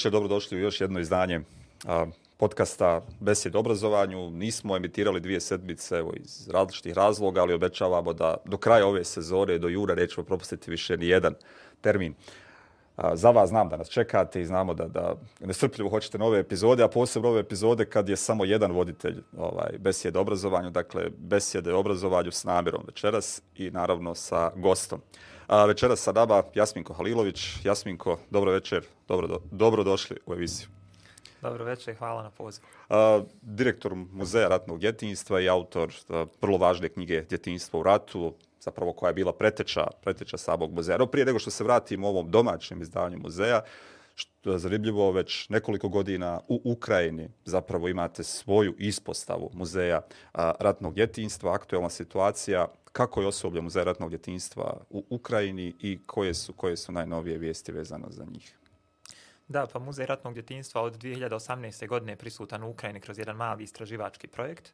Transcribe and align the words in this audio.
večer, 0.00 0.12
dobrodošli 0.12 0.56
u 0.56 0.60
još 0.60 0.80
jedno 0.80 1.00
izdanje 1.00 1.40
a, 1.86 2.06
podcasta 2.36 3.00
Besed 3.20 3.56
obrazovanju. 3.56 4.30
Nismo 4.30 4.76
emitirali 4.76 5.20
dvije 5.20 5.40
sedmice 5.40 5.96
evo, 5.96 6.12
iz 6.16 6.48
različitih 6.48 6.94
razloga, 6.94 7.40
ali 7.40 7.54
obećavamo 7.54 8.12
da 8.12 8.36
do 8.44 8.56
kraja 8.56 8.86
ove 8.86 9.04
sezore, 9.04 9.58
do 9.58 9.68
jura, 9.68 9.94
nećemo 9.94 10.24
propustiti 10.24 10.70
više 10.70 10.96
ni 10.96 11.06
jedan 11.06 11.34
termin. 11.80 12.14
A, 12.96 13.16
za 13.16 13.30
vas 13.30 13.48
znam 13.48 13.68
da 13.68 13.76
nas 13.76 13.88
čekate 13.88 14.40
i 14.40 14.46
znamo 14.46 14.74
da, 14.74 14.88
da 14.88 15.14
nesrpljivo 15.40 15.90
hoćete 15.90 16.18
nove 16.18 16.38
epizode, 16.38 16.82
a 16.82 16.88
posebno 16.88 17.28
ove 17.28 17.40
epizode 17.40 17.84
kad 17.84 18.08
je 18.08 18.16
samo 18.16 18.44
jedan 18.44 18.72
voditelj 18.72 19.22
ovaj, 19.38 19.78
besjede 19.78 20.18
obrazovanju, 20.18 20.70
dakle 20.70 21.10
besjede 21.18 21.74
obrazovanju 21.74 22.32
s 22.32 22.44
namjerom 22.44 22.82
večeras 22.86 23.42
i 23.56 23.70
naravno 23.70 24.14
sa 24.14 24.50
gostom. 24.56 25.00
A, 25.46 25.64
večeras 25.64 26.00
sa 26.00 26.12
nama 26.12 26.42
Jasminko 26.54 26.92
Halilović. 26.92 27.64
Jasminko, 27.64 28.18
dobro 28.30 28.52
večer, 28.52 28.84
dobro, 29.08 29.26
do, 29.26 29.40
dobro 29.50 29.84
došli 29.84 30.16
u 30.26 30.34
emisiju. 30.34 30.79
Dobro 31.42 31.64
večer, 31.64 31.94
hvala 31.94 32.22
na 32.22 32.30
pozivu. 32.30 32.66
Uh, 32.88 32.96
direktor 33.42 33.94
Muzeja 33.94 34.48
ratnog 34.48 34.78
djetinjstva 34.78 35.40
i 35.40 35.48
autor 35.48 35.88
uh, 35.88 36.28
vrlo 36.42 36.58
važne 36.58 36.88
knjige 36.88 37.22
Djetinjstvo 37.22 37.80
u 37.80 37.82
ratu, 37.82 38.34
zapravo 38.60 38.92
koja 38.92 39.10
je 39.10 39.14
bila 39.14 39.32
preteča, 39.32 39.86
preteča 40.02 40.36
samog 40.36 40.72
muzeja. 40.72 40.98
No, 40.98 41.06
prije 41.06 41.26
nego 41.26 41.38
što 41.38 41.50
se 41.50 41.64
vratimo 41.64 42.08
ovom 42.08 42.30
domaćem 42.30 42.82
izdanju 42.82 43.18
muzeja, 43.18 43.60
što 44.14 44.52
je 44.52 44.58
zanimljivo, 44.58 45.12
već 45.12 45.48
nekoliko 45.48 45.88
godina 45.88 46.40
u 46.48 46.60
Ukrajini 46.64 47.28
zapravo 47.44 47.88
imate 47.88 48.24
svoju 48.24 48.74
ispostavu 48.78 49.50
muzeja 49.52 50.00
a, 50.32 50.52
ratnog 50.60 50.94
djetinjstva, 50.94 51.54
aktuelna 51.54 51.90
situacija, 51.90 52.66
kako 52.92 53.20
je 53.20 53.26
osoblje 53.26 53.60
muzeja 53.60 53.84
ratnog 53.84 54.10
djetinjstva 54.10 54.80
u 54.90 55.04
Ukrajini 55.10 55.74
i 55.80 55.98
koje 56.06 56.34
su, 56.34 56.52
koje 56.52 56.76
su 56.76 56.92
najnovije 56.92 57.38
vijesti 57.38 57.72
vezano 57.72 58.06
za 58.10 58.24
njih? 58.24 58.59
Da, 59.50 59.66
pa 59.72 59.78
Muzej 59.78 60.06
ratnog 60.06 60.34
djetinjstva 60.34 60.82
od 60.82 60.96
2018. 61.02 61.86
godine 61.86 62.12
je 62.12 62.16
prisutan 62.16 62.62
u 62.62 62.70
Ukrajini 62.70 63.00
kroz 63.00 63.18
jedan 63.18 63.36
mali 63.36 63.64
istraživački 63.64 64.26
projekt 64.26 64.72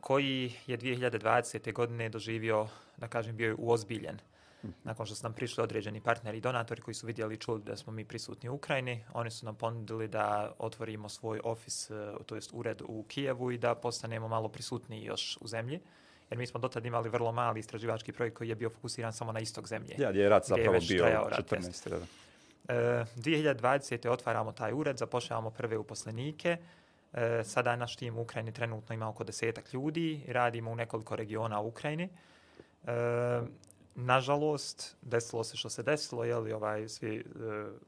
koji 0.00 0.52
je 0.66 0.78
2020. 0.78 1.72
godine 1.72 2.08
doživio, 2.08 2.68
da 2.96 3.08
kažem, 3.08 3.36
bio 3.36 3.48
je 3.48 3.54
uozbiljen. 3.58 4.18
Nakon 4.84 5.06
što 5.06 5.14
su 5.14 5.22
nam 5.22 5.32
prišli 5.32 5.62
određeni 5.62 6.00
partneri 6.00 6.38
i 6.38 6.40
donatori 6.40 6.82
koji 6.82 6.94
su 6.94 7.06
vidjeli 7.06 7.34
i 7.34 7.38
čuli 7.38 7.62
da 7.62 7.76
smo 7.76 7.92
mi 7.92 8.04
prisutni 8.04 8.48
u 8.48 8.54
Ukrajini, 8.54 9.04
oni 9.12 9.30
su 9.30 9.46
nam 9.46 9.54
ponudili 9.54 10.08
da 10.08 10.54
otvorimo 10.58 11.08
svoj 11.08 11.40
ofis, 11.44 11.90
e, 11.90 12.12
to 12.26 12.34
jest 12.34 12.50
ured 12.52 12.82
u 12.84 13.04
Kijevu 13.08 13.50
i 13.52 13.58
da 13.58 13.74
postanemo 13.74 14.28
malo 14.28 14.48
prisutniji 14.48 15.04
još 15.04 15.38
u 15.40 15.48
zemlji. 15.48 15.80
Jer 16.30 16.38
mi 16.38 16.46
smo 16.46 16.60
dotad 16.60 16.86
imali 16.86 17.08
vrlo 17.08 17.32
mali 17.32 17.60
istraživački 17.60 18.12
projekt 18.12 18.36
koji 18.36 18.48
je 18.48 18.54
bio 18.54 18.70
fokusiran 18.70 19.12
samo 19.12 19.32
na 19.32 19.40
istog 19.40 19.68
zemlje. 19.68 19.94
Ja, 19.98 20.10
gdje 20.10 20.22
je 20.22 20.28
rat 20.28 20.46
zapravo 20.46 20.78
bio 20.88 21.04
14. 21.04 21.88
Da. 21.90 22.06
E, 22.68 23.04
2020. 23.16 24.08
otvaramo 24.08 24.52
taj 24.52 24.72
ured, 24.72 24.98
zapošljavamo 24.98 25.50
prve 25.50 25.78
uposlenike. 25.78 26.56
E, 27.12 27.44
sada 27.44 27.76
naš 27.76 27.96
tim 27.96 28.18
u 28.18 28.22
Ukrajini 28.22 28.52
trenutno 28.52 28.94
ima 28.94 29.08
oko 29.08 29.24
desetak 29.24 29.72
ljudi. 29.74 30.24
Radimo 30.28 30.70
u 30.70 30.76
nekoliko 30.76 31.16
regiona 31.16 31.60
u 31.60 31.68
Ukrajini. 31.68 32.08
E, 32.86 32.92
nažalost, 33.94 34.96
desilo 35.02 35.44
se 35.44 35.56
što 35.56 35.70
se 35.70 35.82
desilo, 35.82 36.24
jeli 36.24 36.52
ovaj, 36.52 36.88
svi 36.88 37.16
e, 37.16 37.22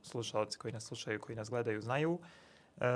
slušalci 0.03 0.59
koji 0.59 0.73
nas 0.73 0.85
slušaju, 0.85 1.21
koji 1.21 1.37
nas 1.37 1.51
gledaju, 1.51 1.81
znaju. 1.81 2.19
E, 2.81 2.87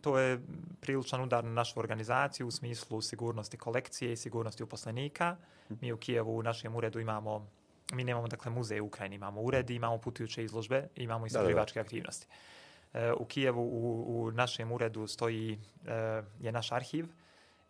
to 0.00 0.18
je 0.18 0.40
priličan 0.80 1.20
udar 1.20 1.44
na 1.44 1.50
našu 1.50 1.80
organizaciju 1.80 2.46
u 2.46 2.50
smislu 2.50 3.00
sigurnosti 3.00 3.56
kolekcije 3.56 4.12
i 4.12 4.16
sigurnosti 4.16 4.62
uposlenika. 4.62 5.36
Mi 5.80 5.92
u 5.92 5.96
Kijevu 5.96 6.38
u 6.38 6.42
našem 6.42 6.76
uredu 6.76 7.00
imamo, 7.00 7.46
mi 7.92 8.04
nemamo 8.04 8.28
dakle 8.28 8.50
muzej 8.50 8.80
u 8.80 8.86
Ukrajini, 8.86 9.16
imamo 9.16 9.40
ured, 9.40 9.70
imamo 9.70 9.98
putujuće 9.98 10.44
izložbe, 10.44 10.88
imamo 10.96 11.26
i 11.26 11.28
istraživačke 11.28 11.80
aktivnosti. 11.80 12.26
E, 12.94 13.12
u 13.12 13.24
Kijevu 13.24 13.62
u, 13.62 14.04
u 14.08 14.30
našem 14.30 14.72
uredu 14.72 15.06
stoji 15.06 15.58
e, 15.86 16.22
je 16.40 16.52
naš 16.52 16.72
arhiv 16.72 17.06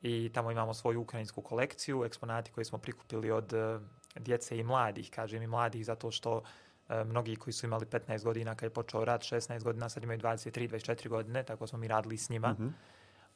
i 0.03 0.31
tamo 0.35 0.51
imamo 0.51 0.75
svoju 0.75 1.01
ukrajinsku 1.01 1.43
kolekciju, 1.43 2.05
eksponati 2.05 2.51
koje 2.51 2.65
smo 2.65 2.79
prikupili 2.79 3.31
od 3.31 3.53
e, 3.53 3.79
djece 4.17 4.59
i 4.59 4.63
mladih, 4.63 5.11
kažem 5.11 5.43
i 5.43 5.47
mladih 5.47 5.87
zato 5.87 6.11
što 6.11 6.43
e, 6.89 7.05
mnogi 7.05 7.37
koji 7.37 7.55
su 7.55 7.67
imali 7.67 7.87
15 7.87 8.25
godina 8.25 8.55
kad 8.55 8.67
je 8.67 8.75
počeo 8.75 9.05
rad, 9.05 9.21
16 9.21 9.63
godina, 9.63 9.89
sad 9.89 10.03
imaju 10.03 10.21
23, 10.21 10.69
24 10.69 11.09
godine, 11.09 11.43
tako 11.43 11.67
smo 11.67 11.79
mi 11.79 11.89
radili 11.89 12.19
s 12.19 12.29
njima. 12.29 12.49
Mm 12.53 12.57
-hmm. 12.57 12.71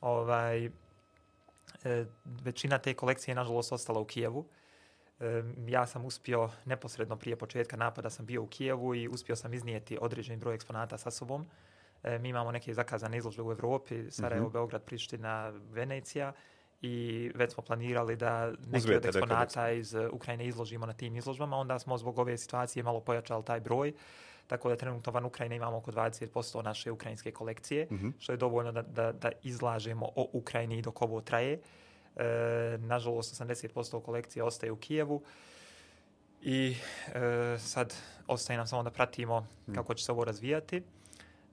ovaj, 0.00 0.64
e, 0.64 0.70
većina 2.24 2.78
te 2.78 2.94
kolekcije 2.94 3.32
je 3.32 3.36
nažalost 3.36 3.72
ostala 3.72 4.00
u 4.00 4.04
Kijevu. 4.04 4.46
E, 4.48 4.63
ja 5.68 5.86
sam 5.86 6.04
uspio 6.04 6.50
neposredno 6.64 7.16
prije 7.16 7.36
početka 7.36 7.76
napada 7.76 8.10
sam 8.10 8.26
bio 8.26 8.42
u 8.42 8.46
Kijevu 8.46 8.94
i 8.94 9.08
uspio 9.08 9.36
sam 9.36 9.54
iznijeti 9.54 9.98
određeni 10.00 10.38
broj 10.38 10.54
eksponata 10.54 10.98
sa 10.98 11.10
sobom. 11.10 11.46
E, 12.02 12.18
mi 12.18 12.28
imamo 12.28 12.52
neke 12.52 12.74
zakazane 12.74 13.18
izložbe 13.18 13.42
u 13.42 13.52
Evropi, 13.52 14.10
Sarajevo, 14.10 14.46
mm 14.46 14.50
-hmm. 14.50 14.52
Beograd, 14.52 14.82
Priština, 14.82 15.52
Venecija 15.70 16.32
i 16.82 17.30
već 17.34 17.52
smo 17.52 17.62
planirali 17.62 18.16
da 18.16 18.52
neke 18.66 18.96
od 18.96 19.04
eksponata 19.04 19.70
iz 19.70 19.94
Ukrajine 20.12 20.46
izložimo 20.46 20.86
na 20.86 20.92
tim 20.92 21.16
izložbama, 21.16 21.56
onda 21.56 21.78
smo 21.78 21.98
zbog 21.98 22.18
ove 22.18 22.38
situacije 22.38 22.82
malo 22.82 23.00
pojačali 23.00 23.44
taj 23.44 23.60
broj, 23.60 23.92
tako 24.46 24.68
da 24.68 24.76
trenutno 24.76 25.12
van 25.12 25.24
Ukrajine 25.24 25.56
imamo 25.56 25.76
oko 25.76 25.92
20% 25.92 26.64
naše 26.64 26.90
ukrajinske 26.90 27.32
kolekcije, 27.32 27.86
mm 27.90 27.94
-hmm. 27.94 28.12
što 28.18 28.32
je 28.32 28.36
dovoljno 28.36 28.72
da, 28.72 28.82
da, 28.82 29.12
da 29.12 29.30
izlažemo 29.42 30.06
o 30.16 30.28
Ukrajini 30.32 30.82
dok 30.82 31.02
ovo 31.02 31.20
traje. 31.20 31.60
E, 32.16 32.78
nažalost, 32.78 33.40
80% 33.40 34.02
kolekcije 34.02 34.42
ostaje 34.42 34.72
u 34.72 34.76
Kijevu 34.76 35.22
i 36.42 36.76
e, 37.14 37.58
sad 37.58 37.94
ostaje 38.26 38.56
nam 38.56 38.66
samo 38.66 38.82
da 38.82 38.90
pratimo 38.90 39.40
mm. 39.40 39.74
kako 39.74 39.94
će 39.94 40.04
se 40.04 40.12
ovo 40.12 40.24
razvijati. 40.24 40.82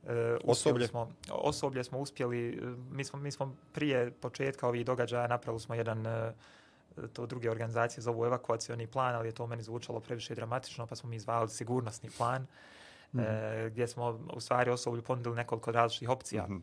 Uh, 0.04 0.10
osoblje 0.44 0.88
smo 0.88 1.12
osoblje 1.30 1.84
smo 1.84 2.00
uspjeli 2.00 2.50
e, 2.50 2.62
mi 2.92 3.04
smo 3.04 3.20
mi 3.20 3.32
smo 3.32 3.56
prije 3.74 4.12
početka 4.12 4.68
ovih 4.68 4.86
događaja 4.86 5.28
napravili 5.28 5.60
smo 5.60 5.76
jedan 5.76 6.08
uh, 6.08 7.08
to 7.14 7.26
druge 7.26 7.52
organizacije 7.52 8.02
zovu 8.02 8.26
evakuacioni 8.26 8.88
plan 8.88 9.16
ali 9.16 9.28
je 9.28 9.32
to 9.32 9.48
meni 9.48 9.64
zvučalo 9.64 10.00
previše 10.00 10.36
dramatično 10.36 10.88
pa 10.88 10.96
smo 10.96 11.10
mi 11.10 11.20
zvali 11.20 11.50
sigurnosni 11.50 12.10
plan 12.18 12.42
mm 12.42 13.20
-hmm. 13.20 13.66
uh, 13.66 13.72
gdje 13.72 13.88
smo 13.88 14.20
u 14.34 14.40
stvari 14.40 14.72
osoblju 14.72 15.02
ponudili 15.02 15.36
nekoliko 15.36 15.72
različitih 15.72 16.10
opcija 16.10 16.48
mm 16.48 16.52
-hmm. 16.52 16.62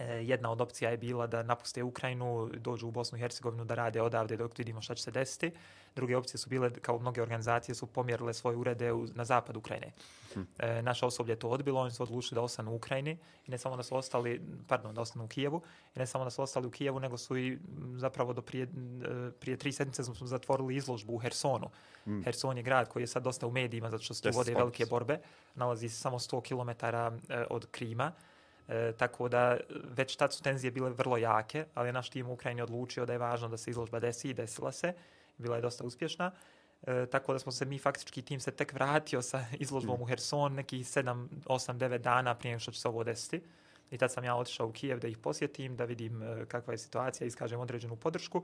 Jedna 0.00 0.50
od 0.50 0.60
opcija 0.60 0.90
je 0.90 0.96
bila 0.96 1.26
da 1.26 1.42
napuste 1.42 1.82
Ukrajinu, 1.82 2.50
dođu 2.54 2.88
u 2.88 2.90
Bosnu 2.90 3.18
i 3.18 3.20
Hercegovinu 3.20 3.64
da 3.64 3.74
rade 3.74 4.02
odavde 4.02 4.36
dok 4.36 4.58
vidimo 4.58 4.82
šta 4.82 4.94
će 4.94 5.02
se 5.02 5.10
desiti. 5.10 5.52
Druge 5.96 6.16
opcije 6.16 6.38
su 6.38 6.50
bile, 6.50 6.70
kao 6.70 6.98
mnoge 6.98 7.22
organizacije, 7.22 7.74
su 7.74 7.86
pomjerile 7.86 8.34
svoje 8.34 8.56
urede 8.56 8.92
u, 8.92 9.06
na 9.14 9.24
zapad 9.24 9.56
Ukrajine. 9.56 9.92
Hmm. 10.34 10.46
E, 10.58 10.82
naše 10.82 11.06
osoblje 11.06 11.36
to 11.36 11.48
odbilo, 11.48 11.80
oni 11.80 11.90
su 11.90 12.02
odlučili 12.02 12.34
da 12.34 12.42
ostanu 12.42 12.72
u 12.72 12.76
Ukrajini 12.76 13.18
i 13.46 13.50
ne 13.50 13.58
samo 13.58 13.76
da 13.76 13.82
su 13.82 13.96
ostali, 13.96 14.40
pardon, 14.68 14.94
da 14.94 15.00
ostanu 15.00 15.24
u 15.24 15.28
Kijevu, 15.28 15.62
i 15.96 15.98
ne 15.98 16.06
samo 16.06 16.24
da 16.24 16.30
su 16.30 16.42
ostali 16.42 16.66
u 16.66 16.70
Kijevu, 16.70 17.00
nego 17.00 17.16
su 17.16 17.36
i 17.36 17.58
zapravo 17.96 18.32
do 18.32 18.42
prije, 18.42 18.62
e, 18.62 19.30
prije 19.40 19.56
tri 19.56 19.72
sedmice 19.72 20.04
smo 20.04 20.26
zatvorili 20.26 20.76
izložbu 20.76 21.14
u 21.14 21.18
Hersonu. 21.18 21.70
Hmm. 22.04 22.22
Herson 22.24 22.56
je 22.56 22.62
grad 22.62 22.88
koji 22.88 23.02
je 23.02 23.06
sad 23.06 23.22
dosta 23.22 23.46
u 23.46 23.50
medijima 23.50 23.90
zato 23.90 24.02
što 24.02 24.14
se 24.14 24.22
tu 24.22 24.36
vode 24.36 24.54
velike 24.54 24.86
borbe. 24.86 25.18
Nalazi 25.54 25.88
se 25.88 26.00
samo 26.00 26.18
100 26.18 26.40
km 26.42 26.70
e, 27.32 27.46
od 27.50 27.66
Krima. 27.70 28.12
E, 28.70 28.92
tako 28.92 29.28
da 29.28 29.56
e, 29.60 29.60
već 29.96 30.16
tad 30.16 30.32
su 30.32 30.42
tenzije 30.42 30.70
bile 30.70 30.90
vrlo 30.90 31.16
jake, 31.16 31.64
ali 31.74 31.92
naš 31.92 32.10
tim 32.10 32.28
u 32.28 32.32
Ukrajini 32.32 32.62
odlučio 32.62 33.06
da 33.06 33.12
je 33.12 33.18
važno 33.18 33.48
da 33.48 33.56
se 33.56 33.70
izložba 33.70 34.00
desi 34.00 34.30
i 34.30 34.34
desila 34.34 34.72
se. 34.72 34.94
Bila 35.38 35.56
je 35.56 35.62
dosta 35.62 35.84
uspješna. 35.84 36.30
E, 36.86 37.06
tako 37.06 37.32
da 37.32 37.38
smo 37.38 37.52
se 37.52 37.64
mi 37.64 37.78
faktički 37.78 38.22
tim 38.22 38.40
se 38.40 38.50
tek 38.50 38.72
vratio 38.72 39.22
sa 39.22 39.44
izložbom 39.64 39.98
mm. 39.98 40.02
u 40.02 40.06
Herson 40.06 40.54
neki 40.54 40.78
7, 40.78 41.26
8, 41.44 41.78
9 41.78 41.98
dana 41.98 42.34
prije 42.34 42.58
što 42.58 42.72
će 42.72 42.80
se 42.80 42.88
ovo 42.88 43.04
desiti. 43.04 43.42
I 43.90 43.98
tad 43.98 44.12
sam 44.12 44.24
ja 44.24 44.36
otišao 44.36 44.66
u 44.66 44.72
Kijev 44.72 45.00
da 45.00 45.08
ih 45.08 45.18
posjetim, 45.18 45.76
da 45.76 45.84
vidim 45.84 46.22
e, 46.22 46.46
kakva 46.46 46.74
je 46.74 46.78
situacija, 46.78 47.26
iskažem 47.26 47.60
određenu 47.60 47.96
podršku. 47.96 48.42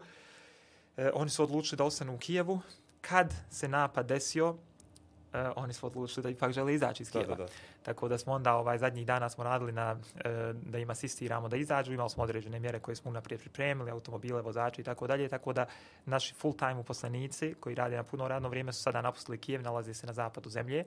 E, 0.97 1.11
oni 1.15 1.31
su 1.31 1.43
odlučili 1.43 1.77
da 1.77 1.85
ostanu 1.85 2.15
u 2.15 2.19
Kijevu. 2.19 2.61
Kad 3.01 3.35
se 3.51 3.69
napad 3.69 4.07
desio, 4.07 4.57
uh, 5.33 5.41
oni 5.57 5.73
su 5.73 5.87
odlučili 5.87 6.23
da 6.23 6.31
ipak 6.31 6.53
žele 6.53 6.75
izaći 6.75 7.03
iz 7.03 7.11
Kijeva. 7.11 7.27
Da, 7.27 7.35
da, 7.35 7.45
da. 7.45 7.51
Tako 7.83 8.09
da 8.09 8.19
smo 8.19 8.33
onda 8.33 8.55
ovaj 8.55 8.79
zadnjih 8.79 9.07
dana 9.07 9.29
smo 9.29 9.45
radili 9.45 9.73
na 9.73 9.93
uh, 9.93 10.01
da 10.71 10.79
im 10.79 10.91
asistiramo 10.91 11.49
da 11.49 11.57
izađu, 11.57 11.93
imali 11.93 12.11
smo 12.11 12.23
određene 12.23 12.61
mjere 12.61 12.81
koje 12.81 12.97
smo 12.97 13.11
naprijed 13.11 13.41
pripremili, 13.41 13.91
automobile, 13.91 14.43
vozači 14.43 14.81
i 14.81 14.85
tako 14.85 15.07
dalje, 15.07 15.29
tako 15.29 15.53
da 15.53 15.67
naši 16.05 16.35
full 16.35 16.57
time 16.57 16.75
uposlenici 16.75 17.55
koji 17.61 17.75
rade 17.75 17.97
na 17.97 18.03
puno 18.03 18.29
radno 18.29 18.49
vrijeme 18.49 18.73
su 18.73 18.83
sada 18.83 19.03
napustili 19.03 19.39
Kijev, 19.39 19.63
nalaze 19.63 19.95
se 19.95 20.07
na 20.07 20.13
zapadu 20.13 20.51
zemlje. 20.51 20.85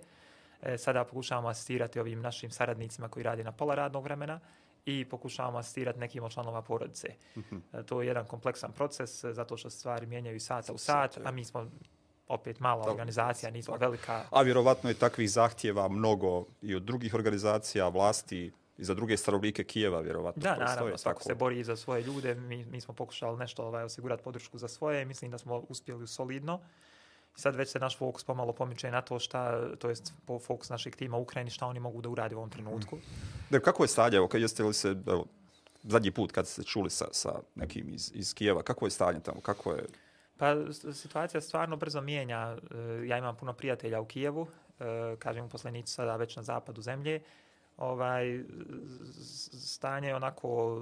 E, 0.62 0.77
sada 0.77 1.03
pokušavamo 1.03 1.47
asistirati 1.47 2.00
ovim 2.00 2.21
našim 2.21 2.51
saradnicima 2.51 3.07
koji 3.07 3.24
rade 3.24 3.44
na 3.44 3.51
pola 3.51 3.75
radnog 3.75 4.03
vremena 4.03 4.39
i 4.86 5.06
pokušavamo 5.06 5.57
asistirati 5.57 6.00
nekim 6.00 6.24
od 6.24 6.31
članova 6.31 6.62
porodice. 6.62 7.07
Mm 7.36 7.39
-hmm. 7.39 7.62
e, 7.74 7.83
to 7.83 8.01
je 8.01 8.07
jedan 8.07 8.25
kompleksan 8.25 8.71
proces 8.71 9.25
zato 9.25 9.57
što 9.57 9.69
stvari 9.69 10.06
mijenjaju 10.06 10.39
sata 10.39 10.74
u 10.74 10.77
sat, 10.77 11.18
a 11.25 11.31
mi 11.31 11.45
smo 11.45 11.71
opet 12.30 12.60
mala 12.60 12.86
Da, 12.86 12.92
organizacija, 12.92 13.52
nismo 13.52 13.74
tako. 13.74 13.86
velika. 13.86 14.24
A 14.31 14.42
vjerovatno 14.42 14.90
je 14.90 14.94
takvih 14.94 15.31
zahtjeva 15.31 15.88
mnogo 15.88 16.46
i 16.62 16.76
od 16.76 16.84
drugih 16.84 17.14
organizacija, 17.14 17.88
vlasti 17.88 18.52
i 18.78 18.84
za 18.84 18.94
druge 18.94 19.18
stanovnike 19.18 19.64
Kijeva, 19.64 20.00
vjerovatno. 20.00 20.42
Da, 20.42 20.50
postoje 20.50 20.70
naravno, 20.70 20.98
svako 20.98 21.20
tako. 21.20 21.30
se 21.30 21.36
bori 21.36 21.64
za 21.64 21.76
svoje 21.76 22.04
ljude. 22.04 22.36
Mi, 22.36 22.66
mi 22.66 22.81
smo 22.81 22.94
pokušali 22.94 23.38
nešto 23.38 23.64
ovaj, 23.64 23.84
osigurati 23.84 24.24
podršku 24.24 24.58
za 24.58 24.68
svoje. 24.68 25.06
Mislim 25.06 25.31
da 25.31 25.38
smo 25.38 25.58
uspjeli 25.70 26.08
solidno. 26.08 26.60
Sad 27.36 27.56
već 27.56 27.70
se 27.70 27.80
naš 27.80 27.98
fokus 27.98 28.24
pomalo 28.24 28.54
pomiče 28.54 28.92
na 28.92 29.02
to 29.02 29.20
šta, 29.20 29.75
to 29.75 29.90
jest 29.90 30.14
po 30.25 30.40
fokus 30.40 30.70
našeg 30.70 30.96
tima 30.96 31.18
u 31.18 31.22
Ukrajini, 31.22 31.52
šta 31.52 31.66
oni 31.66 31.80
mogu 31.80 32.02
da 32.02 32.10
urade 32.10 32.36
u 32.36 32.38
ovom 32.38 32.50
trenutku. 32.50 32.98
Da, 33.50 33.60
kako 33.60 33.84
je 33.84 33.88
stanje? 33.88 34.18
Evo, 34.18 34.28
kad 34.28 34.42
jeste 34.42 34.64
li 34.64 34.74
se, 34.74 34.96
evo, 35.08 35.25
zadnji 35.84 36.12
put 36.12 36.32
kad 36.32 36.48
ste 36.48 36.64
čuli 36.64 36.90
sa, 36.90 37.06
sa 37.12 37.40
nekim 37.56 37.94
iz, 37.94 38.12
iz 38.14 38.34
Kijeva, 38.34 38.64
kako 38.64 38.86
je 38.86 38.92
stanje 38.92 39.20
tamo? 39.20 39.42
Kako 39.42 39.72
je... 39.72 39.86
Pa 40.39 40.56
situacija 40.94 41.41
stvarno 41.41 41.75
brzo 41.75 42.01
mijenja. 42.01 42.57
E, 43.01 43.07
Ja 43.07 43.18
imam 43.18 43.36
puno 43.36 43.53
prijatelja 43.53 44.01
u 44.01 44.06
Kijevu, 44.06 44.47
e, 44.80 44.83
kažem 45.15 45.45
uposlenici 45.45 45.94
sada 45.94 46.15
već 46.15 46.36
na 46.36 46.44
zapadu 46.44 46.81
zemlje. 46.81 47.21
Ovaj, 47.77 48.44
stanje 49.62 50.07
je 50.07 50.15
onako 50.15 50.81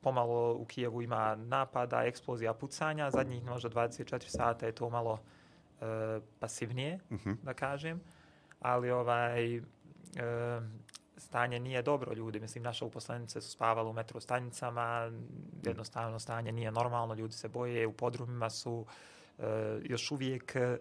pomalo 0.00 0.54
u 0.54 0.64
Kijevu 0.64 1.02
ima 1.02 1.36
napada, 1.36 2.02
eksplozija, 2.02 2.54
pucanja. 2.54 3.10
Zadnjih 3.10 3.44
možda 3.44 3.68
24 3.70 4.28
sata 4.28 4.66
je 4.66 4.72
to 4.72 4.90
malo 4.90 5.18
e, 5.80 5.84
pasivnije, 6.40 6.98
Mhm. 7.10 7.32
da 7.42 7.54
kažem. 7.54 8.00
Ali 8.60 8.90
ovaj, 8.90 9.56
e, 9.56 9.60
stanje 11.18 11.60
nije 11.60 11.82
dobro 11.82 12.14
ljudi. 12.14 12.40
Mislim, 12.40 12.64
naše 12.64 12.84
uposlenice 12.84 13.40
su 13.40 13.50
spavale 13.50 13.90
u 13.90 13.92
metro 13.92 14.20
stanicama, 14.20 15.12
jednostavno 15.64 16.18
stanje 16.18 16.52
nije 16.52 16.72
normalno, 16.72 17.14
ljudi 17.14 17.34
se 17.34 17.48
boje, 17.48 17.86
u 17.86 17.92
podrumima 17.92 18.50
su, 18.50 18.86
e, 19.38 19.78
još 19.82 20.10
uvijek 20.10 20.56
e, 20.56 20.78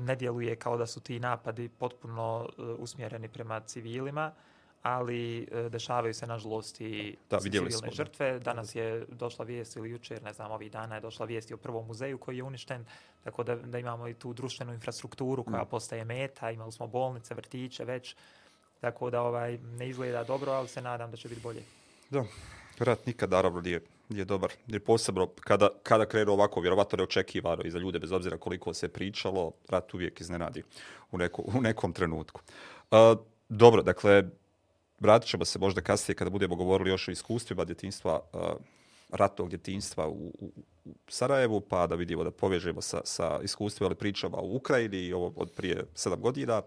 ne 0.00 0.16
djeluje 0.16 0.56
kao 0.56 0.76
da 0.76 0.86
su 0.86 1.00
ti 1.00 1.20
napadi 1.20 1.68
potpuno 1.68 2.48
e, 2.48 2.62
usmjereni 2.62 3.28
prema 3.28 3.60
civilima, 3.60 4.32
ali 4.82 5.48
e, 5.52 5.68
dešavaju 5.68 6.14
se 6.14 6.26
nažalost 6.26 6.80
i 6.80 7.16
Da, 7.30 7.40
civilne 7.40 7.70
smo, 7.70 7.90
žrtve. 7.90 8.38
Danas 8.38 8.74
je 8.74 9.06
došla 9.08 9.44
vijest 9.44 9.76
ili 9.76 9.90
jučer, 9.90 10.22
ne 10.22 10.32
znam, 10.32 10.50
ovih 10.50 10.72
dana 10.72 10.94
je 10.94 11.00
došla 11.00 11.26
vijest 11.26 11.50
i 11.50 11.54
o 11.54 11.56
prvom 11.56 11.86
muzeju 11.86 12.18
koji 12.18 12.36
je 12.36 12.42
uništen, 12.42 12.84
tako 13.24 13.42
da, 13.42 13.56
da 13.56 13.78
imamo 13.78 14.08
i 14.08 14.14
tu 14.14 14.32
društvenu 14.32 14.74
infrastrukturu 14.74 15.44
koja 15.44 15.62
Mm. 15.62 15.68
postaje 15.70 16.04
meta, 16.04 16.50
imali 16.50 16.72
smo 16.72 16.86
bolnice, 16.86 17.34
vrtiće 17.34 17.84
već, 17.84 18.16
tako 18.80 19.10
da 19.10 19.22
ovaj 19.22 19.58
ne 19.58 19.88
izgleda 19.88 20.24
dobro, 20.24 20.52
ali 20.52 20.68
se 20.68 20.82
nadam 20.82 21.10
da 21.10 21.16
će 21.16 21.28
biti 21.28 21.40
bolje. 21.40 21.62
Da, 22.10 22.24
rat 22.78 23.06
nikad 23.06 23.30
naravno 23.30 23.60
nije, 23.60 23.80
nije 24.08 24.24
dobar. 24.24 24.52
Jer 24.66 24.84
posebno 24.84 25.28
kada, 25.40 25.68
kada 25.82 26.06
krenu 26.06 26.32
ovako, 26.32 26.60
vjerovatno 26.60 26.96
neočekivano 26.96 27.62
i 27.64 27.70
za 27.70 27.78
ljude, 27.78 27.98
bez 27.98 28.12
obzira 28.12 28.38
koliko 28.38 28.74
se 28.74 28.88
pričalo, 28.88 29.52
rat 29.68 29.94
uvijek 29.94 30.20
iznenadi 30.20 30.62
u, 31.12 31.18
neko, 31.18 31.42
u 31.42 31.60
nekom 31.60 31.92
trenutku. 31.92 32.40
Uh, 32.90 32.98
dobro, 33.48 33.82
dakle, 33.82 34.24
vratit 35.00 35.28
ćemo 35.28 35.44
se 35.44 35.58
možda 35.58 35.80
kasnije 35.80 36.16
kada 36.16 36.30
budemo 36.30 36.56
govorili 36.56 36.90
još 36.90 37.08
o 37.08 37.10
iskustvima 37.10 37.64
djetinstva, 37.64 38.20
uh, 38.32 38.40
ratnog 39.08 39.48
djetinstva 39.48 40.08
u, 40.08 40.32
u, 40.38 40.52
u 40.84 40.94
Sarajevu, 41.08 41.60
pa 41.60 41.86
da 41.86 41.94
vidimo 41.94 42.24
da 42.24 42.30
povežemo 42.30 42.80
sa, 42.80 43.00
sa 43.04 43.40
iskustvima 43.42 43.86
ili 43.86 43.94
pričama 43.94 44.36
u 44.36 44.56
Ukrajini 44.56 44.96
i 44.96 45.12
ovo 45.12 45.32
od 45.36 45.50
prije 45.50 45.84
sedam 45.94 46.20
godina. 46.20 46.62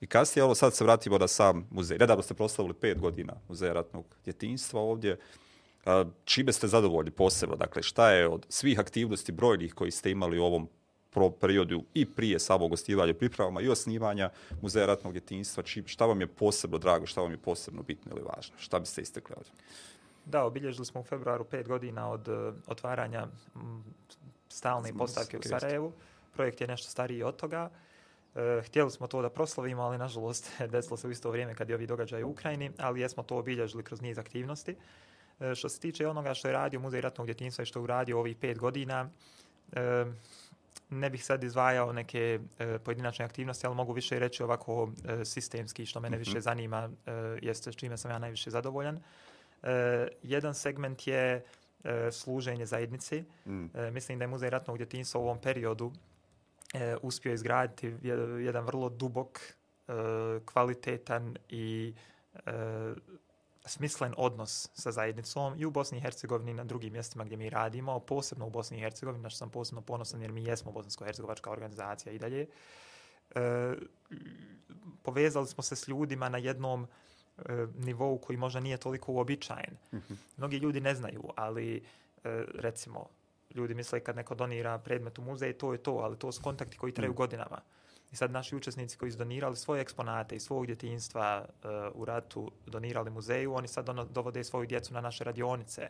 I 0.00 0.06
kasnije, 0.06 0.44
ovo 0.44 0.54
sad 0.54 0.74
se 0.74 0.84
vratimo 0.84 1.18
na 1.18 1.28
sam 1.28 1.68
muzej. 1.70 1.98
Nedavno 1.98 2.22
ste 2.22 2.34
proslavili 2.34 2.74
pet 2.74 3.00
godina 3.00 3.32
muzeja 3.48 3.72
ratnog 3.72 4.04
djetinstva 4.24 4.80
ovdje. 4.80 5.18
A, 5.84 6.04
čime 6.24 6.52
ste 6.52 6.68
zadovoljni 6.68 7.10
posebno? 7.10 7.56
Dakle, 7.56 7.82
šta 7.82 8.10
je 8.10 8.28
od 8.28 8.46
svih 8.48 8.78
aktivnosti 8.78 9.32
brojnih 9.32 9.74
koji 9.74 9.90
ste 9.90 10.10
imali 10.10 10.38
u 10.38 10.44
ovom 10.44 10.68
pro 11.10 11.30
periodu 11.30 11.84
i 11.94 12.06
prije 12.06 12.38
samog 12.38 12.70
gostivanja, 12.70 13.14
pripravama 13.14 13.60
i 13.60 13.68
osnivanja 13.68 14.30
Muzeja 14.62 14.86
ratnog 14.86 15.12
djetinjstva, 15.12 15.62
či, 15.62 15.82
šta 15.86 16.06
vam 16.06 16.20
je 16.20 16.26
posebno 16.26 16.78
drago, 16.78 17.06
šta 17.06 17.20
vam 17.20 17.30
je 17.30 17.38
posebno 17.38 17.82
bitno 17.82 18.12
ili 18.16 18.24
važno? 18.36 18.56
Šta 18.58 18.78
biste 18.78 19.02
istekli 19.02 19.34
ovdje? 19.36 19.52
Da, 20.30 20.44
obilježili 20.44 20.86
smo 20.86 21.00
u 21.00 21.04
februaru 21.04 21.44
pet 21.44 21.68
godina 21.68 22.10
od 22.10 22.28
uh, 22.28 22.54
otvaranja 22.66 23.26
m, 23.56 23.84
stalne 24.48 24.88
Smo 24.88 24.98
postavke 24.98 25.38
u. 25.38 25.42
Sarajevu. 25.42 25.92
Projekt 26.32 26.60
je 26.60 26.66
nešto 26.66 26.90
stariji 26.90 27.22
od 27.22 27.36
toga. 27.36 27.70
E, 28.34 28.62
htjeli 28.66 28.90
smo 28.90 29.06
to 29.06 29.22
da 29.22 29.30
proslavimo, 29.30 29.82
ali 29.82 29.98
nažalost 29.98 30.50
desilo 30.72 30.96
se 30.96 31.08
u 31.08 31.10
isto 31.10 31.30
vrijeme 31.30 31.54
kad 31.54 31.68
je 31.68 31.74
ovi 31.74 31.86
događaj 31.86 32.22
u 32.22 32.28
Ukrajini, 32.28 32.70
ali 32.78 33.00
jesmo 33.00 33.22
to 33.22 33.36
obilježili 33.36 33.82
kroz 33.82 34.00
niz 34.00 34.18
aktivnosti. 34.18 34.76
E, 35.40 35.54
što 35.54 35.68
se 35.68 35.80
tiče 35.80 36.08
onoga 36.08 36.34
što 36.34 36.48
je 36.48 36.52
radio 36.52 36.80
Muzej 36.80 37.00
ratnog 37.00 37.26
djetinstva 37.26 37.62
i 37.62 37.66
što 37.66 37.78
je 37.78 37.82
uradio 37.82 38.18
ovih 38.18 38.36
pet 38.36 38.58
godina, 38.58 39.10
e, 39.72 40.04
ne 40.90 41.10
bih 41.10 41.24
sad 41.24 41.44
izdvajao 41.44 41.92
neke 41.92 42.40
e, 42.58 42.78
pojedinačne 42.78 43.24
aktivnosti, 43.24 43.66
ali 43.66 43.76
mogu 43.76 43.92
više 43.92 44.18
reći 44.18 44.42
ovako 44.42 44.90
e, 45.04 45.24
sistemski, 45.24 45.86
što 45.86 46.00
mene 46.00 46.16
Mhm. 46.16 46.20
više 46.20 46.40
zanima, 46.40 46.90
e, 47.06 47.12
jeste 47.42 47.72
s 47.72 47.76
čime 47.76 47.96
sam 47.96 48.10
ja 48.10 48.18
najviše 48.18 48.50
zadovoljan. 48.50 48.96
E, 48.96 49.00
jedan 50.22 50.54
segment 50.54 51.06
je 51.06 51.44
e, 51.84 52.12
služenje 52.12 52.66
zajednici. 52.66 53.24
Mm. 53.46 53.66
E, 53.74 53.90
mislim 53.90 54.18
da 54.18 54.24
je 54.24 54.28
Muzej 54.28 54.50
ratnog 54.50 54.76
djetinstva 54.76 55.20
u 55.20 55.24
ovom 55.24 55.40
periodu 55.40 55.92
e, 56.74 56.96
uspio 57.02 57.32
izgraditi 57.32 57.90
jed- 57.90 58.38
jedan 58.38 58.64
vrlo 58.64 58.88
dubok, 58.88 59.38
e, 59.38 59.92
kvalitetan 60.44 61.36
i 61.48 61.94
e, 62.34 62.52
smislen 63.64 64.14
odnos 64.16 64.68
sa 64.74 64.92
zajednicom 64.92 65.54
i 65.58 65.64
u 65.64 65.70
Bosni 65.70 65.98
i 65.98 66.00
Hercegovini 66.00 66.54
na 66.54 66.64
drugim 66.64 66.92
mjestima 66.92 67.24
gdje 67.24 67.36
mi 67.36 67.50
radimo, 67.50 68.00
posebno 68.00 68.46
u 68.46 68.50
Bosni 68.50 68.76
i 68.76 68.80
Hercegovini, 68.80 69.22
na 69.22 69.30
što 69.30 69.38
sam 69.38 69.50
posebno 69.50 69.82
ponosan 69.82 70.22
jer 70.22 70.32
mi 70.32 70.44
jesmo 70.44 70.72
bosansko-hercegovačka 70.72 71.50
organizacija 71.50 72.12
i 72.12 72.18
dalje. 72.18 72.46
E, 73.34 73.74
povezali 75.02 75.46
smo 75.46 75.62
se 75.62 75.76
s 75.76 75.88
ljudima 75.88 76.28
na 76.28 76.38
jednom 76.38 76.86
e, 77.48 77.66
nivou 77.78 78.18
koji 78.18 78.36
možda 78.36 78.60
nije 78.60 78.76
toliko 78.76 79.12
uobičajen. 79.12 79.76
Mhm. 79.94 80.14
Mnogi 80.36 80.56
ljudi 80.56 80.80
ne 80.80 80.94
znaju, 80.94 81.22
ali 81.36 81.76
e, 81.76 81.80
recimo, 82.54 83.06
ljudi 83.54 83.74
misle 83.74 84.00
kad 84.00 84.16
neko 84.16 84.34
donira 84.34 84.78
predmet 84.78 85.18
u 85.18 85.22
muzej, 85.22 85.52
to 85.52 85.72
je 85.72 85.78
to, 85.78 85.92
ali 85.92 86.18
to 86.18 86.32
su 86.32 86.42
kontakti 86.42 86.78
koji 86.78 86.92
traju 86.94 87.12
Mm. 87.12 87.14
godinama. 87.16 87.60
I 88.12 88.16
sad 88.16 88.30
naši 88.30 88.56
učesnici 88.56 88.96
koji 88.96 89.12
su 89.12 89.18
donirali 89.18 89.56
svoje 89.56 89.80
eksponate 89.80 90.36
iz 90.36 90.42
svog 90.42 90.66
djetinjstva 90.66 91.44
e, 91.44 91.68
u 91.94 92.04
ratu, 92.04 92.50
donirali 92.66 93.10
muzeju, 93.10 93.54
oni 93.54 93.68
sad 93.68 93.88
ono, 93.88 94.04
dovode 94.04 94.44
svoju 94.44 94.66
djecu 94.66 94.94
na 94.94 95.00
naše 95.00 95.24
radionice, 95.24 95.88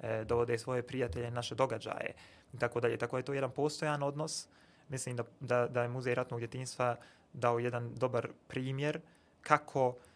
e, 0.00 0.24
dovode 0.24 0.58
svoje 0.58 0.82
prijatelje 0.82 1.24
na 1.30 1.34
naše 1.34 1.54
događaje 1.54 2.14
i 2.52 2.58
tako 2.58 2.80
dalje. 2.80 2.96
Tako 2.96 3.16
je 3.16 3.22
to 3.22 3.32
jedan 3.32 3.50
postojan 3.50 4.02
odnos. 4.02 4.48
Mislim 4.88 5.16
da, 5.16 5.24
da, 5.40 5.66
da 5.66 5.82
je 5.82 5.88
Muzej 5.88 6.14
ratnog 6.14 6.40
djetinjstva 6.40 6.96
dao 7.32 7.58
jedan 7.58 7.94
dobar 7.94 8.28
primjer 8.48 9.00
kako 9.40 9.94
e, 9.96 10.07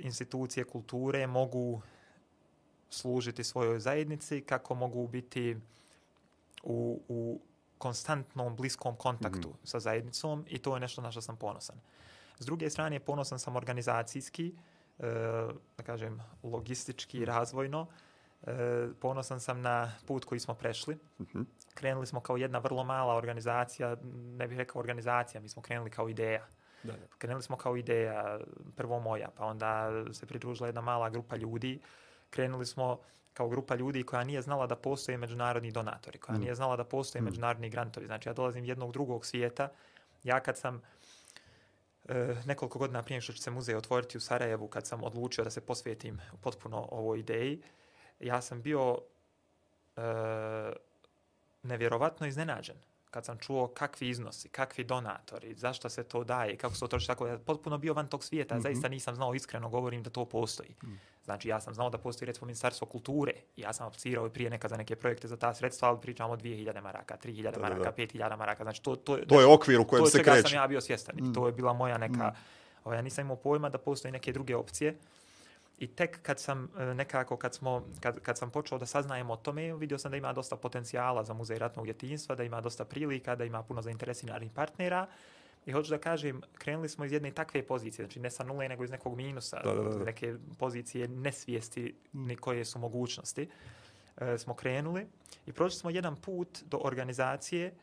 institucije 0.00 0.64
kulture 0.64 1.26
mogu 1.26 1.82
služiti 2.90 3.44
svojoj 3.44 3.80
zajednici, 3.80 4.40
kako 4.40 4.74
mogu 4.74 5.08
biti 5.08 5.56
u, 6.62 7.02
u 7.08 7.40
konstantnom 7.78 8.56
bliskom 8.56 8.96
kontaktu 8.96 9.48
Mhm. 9.48 9.58
sa 9.64 9.80
zajednicom 9.80 10.44
i 10.48 10.58
to 10.58 10.74
je 10.76 10.80
nešto 10.80 11.02
na 11.02 11.10
što 11.10 11.20
sam 11.20 11.36
ponosan. 11.36 11.76
S 12.38 12.46
druge 12.46 12.70
strane, 12.70 13.00
ponosan 13.00 13.38
sam 13.38 13.56
organizacijski, 13.56 14.54
e, 14.98 15.02
da 15.76 15.82
kažem, 15.84 16.20
logistički, 16.42 17.24
razvojno. 17.24 17.86
E, 18.42 18.88
ponosan 19.00 19.40
sam 19.40 19.60
na 19.60 19.92
put 20.06 20.24
koji 20.24 20.40
smo 20.40 20.54
prešli. 20.54 20.98
Mhm. 21.20 21.42
Krenuli 21.74 22.06
smo 22.06 22.20
kao 22.20 22.36
jedna 22.36 22.58
vrlo 22.58 22.84
mala 22.84 23.14
organizacija, 23.14 23.96
ne 24.12 24.48
bih 24.48 24.58
rekao 24.58 24.80
organizacija, 24.80 25.40
mi 25.40 25.48
smo 25.48 25.62
krenuli 25.62 25.90
kao 25.90 26.08
ideja. 26.08 26.46
Da, 26.82 26.92
da. 26.92 27.06
Krenuli 27.18 27.42
smo 27.42 27.56
kao 27.56 27.76
ideja, 27.76 28.38
prvo 28.76 29.00
moja, 29.00 29.28
pa 29.36 29.44
onda 29.44 29.90
se 30.12 30.26
pridružila 30.26 30.68
jedna 30.68 30.80
mala 30.80 31.10
grupa 31.10 31.36
ljudi. 31.36 31.80
Krenuli 32.30 32.66
smo 32.66 32.98
kao 33.34 33.48
grupa 33.48 33.74
ljudi 33.74 34.02
koja 34.02 34.24
nije 34.24 34.42
znala 34.42 34.66
da 34.66 34.76
postoje 34.76 35.18
međunarodni 35.18 35.70
donatori, 35.72 36.18
koja 36.18 36.38
Mm. 36.38 36.40
nije 36.40 36.54
znala 36.54 36.76
da 36.76 36.84
postoje 36.84 37.22
Mm. 37.22 37.24
međunarodni 37.24 37.70
grantovi. 37.70 38.06
Znači, 38.06 38.28
ja 38.28 38.32
dolazim 38.32 38.64
jednog 38.64 38.92
drugog 38.92 39.26
svijeta. 39.26 39.68
Ja 40.24 40.40
kad 40.40 40.58
sam 40.58 40.82
e, 42.08 42.36
nekoliko 42.46 42.78
godina 42.78 43.02
prije 43.02 43.20
što 43.20 43.32
će 43.32 43.42
se 43.42 43.50
muzej 43.50 43.76
otvoriti 43.76 44.18
u 44.18 44.20
Sarajevu, 44.20 44.68
kad 44.68 44.86
sam 44.86 45.04
odlučio 45.04 45.44
da 45.44 45.50
se 45.50 45.60
posvetim 45.60 46.20
potpuno 46.40 46.88
ovoj 46.90 47.18
ideji, 47.18 47.62
ja 48.20 48.40
sam 48.40 48.62
bio 48.62 48.98
e, 49.96 50.00
nevjerovatno 51.62 52.26
iznenađen 52.26 52.76
kad 53.10 53.24
sam 53.24 53.38
čuo 53.38 53.68
kakvi 53.68 54.08
iznosi, 54.08 54.48
kakvi 54.48 54.84
donatori, 54.84 55.54
zašto 55.54 55.88
se 55.88 56.02
to 56.02 56.24
daje, 56.24 56.56
kako 56.56 56.74
se 56.74 56.80
to 56.80 56.88
troši, 56.88 57.06
tako 57.06 57.26
da 57.26 57.38
potpuno 57.38 57.78
bio 57.78 57.94
van 57.94 58.08
tog 58.08 58.24
svijeta, 58.24 58.54
Mhm. 58.54 58.62
zaista 58.62 58.88
nisam 58.88 59.14
znao, 59.14 59.34
iskreno 59.34 59.68
govorim 59.68 60.02
da 60.02 60.10
to 60.10 60.24
postoji. 60.24 60.74
Mhm. 60.84 60.92
Znači, 61.24 61.48
ja 61.48 61.60
sam 61.60 61.74
znao 61.74 61.90
da 61.90 61.98
postoji 61.98 62.26
recimo 62.26 62.46
Ministarstvo 62.46 62.86
kulture, 62.86 63.32
ja 63.56 63.72
sam 63.72 63.86
aplicirao 63.86 64.26
i 64.26 64.30
prije 64.30 64.50
nekad 64.50 64.70
za 64.70 64.76
neke 64.76 64.96
projekte 64.96 65.28
za 65.28 65.36
ta 65.36 65.54
sredstva, 65.54 65.88
ali 65.88 66.00
pričamo 66.00 66.32
o 66.32 66.36
2000 66.36 66.80
maraka, 66.82 67.16
3000 67.16 67.42
Da, 67.42 67.50
da, 67.52 67.60
maraka, 67.60 67.84
da. 67.84 67.92
5000 67.94 68.36
maraka, 68.36 68.62
znači 68.64 68.82
to, 68.82 68.96
to, 68.96 69.16
To 69.18 69.40
je 69.40 69.46
okvir 69.46 69.80
u 69.80 69.86
kojem 69.86 70.04
to 70.04 70.10
se 70.10 70.22
kreće. 70.24 70.42
sam 70.42 70.52
ja 70.54 70.66
bio 70.66 70.80
svjestan. 70.80 71.14
Mm. 71.16 71.24
Mm. 71.24 71.34
To 71.34 71.46
je 71.46 71.52
bila 71.52 71.72
moja 71.72 71.98
neka... 71.98 72.28
Mm. 72.28 72.34
Ovaj, 72.84 72.98
ja 72.98 73.02
nisam 73.02 73.24
imao 73.24 73.36
pojma 73.36 73.68
da 73.68 73.78
postoji 73.78 74.12
neke 74.12 74.32
druge 74.32 74.56
opcije. 74.56 74.96
I 75.80 75.86
tek 75.86 76.22
kad 76.22 76.40
sam 76.40 76.68
e, 76.78 76.94
nekako, 76.94 77.36
kad, 77.36 77.54
smo, 77.54 77.86
kad, 78.00 78.20
kad 78.20 78.38
sam 78.38 78.50
počeo 78.50 78.78
da 78.78 78.86
saznajem 78.86 79.30
o 79.30 79.36
tome, 79.36 79.74
vidio 79.76 79.98
sam 79.98 80.10
da 80.10 80.16
ima 80.16 80.32
dosta 80.32 80.56
potencijala 80.56 81.24
za 81.24 81.34
muzej 81.34 81.58
ratnog 81.58 81.84
djetinjstva, 81.84 82.34
da 82.34 82.44
ima 82.44 82.60
dosta 82.60 82.84
prilika, 82.84 83.36
da 83.36 83.44
ima 83.44 83.62
puno 83.62 83.82
zainteresiranih 83.82 84.50
partnera. 84.52 85.06
I 85.66 85.72
hoću 85.72 85.90
da 85.90 85.98
kažem, 85.98 86.42
krenuli 86.58 86.88
smo 86.88 87.04
iz 87.04 87.12
jedne 87.12 87.30
takve 87.30 87.62
pozicije, 87.62 88.06
znači 88.06 88.20
ne 88.20 88.30
sa 88.30 88.44
nule, 88.44 88.68
nego 88.68 88.84
iz 88.84 88.90
nekog 88.90 89.16
minusa, 89.16 89.60
da, 89.64 89.74
da, 89.74 89.82
da. 89.82 90.04
neke 90.04 90.34
pozicije 90.58 91.08
nesvijesti 91.08 91.94
ni 92.12 92.36
koje 92.36 92.64
su 92.64 92.78
mogućnosti. 92.78 93.48
E, 94.16 94.38
smo 94.38 94.54
krenuli 94.54 95.06
i 95.46 95.52
prošli 95.52 95.78
smo 95.78 95.90
jedan 95.90 96.16
put 96.16 96.62
do 96.64 96.80
organizacije 96.84 97.74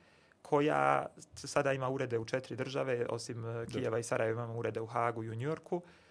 koja 0.41 1.05
sada 1.33 1.73
ima 1.73 1.89
urede 1.89 2.19
u 2.19 2.25
četiri 2.25 2.55
države, 2.55 3.05
osim 3.09 3.45
e, 3.45 3.65
Kijeva 3.65 3.99
i 3.99 4.03
Sarajeva 4.03 4.43
imamo 4.43 4.59
urede 4.59 4.81
u 4.81 4.85
Hagu 4.85 5.23
i 5.23 5.29
u 5.29 5.35
Njorku, 5.35 5.81
e, 5.85 6.06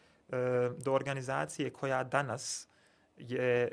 do 0.78 0.92
organizacije 0.92 1.71
koja 1.71 2.04
danas 2.04 2.68
je, 3.16 3.62
e, 3.62 3.71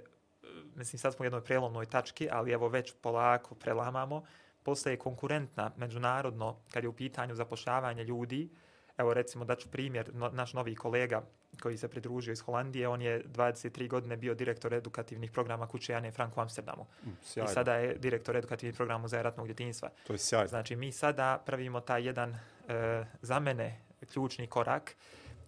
mislim 0.75 0.99
sad 0.99 1.13
smo 1.13 1.23
u 1.23 1.25
jednoj 1.25 1.43
prelomnoj 1.43 1.85
tački, 1.85 2.29
ali 2.31 2.51
evo 2.51 2.67
već 2.67 2.93
polako 3.01 3.55
prelamamo, 3.55 4.23
postaje 4.63 4.97
konkurentna 4.97 5.71
međunarodno 5.77 6.55
kad 6.73 6.83
je 6.83 6.89
u 6.89 6.93
pitanju 6.93 7.35
zapošljavanja 7.35 8.03
ljudi. 8.03 8.49
Evo 8.97 9.13
recimo 9.13 9.45
daću 9.45 9.69
primjer, 9.69 10.09
no, 10.13 10.29
naš 10.29 10.53
novi 10.53 10.75
kolega 10.75 11.23
koji 11.61 11.77
se 11.77 11.87
pridružio 11.87 12.31
iz 12.31 12.41
Holandije, 12.41 12.87
on 12.87 13.01
je 13.01 13.23
23 13.25 13.87
godine 13.87 14.17
bio 14.17 14.33
direktor 14.33 14.73
edukativnih 14.73 15.31
programa 15.31 15.67
kuće 15.67 15.93
Jane 15.93 16.11
Frank 16.11 16.37
u 16.37 16.41
Amsterdamu. 16.41 16.85
Mm, 17.05 17.09
I 17.45 17.47
sada 17.47 17.75
je 17.75 17.95
direktor 17.95 18.37
edukativnih 18.37 18.75
programa 18.75 19.07
za 19.07 19.21
ratnog 19.21 19.47
djetinjstva. 19.47 19.89
To 20.07 20.13
je 20.13 20.19
sjajno. 20.19 20.47
Znači 20.47 20.75
mi 20.75 20.91
sada 20.91 21.43
pravimo 21.45 21.79
taj 21.79 22.05
jedan 22.07 22.35
e, 22.67 23.05
za 23.21 23.39
mene 23.39 23.81
ključni 24.13 24.47
korak 24.47 24.95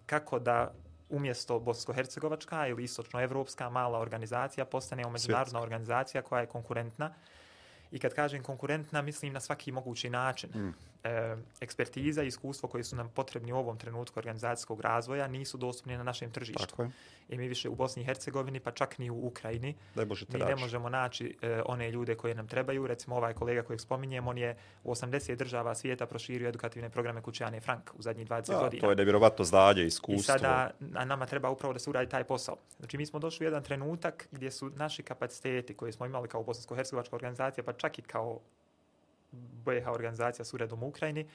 kako 0.05 0.39
da 0.39 0.73
umjesto 1.09 1.59
bosko-hercegovačka 1.59 2.67
ili 2.67 2.83
istočno-evropska 2.83 3.69
mala 3.69 3.99
organizacija 3.99 4.65
postane 4.65 5.03
međunarodna 5.11 5.61
organizacija 5.61 6.21
koja 6.21 6.41
je 6.41 6.47
konkurentna 6.47 7.13
I 7.91 7.99
kad 7.99 8.13
kažem 8.13 8.43
konkurentna, 8.43 9.01
mislim 9.01 9.33
na 9.33 9.39
svaki 9.39 9.71
mogući 9.71 10.09
način. 10.09 10.49
Mm. 10.49 10.73
E, 11.05 11.35
ekspertiza 11.61 12.23
i 12.23 12.27
iskustvo 12.27 12.69
koji 12.69 12.83
su 12.83 12.95
nam 12.95 13.09
potrebni 13.09 13.53
u 13.53 13.57
ovom 13.57 13.77
trenutku 13.77 14.19
organizacijskog 14.19 14.81
razvoja 14.81 15.27
nisu 15.27 15.57
dostupni 15.57 15.97
na 15.97 16.03
našem 16.03 16.31
tržištu. 16.31 16.65
Tako 16.65 16.83
je. 16.83 16.89
I 17.29 17.37
mi 17.37 17.47
više 17.47 17.69
u 17.69 17.75
Bosni 17.75 18.01
i 18.01 18.05
Hercegovini, 18.05 18.59
pa 18.59 18.71
čak 18.71 18.97
ni 18.97 19.09
u 19.09 19.27
Ukrajini, 19.27 19.75
mi 20.33 20.39
ne 20.39 20.55
možemo 20.55 20.89
naći 20.89 21.37
e, 21.41 21.61
one 21.65 21.91
ljude 21.91 22.15
koje 22.15 22.35
nam 22.35 22.47
trebaju. 22.47 22.87
Recimo 22.87 23.15
ovaj 23.15 23.33
kolega 23.33 23.63
kojeg 23.63 23.81
spominjem, 23.81 24.27
on 24.27 24.37
je 24.37 24.57
u 24.83 24.91
80 24.91 25.35
država 25.35 25.75
svijeta 25.75 26.05
proširio 26.05 26.49
edukativne 26.49 26.89
programe 26.89 27.21
Kućane 27.21 27.61
Frank 27.61 27.91
u 27.97 28.01
zadnjih 28.01 28.27
20 28.27 28.51
da, 28.51 28.59
godina. 28.59 28.81
To 28.81 28.89
je 28.89 28.95
nevjerovatno 28.95 29.45
zdalje, 29.45 29.85
iskustvo. 29.85 30.35
I 30.35 30.39
sada 30.39 30.71
a 30.95 31.05
nama 31.05 31.25
treba 31.25 31.49
upravo 31.49 31.73
da 31.73 31.79
se 31.79 31.89
uradi 31.89 32.09
taj 32.09 32.23
posao. 32.23 32.57
Znači 32.79 32.97
mi 32.97 33.05
smo 33.05 33.19
došli 33.19 33.45
u 33.45 33.47
jedan 33.47 33.63
trenutak 33.63 34.27
gdje 34.31 34.51
su 34.51 34.71
naši 34.75 35.03
kapaciteti 35.03 35.73
koje 35.73 35.91
smo 35.91 36.05
imali 36.05 36.27
kao 36.27 36.43
Bosansko-Hercegovačka 36.43 37.15
organizacija, 37.15 37.63
pa 37.63 37.73
čak 37.73 37.99
i 37.99 38.01
kao 38.01 38.39
BH 39.65 39.87
organizacija 39.87 40.45
s 40.45 40.53
uredom 40.53 40.83
u 40.83 40.87
Ukrajini, 40.87 41.27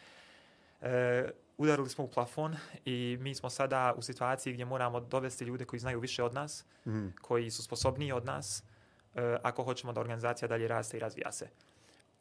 e, 0.80 1.30
udarili 1.58 1.88
smo 1.88 2.04
u 2.04 2.08
plafon 2.08 2.56
i 2.84 3.18
mi 3.20 3.34
smo 3.34 3.50
sada 3.50 3.94
u 3.96 4.02
situaciji 4.02 4.52
gdje 4.52 4.64
moramo 4.64 5.00
dovesti 5.00 5.44
ljude 5.44 5.64
koji 5.64 5.80
znaju 5.80 6.00
više 6.00 6.22
od 6.22 6.34
nas, 6.34 6.64
mm. 6.86 7.08
koji 7.20 7.50
su 7.50 7.62
sposobniji 7.62 8.12
od 8.12 8.24
nas, 8.24 8.64
e, 9.14 9.36
ako 9.42 9.62
hoćemo 9.62 9.92
da 9.92 10.00
organizacija 10.00 10.48
dalje 10.48 10.68
raste 10.68 10.96
i 10.96 11.00
razvija 11.00 11.32
se. 11.32 11.48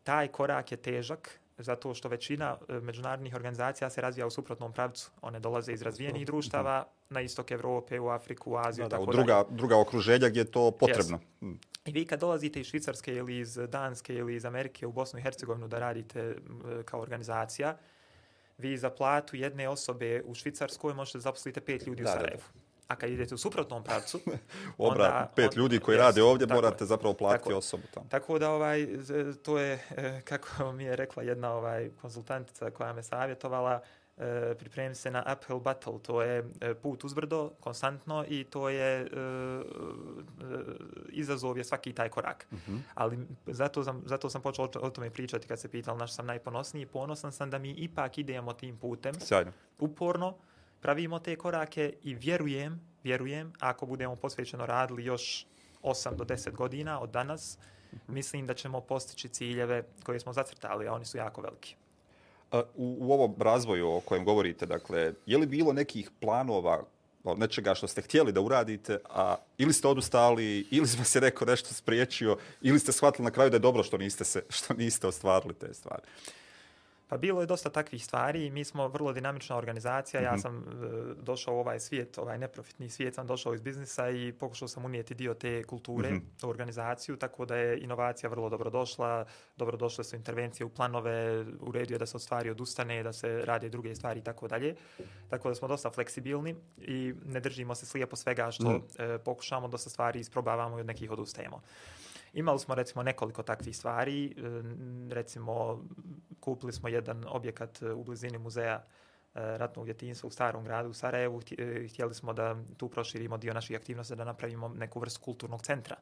Taj 0.03 0.27
korak 0.27 0.71
je 0.71 0.77
težak, 0.77 1.39
zato 1.59 1.93
što 1.93 2.09
većina 2.09 2.57
e, 2.69 2.73
međunarodnih 2.79 3.35
organizacija 3.35 3.89
se 3.89 4.01
razvija 4.01 4.27
u 4.27 4.29
suprotnom 4.29 4.73
pravcu. 4.73 5.11
One 5.21 5.39
dolaze 5.39 5.73
iz 5.73 5.81
razvijenih 5.81 6.25
društava 6.25 6.81
mm. 6.81 7.13
na 7.13 7.21
istok 7.21 7.51
Evrope, 7.51 7.99
u 7.99 8.09
Afriku, 8.09 8.51
u 8.51 8.57
Aziju. 8.57 8.83
Da, 8.83 8.89
da, 8.89 8.97
tako 8.97 9.09
u 9.09 9.13
druga, 9.13 9.43
druga 9.49 9.79
okruženja 9.79 10.29
gdje 10.29 10.39
je 10.39 10.51
to 10.51 10.71
potrebno. 10.71 11.19
Yes. 11.41 11.47
Mm. 11.47 11.59
I 11.85 11.91
vi 11.91 12.05
kad 12.05 12.19
dolazite 12.19 12.59
iz 12.59 12.67
Švicarske 12.67 13.15
ili 13.15 13.37
iz 13.39 13.59
Danske 13.67 14.15
ili 14.15 14.35
iz 14.35 14.45
Amerike 14.45 14.87
u 14.87 14.91
Bosnu 14.91 15.19
i 15.19 15.21
Hercegovinu 15.21 15.67
da 15.67 15.79
radite 15.79 16.35
kao 16.85 17.01
organizacija, 17.01 17.77
vi 18.57 18.77
za 18.77 18.89
platu 18.89 19.35
jedne 19.35 19.69
osobe 19.69 20.21
u 20.25 20.35
Švicarskoj 20.35 20.93
možete 20.93 21.19
zaposliti 21.19 21.61
pet 21.61 21.87
ljudi 21.87 22.03
da, 22.03 22.09
u 22.09 22.13
Sarajevu. 22.13 22.41
A 22.89 22.95
kad 22.95 23.09
idete 23.09 23.35
u 23.35 23.37
suprotnom 23.37 23.83
pravcu... 23.83 24.19
Obrat, 24.77 25.13
onda, 25.13 25.31
pet 25.35 25.55
ljudi 25.55 25.79
koji 25.79 25.95
jest, 25.95 26.05
rade 26.05 26.23
ovdje 26.23 26.47
morate 26.47 26.85
zapravo 26.85 27.13
platiti 27.13 27.43
tako, 27.43 27.57
osobu 27.57 27.83
tamo. 27.93 28.05
Tako 28.09 28.39
da 28.39 28.51
ovaj, 28.51 28.87
to 29.43 29.57
je, 29.57 29.79
e, 29.97 30.21
kako 30.21 30.71
mi 30.77 30.83
je 30.83 30.95
rekla 30.95 31.23
jedna 31.23 31.53
ovaj 31.53 31.89
konsultantica 32.01 32.71
koja 32.71 32.93
me 32.93 33.03
savjetovala, 33.03 33.81
e, 34.17 34.55
pripremi 34.59 34.95
se 34.95 35.11
na 35.11 35.35
uphill 35.37 35.59
battle, 35.59 35.99
to 36.01 36.21
je 36.21 36.51
e, 36.61 36.73
put 36.73 37.03
uzbrdo, 37.03 37.51
konstantno 37.59 38.25
i 38.27 38.43
to 38.43 38.69
je 38.69 39.01
e, 39.01 39.07
izazov 41.09 41.57
je 41.57 41.63
svaki 41.63 41.93
taj 41.93 42.09
korak. 42.09 42.47
Mm 42.51 42.55
-hmm. 42.55 42.79
Ali 42.93 43.19
zato 43.47 43.83
sam, 43.83 44.01
zato 44.05 44.29
sam 44.29 44.41
počeo 44.41 44.69
o 44.75 44.89
tome 44.89 45.09
pričati 45.09 45.47
kad 45.47 45.59
se 45.59 45.69
pitao 45.69 45.97
naš 45.97 46.13
sam 46.13 46.25
najponosniji. 46.25 46.85
Ponosan 46.85 47.31
sam 47.31 47.49
da 47.49 47.57
mi 47.57 47.71
ipak 47.71 48.17
idemo 48.17 48.53
tim 48.53 48.77
putem. 48.77 49.19
Sjajno. 49.19 49.51
Uporno 49.79 50.35
pravimo 50.81 51.19
te 51.19 51.35
korake 51.35 51.93
i 52.03 52.13
vjerujem, 52.13 52.81
vjerujem, 53.03 53.53
ako 53.59 53.85
budemo 53.85 54.15
posvećeno 54.15 54.65
radili 54.65 55.05
još 55.05 55.45
8 55.83 56.15
do 56.15 56.23
10 56.23 56.51
godina 56.51 56.99
od 56.99 57.09
danas, 57.09 57.57
-hmm. 57.57 57.97
mislim 58.07 58.47
da 58.47 58.53
ćemo 58.53 58.81
postići 58.81 59.29
ciljeve 59.29 59.83
koje 60.03 60.19
smo 60.19 60.33
zacrtali, 60.33 60.87
a 60.87 60.93
oni 60.93 61.05
su 61.05 61.17
jako 61.17 61.41
veliki 61.41 61.75
u, 62.51 62.97
u 62.99 63.13
ovom 63.13 63.35
razvoju 63.39 63.89
o 63.89 63.99
kojem 63.99 64.25
govorite, 64.25 64.65
dakle, 64.65 65.13
je 65.25 65.37
li 65.37 65.45
bilo 65.45 65.73
nekih 65.73 66.11
planova 66.19 66.83
nečega 67.37 67.75
što 67.75 67.87
ste 67.87 68.01
htjeli 68.01 68.31
da 68.31 68.41
uradite, 68.41 68.97
a 69.09 69.35
ili 69.57 69.73
ste 69.73 69.87
odustali, 69.87 70.67
ili 70.71 70.87
vas 70.99 71.15
je 71.15 71.21
neko 71.21 71.45
nešto 71.45 71.73
spriječio, 71.73 72.37
ili 72.61 72.79
ste 72.79 72.91
shvatili 72.91 73.25
na 73.25 73.31
kraju 73.31 73.49
da 73.49 73.55
je 73.55 73.59
dobro 73.59 73.83
što 73.83 73.97
niste, 73.97 74.23
se, 74.23 74.43
što 74.49 74.73
niste 74.73 75.07
ostvarili 75.07 75.53
te 75.53 75.73
stvari? 75.73 76.01
Pa 77.09 77.17
bilo 77.17 77.41
je 77.41 77.47
dosta 77.47 77.69
takvih 77.69 78.05
stvari 78.05 78.45
i 78.45 78.51
mi 78.51 78.63
smo 78.63 78.87
vrlo 78.87 79.13
dinamična 79.13 79.57
organizacija. 79.57 80.21
Mm 80.21 80.23
-hmm. 80.23 80.27
Ja 80.27 80.33
mhm. 80.33 80.41
sam 80.41 80.57
uh, 80.57 81.23
došao 81.23 81.55
u 81.55 81.59
ovaj 81.59 81.79
svijet, 81.79 82.17
ovaj 82.17 82.37
neprofitni 82.37 82.89
svijet, 82.89 83.15
sam 83.15 83.27
došao 83.27 83.53
iz 83.53 83.61
biznisa 83.61 84.09
i 84.09 84.33
pokušao 84.39 84.67
sam 84.67 84.85
unijeti 84.85 85.15
dio 85.15 85.33
te 85.33 85.63
kulture 85.63 86.11
mm 86.11 86.21
-hmm. 86.21 86.45
u 86.45 86.49
organizaciju, 86.49 87.17
tako 87.17 87.45
da 87.45 87.55
je 87.55 87.79
inovacija 87.79 88.29
vrlo 88.29 88.49
dobro 88.49 88.69
došla. 88.69 89.25
Dobro 89.57 89.77
došle 89.77 90.03
su 90.03 90.15
intervencije 90.15 90.65
u 90.65 90.69
planove, 90.69 91.45
uredio 91.59 91.97
da 91.97 92.05
se 92.05 92.17
od 92.17 92.21
stvari 92.21 92.49
odustane, 92.49 93.03
da 93.03 93.13
se 93.13 93.41
rade 93.45 93.69
druge 93.69 93.95
stvari 93.95 94.19
i 94.19 94.23
tako 94.23 94.47
dalje. 94.47 94.75
Tako 95.29 95.49
da 95.49 95.55
smo 95.55 95.67
dosta 95.67 95.89
fleksibilni 95.89 96.55
i 96.77 97.13
ne 97.25 97.39
držimo 97.39 97.75
se 97.75 97.85
slijepo 97.85 98.15
svega 98.15 98.51
što 98.51 98.69
mm 98.69 98.81
-hmm. 98.97 99.15
uh, 99.15 99.21
pokušamo, 99.25 99.67
dosta 99.67 99.89
stvari 99.89 100.19
isprobavamo 100.19 100.77
i 100.77 100.81
od 100.81 100.87
nekih 100.87 101.11
odustajemo. 101.11 101.61
Imali 102.33 102.59
smo 102.59 102.75
recimo 102.75 103.03
nekoliko 103.03 103.43
takvih 103.43 103.77
stvari, 103.77 104.25
e, 104.25 104.31
recimo 105.13 105.83
kupili 106.39 106.73
smo 106.73 106.89
jedan 106.89 107.25
objekat 107.27 107.81
u 107.81 108.03
blizini 108.03 108.37
muzeja 108.37 108.75
e, 108.75 108.81
ratnog 109.33 109.85
djetinjstva 109.85 110.27
u 110.27 110.31
starom 110.31 110.63
gradu 110.63 110.89
u 110.89 110.93
Sarajevu. 110.93 111.41
E, 111.57 111.87
htjeli 111.87 112.13
smo 112.13 112.33
da 112.33 112.55
tu 112.77 112.89
proširimo 112.89 113.37
dio 113.37 113.53
naših 113.53 113.77
aktivnosti, 113.77 114.15
da 114.15 114.23
napravimo 114.23 114.67
neku 114.67 114.99
vrstu 114.99 115.21
kulturnog 115.21 115.61
centra. 115.61 115.95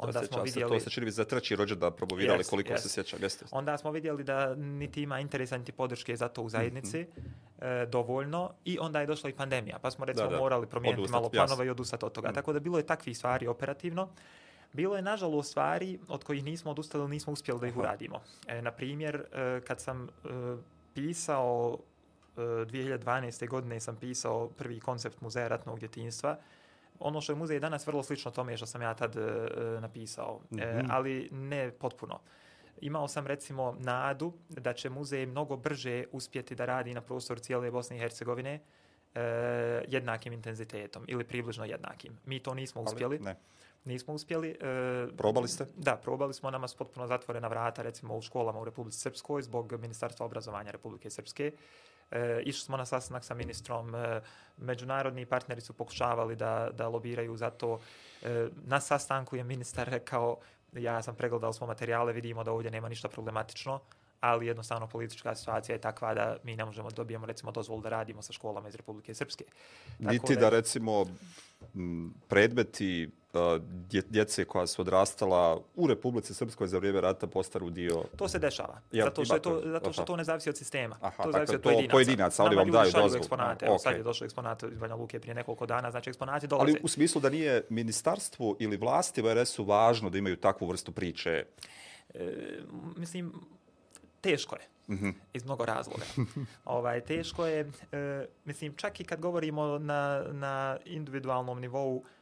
Onda 0.00 0.22
smo 0.22 0.42
vidjeli... 0.42 0.78
To 0.78 0.80
se 0.80 0.90
čini 0.90 1.10
za 1.10 1.24
treći 1.24 1.56
rođe 1.56 1.76
da 1.76 1.90
promovirali 1.90 2.42
yes, 2.42 2.50
koliko 2.50 2.72
yes. 2.72 2.78
se 2.78 2.88
sjeća 2.88 3.18
geste. 3.18 3.44
Onda 3.50 3.78
smo 3.78 3.90
vidjeli 3.90 4.24
da 4.24 4.54
niti 4.54 5.02
ima 5.02 5.20
interesa 5.20 5.58
niti 5.58 5.72
podrške 5.72 6.16
za 6.16 6.28
to 6.28 6.42
u 6.42 6.48
zajednici 6.48 7.00
mm 7.00 7.20
-hmm. 7.20 7.82
e, 7.82 7.86
dovoljno 7.86 8.52
i 8.64 8.78
onda 8.78 9.00
je 9.00 9.06
došla 9.06 9.30
i 9.30 9.32
pandemija. 9.32 9.78
Pa 9.78 9.90
smo 9.90 10.04
recimo 10.04 10.26
da, 10.26 10.36
da. 10.36 10.38
morali 10.38 10.66
promijeniti 10.66 11.00
odustat, 11.00 11.14
malo 11.14 11.28
planova 11.28 11.64
i 11.64 11.70
odustati 11.70 12.04
od 12.04 12.12
toga. 12.12 12.30
Mm. 12.30 12.34
Tako 12.34 12.52
da 12.52 12.60
bilo 12.60 12.78
je 12.78 12.86
takvih 12.86 13.16
stvari 13.16 13.46
operativno. 13.46 14.08
Bilo 14.72 14.96
je 14.96 15.02
nažalost 15.02 15.50
stvari 15.50 15.98
od 16.08 16.24
kojih 16.24 16.44
nismo 16.44 16.70
odustali, 16.70 17.08
nismo 17.08 17.32
uspjeli 17.32 17.60
da 17.60 17.66
ih 17.66 17.76
uradimo. 17.76 18.20
E, 18.46 18.62
na 18.62 18.70
primjer, 18.70 19.24
e, 19.32 19.60
kad 19.66 19.80
sam 19.80 20.04
e, 20.04 20.08
pisao 20.94 21.78
e, 22.36 22.40
2012. 22.40 23.48
godine 23.48 23.80
sam 23.80 23.96
pisao 23.96 24.48
prvi 24.48 24.80
koncept 24.80 25.20
muzeja 25.20 25.48
ratnog 25.48 25.78
djetinjstva, 25.78 26.38
ono 26.98 27.20
što 27.20 27.32
je 27.32 27.36
muzej 27.36 27.60
danas 27.60 27.86
vrlo 27.86 28.02
slično 28.02 28.30
tome 28.30 28.56
što 28.56 28.66
sam 28.66 28.82
ja 28.82 28.94
tad 28.94 29.16
e, 29.16 29.20
napisao, 29.80 30.40
mm 30.50 30.56
-hmm. 30.56 30.62
e, 30.62 30.82
mhm. 30.82 30.86
ali 30.90 31.28
ne 31.32 31.70
potpuno. 31.70 32.20
Imao 32.80 33.08
sam 33.08 33.26
recimo 33.26 33.76
nadu 33.78 34.32
da 34.48 34.72
će 34.72 34.90
muzej 34.90 35.26
mnogo 35.26 35.56
brže 35.56 36.04
uspjeti 36.12 36.54
da 36.54 36.64
radi 36.64 36.94
na 36.94 37.00
prostoru 37.00 37.40
cijele 37.40 37.70
Bosne 37.70 37.96
i 37.96 38.00
Hercegovine 38.00 38.60
e, 39.14 39.20
jednakim 39.88 40.32
intenzitetom 40.32 41.04
ili 41.08 41.24
približno 41.24 41.64
jednakim. 41.64 42.18
Mi 42.26 42.38
to 42.38 42.54
nismo 42.54 42.82
uspjeli. 42.82 43.16
Ali, 43.16 43.24
ne 43.24 43.36
nismo 43.84 44.14
uspjeli. 44.14 44.48
E, 44.50 45.06
probali 45.16 45.48
ste? 45.48 45.66
Da, 45.76 45.96
probali 45.96 46.34
smo. 46.34 46.50
Nama 46.50 46.68
su 46.68 46.76
potpuno 46.76 47.06
zatvorena 47.06 47.48
vrata, 47.48 47.82
recimo 47.82 48.16
u 48.16 48.22
školama 48.22 48.60
u 48.60 48.64
Republici 48.64 48.98
Srpskoj, 48.98 49.42
zbog 49.42 49.72
Ministarstva 49.72 50.26
obrazovanja 50.26 50.70
Republike 50.70 51.10
Srpske. 51.10 51.52
E, 52.10 52.42
išli 52.44 52.60
smo 52.60 52.76
na 52.76 52.86
sastanak 52.86 53.24
sa 53.24 53.34
ministrom. 53.34 53.94
E, 53.94 54.20
međunarodni 54.56 55.26
partneri 55.26 55.60
su 55.60 55.72
pokušavali 55.72 56.36
da, 56.36 56.70
da 56.72 56.88
lobiraju 56.88 57.36
za 57.36 57.50
to. 57.50 57.78
E, 58.22 58.48
na 58.64 58.80
sastanku 58.80 59.36
je 59.36 59.44
ministar 59.44 59.88
rekao, 59.88 60.36
ja 60.72 61.02
sam 61.02 61.14
pregledao 61.14 61.52
smo 61.52 61.66
materijale, 61.66 62.12
vidimo 62.12 62.44
da 62.44 62.52
ovdje 62.52 62.70
nema 62.70 62.88
ništa 62.88 63.08
problematično 63.08 63.80
ali 64.20 64.46
jednostavno 64.46 64.86
politička 64.86 65.34
situacija 65.34 65.74
je 65.74 65.80
takva 65.80 66.14
da 66.14 66.36
mi 66.44 66.56
ne 66.56 66.64
možemo 66.64 66.90
dobijemo 66.90 67.26
recimo 67.26 67.52
dozvolu 67.52 67.82
da 67.82 67.88
radimo 67.88 68.22
sa 68.22 68.32
školama 68.32 68.68
iz 68.68 68.74
Republike 68.74 69.14
Srpske. 69.14 69.44
Tako 69.98 70.12
Niti 70.12 70.34
da, 70.34 70.40
da 70.40 70.48
recimo 70.48 71.06
predmeti 72.28 73.10
djece 74.08 74.44
koja 74.44 74.66
su 74.66 74.82
odrastala 74.82 75.60
u 75.76 75.86
Republici 75.86 76.34
Srpskoj 76.34 76.66
za 76.66 76.78
vrijeme 76.78 77.00
rata 77.00 77.26
postaru 77.26 77.70
dio... 77.70 78.04
To 78.16 78.28
se 78.28 78.38
dešava. 78.38 78.80
Ja, 78.92 79.04
zato, 79.04 79.24
što 79.24 79.38
to, 79.38 79.62
zato 79.64 79.92
što 79.92 80.02
to 80.02 80.16
ne 80.16 80.24
zavisi 80.24 80.50
od 80.50 80.56
sistema. 80.56 80.96
Aha, 81.00 81.22
to 81.22 81.32
zavisi 81.32 81.52
dakle, 81.52 81.56
od 81.56 81.62
pojedinaca. 81.62 81.92
pojedinaca 81.92 82.44
ali 82.44 82.56
vam 82.56 82.70
daju 82.70 82.92
dozvolu. 82.92 83.16
eksponate. 83.16 83.66
Okay. 83.66 83.78
sad 83.78 83.96
je 83.96 84.02
došao 84.02 84.24
eksponat 84.24 84.62
iz 84.62 84.78
Banja 84.78 84.94
Luke 84.94 85.20
prije 85.20 85.34
nekoliko 85.34 85.66
dana. 85.66 85.90
Znači, 85.90 86.10
eksponati 86.10 86.46
dolaze. 86.46 86.72
Ali 86.72 86.80
u 86.82 86.88
smislu 86.88 87.20
da 87.20 87.30
nije 87.30 87.62
ministarstvu 87.68 88.56
ili 88.58 88.76
vlasti 88.76 89.22
u 89.22 89.34
RS-u 89.34 89.64
važno 89.64 90.10
da 90.10 90.18
imaju 90.18 90.36
takvu 90.36 90.66
vrstu 90.66 90.92
priče? 90.92 91.44
E, 92.14 92.58
mislim, 92.96 93.32
teško 94.20 94.56
je. 94.56 94.68
Mm 94.88 94.98
-hmm. 94.98 95.14
Iz 95.32 95.44
mnogo 95.44 95.64
razloga. 95.64 96.04
ovaj, 96.64 97.00
teško 97.00 97.46
je, 97.46 97.70
e, 97.92 98.26
mislim, 98.44 98.74
čak 98.76 99.00
i 99.00 99.04
kad 99.04 99.20
govorimo 99.20 99.78
na, 99.78 100.24
na 100.32 100.76
individualnom 100.84 101.60
nivou, 101.60 102.04
e, 102.04 102.19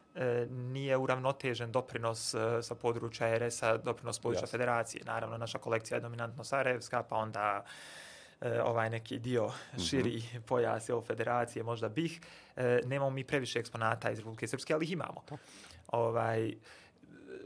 nije 0.51 0.97
uravnotežen 0.97 1.73
doprinos 1.73 2.35
e, 2.35 2.63
sa 2.63 2.75
područja 2.75 3.39
RS-a, 3.39 3.77
doprinos 3.77 4.19
područja 4.19 4.47
yes. 4.47 4.51
federacije. 4.51 5.05
Naravno, 5.05 5.39
naša 5.39 5.59
kolekcija 5.59 5.97
je 5.97 6.01
dominantno 6.01 6.45
Sarajevska, 6.45 7.03
pa 7.03 7.17
onda 7.17 7.65
e, 8.41 8.63
ovaj 8.63 8.91
neki 8.91 9.19
dio 9.19 9.47
mhm. 9.47 9.83
širi 9.83 10.17
mm 10.17 10.37
-hmm. 10.37 10.41
pojas 10.41 10.91
o 10.91 11.01
federacije, 11.01 11.63
možda 11.63 11.89
bih. 11.89 12.21
E, 12.57 12.81
nemamo 12.85 13.11
mi 13.11 13.25
previše 13.25 13.59
eksponata 13.59 14.11
iz 14.11 14.19
Republike 14.19 14.49
Srpske, 14.49 14.75
ali 14.75 14.85
ih 14.85 14.93
imamo. 14.93 15.23
To. 15.29 15.37
Ovaj, 15.87 16.55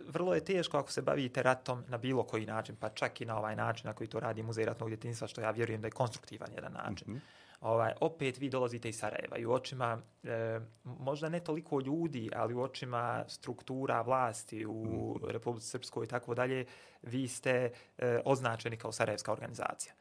vrlo 0.08 0.34
je 0.34 0.44
teško 0.44 0.78
ako 0.78 0.92
se 0.92 1.02
bavite 1.02 1.42
ratom 1.42 1.84
na 1.88 1.98
bilo 1.98 2.22
koji 2.22 2.46
način, 2.46 2.76
pa 2.76 2.88
čak 2.88 3.20
i 3.20 3.24
na 3.24 3.38
ovaj 3.38 3.56
način 3.56 3.86
na 3.86 3.92
koji 3.92 4.08
to 4.08 4.20
radi 4.20 4.42
Muzej 4.42 4.64
ratnog 4.64 4.88
djetinjstva, 4.88 5.28
što 5.28 5.40
ja 5.40 5.50
vjerujem 5.50 5.80
da 5.80 5.86
je 5.86 5.90
konstruktivan 5.90 6.52
jedan 6.54 6.72
način. 6.72 7.12
Mm 7.12 7.16
-hmm 7.16 7.41
ovaj, 7.62 7.92
opet 8.00 8.38
vi 8.38 8.50
dolazite 8.50 8.88
iz 8.88 8.98
Sarajeva 8.98 9.38
i 9.38 9.46
u 9.46 9.52
očima, 9.52 9.98
e, 10.22 10.60
možda 10.84 11.28
ne 11.28 11.40
toliko 11.40 11.80
ljudi, 11.80 12.30
ali 12.36 12.54
u 12.54 12.62
očima 12.62 13.24
struktura 13.28 14.02
vlasti 14.02 14.66
u 14.66 15.16
mm. 15.46 15.60
Srpskoj 15.60 16.04
i 16.04 16.08
tako 16.08 16.34
dalje, 16.34 16.64
vi 17.02 17.28
ste 17.28 17.70
e, 17.98 18.20
označeni 18.24 18.76
kao 18.76 18.92
Sarajevska 18.92 19.32
organizacija. 19.32 19.94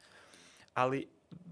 Ali 0.74 1.08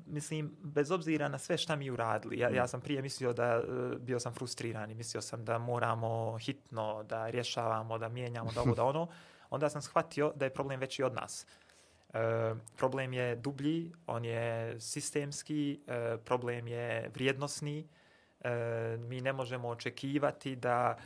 mislim, 0.07 0.57
bez 0.61 0.91
obzira 0.91 1.29
na 1.29 1.39
sve 1.39 1.59
šta 1.59 1.77
mi 1.77 1.91
uradili, 1.91 2.39
ja, 2.39 2.49
ja 2.49 2.69
sam 2.69 2.81
prije 2.81 3.03
mislio 3.03 3.33
da 3.33 3.45
e, 3.45 3.63
bio 3.99 4.21
sam 4.21 4.35
frustriran 4.35 4.91
i 4.91 4.95
mislio 4.95 5.21
sam 5.21 5.45
da 5.45 5.59
moramo 5.59 6.39
hitno, 6.39 7.03
da 7.03 7.31
rješavamo, 7.31 7.99
da 7.99 8.09
mijenjamo, 8.09 8.51
da 8.53 8.61
ovo, 8.61 8.75
da 8.75 8.85
ono, 8.85 9.09
onda 9.51 9.71
sam 9.71 9.83
shvatio 9.83 10.33
da 10.37 10.45
je 10.45 10.55
problem 10.55 10.81
veći 10.81 11.03
od 11.03 11.15
nas. 11.15 11.47
Uh, 11.47 11.70
problem 12.77 13.13
je 13.13 13.37
dublji, 13.37 13.93
on 14.07 14.25
je 14.25 14.81
sistemski, 14.81 15.81
uh, 15.87 16.21
problem 16.25 16.69
je 16.69 17.11
vrijednosni. 17.15 17.89
Uh, 18.41 18.51
mi 19.01 19.21
ne 19.21 19.33
možemo 19.33 19.69
očekivati 19.69 20.57
da, 20.57 20.99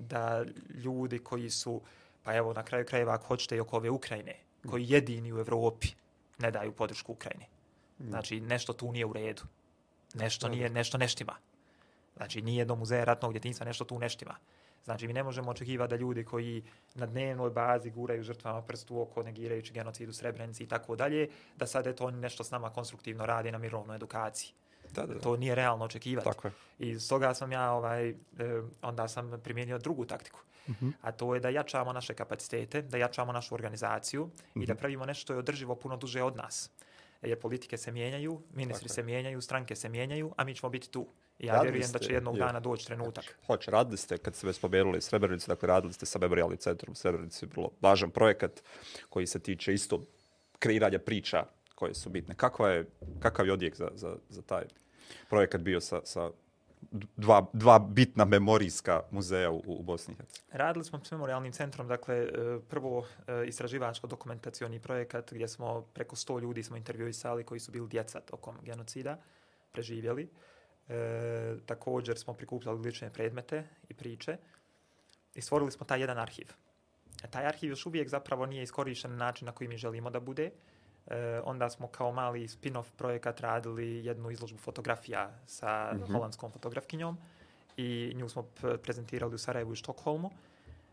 da 0.00 0.44
ljudi 0.84 1.18
koji 1.18 1.50
su, 1.50 1.82
pa 2.22 2.34
evo 2.34 2.52
na 2.52 2.62
kraju 2.62 2.86
krajeva 2.86 3.14
ako 3.14 3.26
hoćete 3.26 3.56
i 3.56 3.60
oko 3.60 3.76
ove 3.76 3.90
Ukrajine, 3.90 4.36
koji 4.70 4.88
jedini 4.88 5.32
u 5.32 5.38
Evropi 5.38 5.88
ne 6.38 6.50
daju 6.50 6.72
podršku 6.72 7.12
Ukrajini. 7.12 7.46
Mm. 7.98 8.08
Znači, 8.08 8.40
nešto 8.40 8.72
tu 8.72 8.92
nije 8.92 9.06
u 9.06 9.12
redu. 9.12 9.42
Nešto 10.14 10.48
nije, 10.48 10.70
nešto 10.70 10.98
neštima. 10.98 11.36
Znači, 12.16 12.42
nije 12.42 12.64
do 12.64 12.76
muzeja 12.76 13.04
ratnog 13.04 13.32
djetinjstva, 13.32 13.66
nešto 13.66 13.84
tu 13.84 13.98
neštima. 13.98 14.36
Znači, 14.84 15.06
mi 15.06 15.12
ne 15.12 15.22
možemo 15.22 15.50
očekivati 15.50 15.90
da 15.90 15.96
ljudi 15.96 16.24
koji 16.24 16.62
na 16.94 17.06
dnevnoj 17.06 17.50
bazi 17.50 17.90
guraju 17.90 18.22
žrtvama 18.22 18.62
prstu 18.62 19.00
oko, 19.00 19.22
negirajući 19.22 19.72
genocidu 19.72 20.12
Srebrenici 20.12 20.64
i 20.64 20.66
tako 20.66 20.96
dalje, 20.96 21.28
da 21.56 21.66
sad 21.66 21.86
je 21.86 21.96
to 21.96 22.04
oni 22.04 22.20
nešto 22.20 22.44
s 22.44 22.50
nama 22.50 22.70
konstruktivno 22.70 23.26
radi 23.26 23.52
na 23.52 23.58
mirovnoj 23.58 23.96
edukaciji. 23.96 24.52
Da, 24.92 25.06
da, 25.06 25.14
da. 25.14 25.20
To 25.20 25.36
nije 25.36 25.54
realno 25.54 25.84
očekivati. 25.84 26.28
Tako 26.28 26.48
je. 26.48 26.52
I 26.78 26.94
s 26.94 27.08
toga 27.08 27.34
sam 27.34 27.52
ja, 27.52 27.72
ovaj, 27.72 28.08
eh, 28.08 28.14
onda 28.82 29.08
sam 29.08 29.40
primijenio 29.44 29.78
drugu 29.78 30.04
taktiku. 30.04 30.40
Mm 30.68 30.72
-hmm. 30.72 30.92
A 31.00 31.12
to 31.12 31.34
je 31.34 31.40
da 31.40 31.48
jačamo 31.48 31.92
naše 31.92 32.14
kapacitete, 32.14 32.82
da 32.82 32.96
jačamo 32.96 33.32
našu 33.32 33.54
organizaciju 33.54 34.26
mm 34.26 34.30
-hmm. 34.30 34.62
i 34.62 34.66
da 34.66 34.74
mhm. 34.74 34.78
pravimo 34.78 35.06
nešto 35.06 35.22
što 35.22 35.32
je 35.32 35.38
održivo 35.38 35.74
puno 35.74 35.96
duže 35.96 36.22
od 36.22 36.36
nas 36.36 36.70
jer 37.22 37.40
politike 37.40 37.76
se 37.76 37.92
mijenjaju, 37.92 38.42
ministri 38.54 38.88
se 38.88 39.02
mijenjaju, 39.02 39.40
stranke 39.40 39.76
se 39.76 39.88
mijenjaju, 39.88 40.32
a 40.36 40.44
mi 40.44 40.54
ćemo 40.54 40.70
biti 40.70 40.90
tu. 40.90 41.06
Ja 41.38 41.52
radili 41.52 41.72
vjerujem 41.72 41.88
ste, 41.88 41.98
da 41.98 42.04
će 42.04 42.12
jednog 42.12 42.36
je, 42.36 42.40
dana 42.40 42.60
doći 42.60 42.86
trenutak. 42.86 43.24
Hoće, 43.24 43.46
hoće, 43.46 43.70
radili 43.70 43.96
ste, 43.96 44.18
kad 44.18 44.34
ste 44.34 44.46
već 44.46 44.56
spomenuli 44.56 45.00
Srebrenicu, 45.00 45.48
dakle 45.48 45.66
radili 45.66 45.92
ste 45.92 46.06
sa 46.06 46.18
Memorialni 46.18 46.56
centrum 46.56 46.94
Srebrenicu, 46.94 47.46
vrlo 47.46 47.70
važan 47.80 48.10
projekat 48.10 48.62
koji 49.08 49.26
se 49.26 49.38
tiče 49.38 49.74
isto 49.74 50.02
kreiranja 50.58 50.98
priča 50.98 51.44
koje 51.74 51.94
su 51.94 52.10
bitne. 52.10 52.34
Kakva 52.34 52.68
je, 52.68 52.86
kakav 53.20 53.46
je 53.46 53.52
odjek 53.52 53.76
za, 53.76 53.90
za, 53.94 54.16
za 54.28 54.42
taj 54.42 54.64
projekat 55.28 55.60
bio 55.60 55.80
sa, 55.80 56.00
sa 56.04 56.30
dva, 57.16 57.46
dva 57.52 57.78
bitna 57.78 58.24
memorijska 58.24 59.02
muzeja 59.10 59.50
u, 59.50 59.62
u 59.66 59.82
Bosni 59.82 60.14
i 60.14 60.16
Hercegovini. 60.16 60.58
Radili 60.58 60.84
smo 60.84 61.04
s 61.04 61.10
memorialnim 61.10 61.52
centrom, 61.52 61.88
dakle, 61.88 62.16
e, 62.16 62.28
prvo 62.68 63.06
e, 63.26 63.46
istraživačko-dokumentacioni 63.46 64.78
projekat 64.78 65.32
gdje 65.32 65.48
smo 65.48 65.82
preko 65.82 66.16
100 66.16 66.40
ljudi 66.40 66.62
smo 66.62 66.76
intervjuisali 66.76 67.44
koji 67.44 67.60
su 67.60 67.72
bili 67.72 67.88
djeca 67.88 68.20
tokom 68.20 68.54
genocida, 68.62 69.18
preživjeli. 69.72 70.28
E, 70.88 71.56
također 71.66 72.18
smo 72.18 72.34
prikupljali 72.34 72.80
lične 72.80 73.10
predmete 73.10 73.64
i 73.88 73.94
priče 73.94 74.36
i 75.34 75.40
stvorili 75.40 75.72
smo 75.72 75.86
taj 75.86 76.00
jedan 76.00 76.18
arhiv. 76.18 76.46
E, 77.24 77.30
taj 77.30 77.46
arhiv 77.46 77.70
još 77.70 77.86
uvijek 77.86 78.08
zapravo 78.08 78.46
nije 78.46 78.62
iskorišten 78.62 79.10
na 79.10 79.16
način 79.16 79.46
na 79.46 79.52
koji 79.52 79.68
mi 79.68 79.76
želimo 79.76 80.10
da 80.10 80.20
bude. 80.20 80.50
E, 81.06 81.40
onda 81.44 81.70
smo 81.70 81.88
kao 81.88 82.12
mali 82.12 82.48
spin-off 82.48 82.92
projekat 82.96 83.40
radili 83.40 84.04
jednu 84.04 84.30
izložbu 84.30 84.58
fotografija 84.58 85.30
sa 85.46 85.92
mm 85.92 85.98
-hmm. 85.98 86.12
holandskom 86.12 86.52
fotografkinjom 86.52 87.18
i 87.76 88.12
nju 88.14 88.28
smo 88.28 88.42
prezentirali 88.82 89.34
u 89.34 89.38
Sarajevu 89.38 89.72
i 89.72 89.76
Štokholmu. 89.76 90.30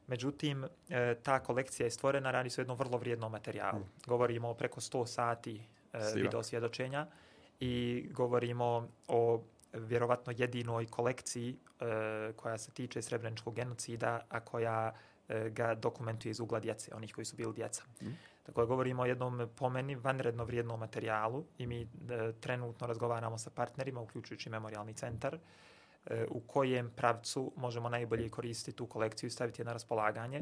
Međutim, 0.07 0.65
e, 0.89 1.15
ta 1.23 1.39
kolekcija 1.39 1.85
je 1.85 1.91
stvorena, 1.91 2.31
radi 2.31 2.49
se 2.49 2.61
o 2.61 2.63
jednom 2.63 2.77
vrlo 2.77 2.97
vrijednom 2.97 3.31
materijalu. 3.31 3.79
Mm. 3.79 3.89
Govorimo 4.07 4.49
o 4.49 4.53
preko 4.53 4.81
100 4.81 5.05
sati 5.07 5.61
e, 5.93 5.99
video 6.15 6.43
svjedočenja 6.43 7.07
i 7.59 8.05
govorimo 8.11 8.89
o 9.07 9.43
vjerovatno 9.75 10.33
jedinoj 10.37 10.85
kolekciji 10.85 11.57
e, 11.79 12.33
koja 12.35 12.57
se 12.57 12.71
tiče 12.71 13.01
srebreničkog 13.01 13.55
genocida, 13.55 14.19
a 14.29 14.39
koja 14.39 14.93
e, 15.29 15.49
ga 15.49 15.75
dokumentuje 15.75 16.31
iz 16.31 16.39
ugla 16.39 16.59
djece, 16.59 16.95
onih 16.95 17.13
koji 17.13 17.25
su 17.25 17.35
bili 17.35 17.53
djeca. 17.53 17.83
Mm. 18.01 18.07
Tako 18.43 18.61
da 18.61 18.65
govorimo 18.65 19.03
o 19.03 19.05
jednom 19.05 19.49
pomeni 19.55 19.95
vanredno 19.95 20.43
vrijednom 20.43 20.79
materijalu 20.79 21.45
i 21.57 21.67
mi 21.67 21.81
e, 21.81 21.87
trenutno 22.39 22.87
razgovaramo 22.87 23.37
sa 23.37 23.49
partnerima, 23.49 24.01
uključujući 24.01 24.49
memorialni 24.49 24.93
centar, 24.93 25.37
e, 26.05 26.25
u 26.29 26.39
kojem 26.39 26.91
pravcu 26.95 27.51
možemo 27.55 27.89
najbolje 27.89 28.29
koristiti 28.29 28.77
tu 28.77 28.87
kolekciju 28.87 29.27
i 29.27 29.31
staviti 29.31 29.61
je 29.61 29.65
na 29.65 29.73
raspolaganje. 29.73 30.41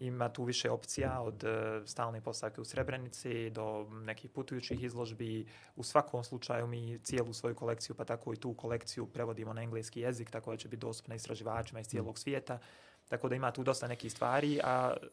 Ima 0.00 0.28
tu 0.28 0.44
više 0.44 0.70
opcija 0.70 1.20
od 1.20 1.44
e, 1.44 1.82
stalne 1.86 2.20
postavke 2.20 2.60
u 2.60 2.64
Srebrenici 2.64 3.50
do 3.50 3.88
nekih 3.90 4.30
putujućih 4.30 4.82
izložbi. 4.82 5.46
U 5.76 5.82
svakom 5.82 6.24
slučaju 6.24 6.66
mi 6.66 6.98
cijelu 6.98 7.32
svoju 7.32 7.54
kolekciju, 7.54 7.96
pa 7.96 8.04
tako 8.04 8.32
i 8.32 8.36
tu 8.36 8.54
kolekciju 8.54 9.06
prevodimo 9.06 9.52
na 9.52 9.62
engleski 9.62 10.00
jezik, 10.00 10.30
tako 10.30 10.50
da 10.50 10.56
će 10.56 10.68
biti 10.68 10.80
dostupna 10.80 11.14
istraživačima 11.14 11.80
iz 11.80 11.86
cijelog 11.86 12.18
svijeta. 12.18 12.58
Tako 13.08 13.28
da 13.28 13.34
ima 13.34 13.50
tu 13.50 13.62
dosta 13.62 13.88
nekih 13.88 14.12
stvari, 14.12 14.60
a 14.64 14.92
e, 15.02 15.08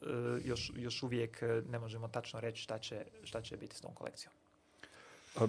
još, 0.45 0.71
još 0.76 1.04
uvijek 1.04 1.41
e, 1.41 1.62
ne 1.69 1.80
možemo 1.80 2.08
tačno 2.08 2.39
reći 2.39 2.62
šta 2.62 2.80
će, 2.80 3.06
šta 3.23 3.41
će 3.41 3.58
biti 3.58 3.76
s 3.76 3.82
tom 3.82 3.93
kolekcijom. 3.93 4.34
A, 5.36 5.47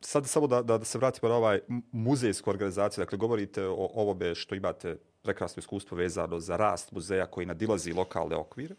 sad 0.00 0.26
samo 0.26 0.46
da, 0.46 0.62
da, 0.62 0.78
da 0.78 0.84
se 0.84 0.98
vratimo 0.98 1.28
na 1.28 1.34
ovaj 1.34 1.60
muzejsku 1.92 2.50
organizaciju. 2.50 3.04
Dakle, 3.04 3.18
govorite 3.18 3.66
o 3.66 3.90
ovome 3.94 4.34
što 4.34 4.54
imate 4.54 4.96
prekrasno 5.22 5.60
iskustvo 5.60 5.96
vezano 5.96 6.40
za 6.40 6.56
rast 6.56 6.92
muzeja 6.92 7.26
koji 7.26 7.46
nadilazi 7.46 7.92
lokalne 7.92 8.36
okvire, 8.36 8.74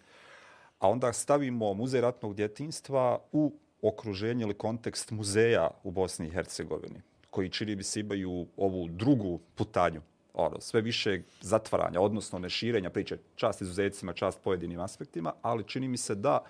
a 0.80 0.90
onda 0.90 1.14
stavimo 1.14 1.74
muzej 1.74 2.02
ratnog 2.02 2.36
djetinstva 2.36 3.20
u 3.32 3.54
okruženje 3.82 4.44
ili 4.44 4.54
kontekst 4.54 5.12
muzeja 5.12 5.70
u 5.84 5.92
Bosni 5.92 6.28
i 6.28 6.32
Hercegovini, 6.32 7.02
koji 7.30 7.50
čini 7.50 7.76
bi 7.76 7.84
se 7.84 8.00
imaju 8.00 8.48
ovu 8.58 8.88
drugu 8.88 9.40
putanju 9.56 10.02
ono, 10.34 10.62
sve 10.62 10.82
više 10.82 11.22
zatvaranja, 11.42 12.02
odnosno 12.02 12.40
neširenja 12.40 12.90
priče, 12.90 13.18
čast 13.36 13.62
izuzetcima, 13.62 14.14
čast 14.14 14.40
pojedinim 14.44 14.80
aspektima, 14.80 15.34
ali 15.42 15.64
čini 15.64 15.88
mi 15.88 15.98
se 15.98 16.16
da 16.16 16.44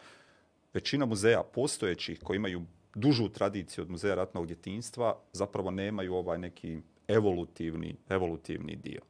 većina 0.73 1.05
muzeja 1.05 1.43
postojećih 1.43 2.19
koji 2.23 2.38
imaju 2.38 2.62
dužu 2.95 3.30
tradiciju 3.30 3.82
od 3.82 3.89
muzeja 3.89 4.15
ratnog 4.15 4.47
djetinstva 4.47 5.15
zapravo 5.34 5.71
nemaju 5.71 6.15
ovaj 6.15 6.38
neki 6.38 6.82
evolutivni, 7.08 7.95
evolutivni 8.10 8.75
dio. 8.75 9.02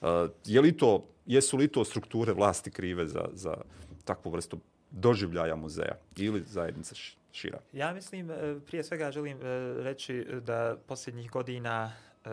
Uh, 0.00 0.08
je 0.44 0.60
li 0.60 0.76
to, 0.76 1.06
jesu 1.26 1.56
li 1.56 1.68
to 1.68 1.84
strukture 1.84 2.32
vlasti 2.32 2.70
krive 2.70 3.06
za, 3.06 3.28
za 3.32 3.54
takvu 4.04 4.30
vrstu 4.30 4.58
doživljaja 4.90 5.56
muzeja 5.56 5.96
ili 6.16 6.42
zajednica 6.46 6.94
šira? 7.32 7.58
Ja 7.72 7.94
mislim, 7.94 8.30
e, 8.30 8.60
prije 8.66 8.84
svega 8.84 9.10
želim 9.10 9.38
e, 9.38 9.42
reći 9.82 10.26
da 10.46 10.76
posljednjih 10.86 11.30
godina 11.30 11.92
e, 12.24 12.30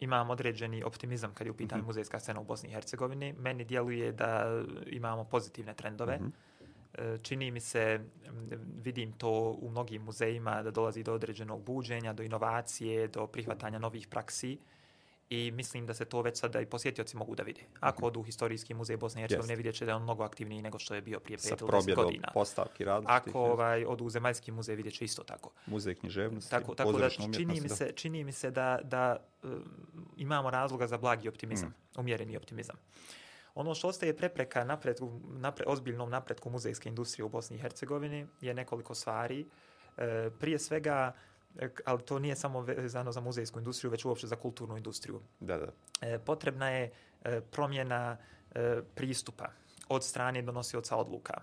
imam 0.00 0.30
određeni 0.30 0.82
optimizam 0.82 1.34
kad 1.34 1.46
je 1.46 1.50
u 1.50 1.56
pitanju 1.56 1.82
mm 1.82 1.84
-hmm. 1.84 1.86
muzejska 1.86 2.20
scena 2.20 2.40
u 2.40 2.44
Bosni 2.44 2.68
i 2.68 2.72
Hercegovini. 2.72 3.32
Meni 3.32 3.64
djeluje 3.64 4.12
da 4.12 4.62
imamo 4.86 5.24
pozitivne 5.24 5.74
trendove. 5.74 6.16
Mm 6.16 6.24
-hmm. 6.24 6.45
Čini 7.22 7.50
mi 7.50 7.60
se, 7.60 8.00
vidim 8.82 9.12
to 9.12 9.58
u 9.60 9.70
mnogim 9.70 10.02
muzejima, 10.02 10.62
da 10.62 10.70
dolazi 10.70 11.02
do 11.02 11.14
određenog 11.14 11.62
buđenja, 11.62 12.12
do 12.12 12.22
inovacije, 12.22 13.08
do 13.08 13.26
prihvatanja 13.26 13.78
novih 13.78 14.06
praksi 14.08 14.58
i 15.30 15.50
mislim 15.50 15.86
da 15.86 15.94
se 15.94 16.04
to 16.04 16.22
već 16.22 16.38
sada 16.38 16.60
i 16.60 16.66
posjetioci 16.66 17.16
mogu 17.16 17.34
da 17.34 17.42
vide. 17.42 17.60
Ako 17.80 17.98
mhm. 17.98 18.06
odu 18.06 18.20
u 18.20 18.22
historijski 18.22 18.74
muzej 18.74 18.96
Bosne 18.96 19.20
i 19.20 19.22
Hercegovine, 19.22 19.56
vidjet 19.56 19.74
će 19.74 19.84
da 19.84 19.90
je 19.90 19.94
on 19.94 20.02
mnogo 20.02 20.24
aktivniji 20.24 20.62
nego 20.62 20.78
što 20.78 20.94
je 20.94 21.02
bio 21.02 21.20
prije 21.20 21.38
5 21.38 21.60
ili 21.60 21.70
10 21.70 21.94
godina. 21.94 22.28
postavki 22.34 22.84
različitih. 22.84 23.30
Ako 23.30 23.40
ovaj, 23.40 23.84
odu 23.84 24.04
u 24.04 24.10
zemaljski 24.10 24.52
muzej, 24.52 24.76
vidjet 24.76 24.94
će 24.94 25.04
isto 25.04 25.22
tako. 25.22 25.50
Muzej 25.66 25.94
književnosti, 25.94 26.50
tako, 26.50 26.74
tako 26.74 26.92
da 26.92 27.10
čini 27.10 27.60
mi 27.60 27.68
se, 27.68 27.92
čini 27.94 28.24
mi 28.24 28.32
se 28.32 28.50
da, 28.50 28.78
da 28.82 29.16
uh, 29.42 29.50
imamo 30.16 30.50
razloga 30.50 30.86
za 30.86 30.98
blagi 30.98 31.28
optimizam, 31.28 31.68
mm. 31.68 32.00
umjereni 32.00 32.36
optimizam. 32.36 32.76
Ono 33.56 33.74
što 33.74 33.88
ostaje 33.88 34.16
prepreka 34.16 34.64
napretku, 34.64 35.20
napre, 35.24 35.64
ozbiljnom 35.68 36.10
napretku 36.10 36.50
muzejske 36.50 36.88
industrije 36.88 37.24
u 37.24 37.28
Bosni 37.28 37.56
i 37.56 37.60
Hercegovini 37.60 38.26
je 38.40 38.54
nekoliko 38.54 38.94
stvari. 38.94 39.46
E, 39.96 40.30
prije 40.40 40.58
svega, 40.58 41.12
ali 41.84 42.02
to 42.02 42.18
nije 42.18 42.36
samo 42.36 42.60
vezano 42.60 43.12
za 43.12 43.20
muzejsku 43.20 43.58
industriju, 43.58 43.90
već 43.90 44.04
uopšte 44.04 44.26
za 44.26 44.36
kulturnu 44.36 44.76
industriju. 44.76 45.20
Da, 45.40 45.56
da. 45.56 45.72
E, 46.00 46.18
potrebna 46.18 46.70
je 46.70 46.92
e, 47.24 47.40
promjena 47.40 48.16
e, 48.54 48.82
pristupa 48.94 49.48
od 49.88 50.04
strane 50.04 50.42
donosioca 50.42 50.96
odluka. 50.96 51.40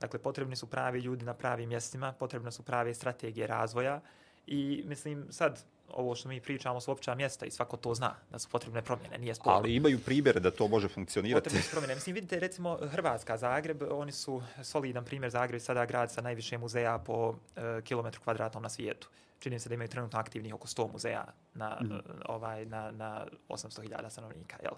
Dakle, 0.00 0.18
potrebni 0.18 0.56
su 0.56 0.70
pravi 0.70 1.00
ljudi 1.00 1.24
na 1.24 1.34
pravim 1.34 1.68
mjestima, 1.68 2.12
potrebne 2.12 2.52
su 2.52 2.62
prave 2.62 2.94
strategije 2.94 3.46
razvoja 3.46 4.00
i 4.46 4.84
mislim 4.86 5.26
sad 5.30 5.64
ovo 5.90 6.14
što 6.14 6.28
mi 6.28 6.40
pričamo 6.40 6.80
su 6.80 6.92
opća 6.92 7.14
mjesta 7.14 7.46
i 7.46 7.50
svako 7.50 7.76
to 7.76 7.94
zna 7.94 8.14
da 8.30 8.38
su 8.38 8.48
potrebne 8.48 8.82
promjene, 8.82 9.18
nije 9.18 9.34
sporno. 9.34 9.58
Ali 9.58 9.74
imaju 9.74 9.98
primjere 9.98 10.40
da 10.40 10.50
to 10.50 10.68
može 10.68 10.88
funkcionirati. 10.88 11.44
Potrebne 11.44 11.62
su 11.62 11.70
promjene. 11.70 11.94
Mislim, 11.94 12.14
vidite, 12.14 12.40
recimo 12.40 12.78
Hrvatska, 12.90 13.36
Zagreb, 13.36 13.82
oni 13.90 14.12
su 14.12 14.42
solidan 14.62 15.04
primjer 15.04 15.30
Zagreb, 15.30 15.60
sada 15.60 15.84
grad 15.84 16.12
sa 16.12 16.20
najviše 16.20 16.58
muzeja 16.58 16.98
po 16.98 17.28
uh, 17.28 17.36
kilometru 17.84 18.20
kvadratnom 18.22 18.62
na 18.62 18.68
svijetu. 18.68 19.08
Čini 19.38 19.58
se 19.58 19.68
da 19.68 19.74
imaju 19.74 19.88
trenutno 19.88 20.18
aktivnih 20.18 20.54
oko 20.54 20.68
100 20.68 20.92
muzeja 20.92 21.24
na, 21.54 21.78
mm. 21.82 22.00
ovaj, 22.24 22.66
na, 22.66 22.90
na 22.90 23.26
800.000 23.48 24.10
stanovnika. 24.10 24.56
Jel? 24.62 24.72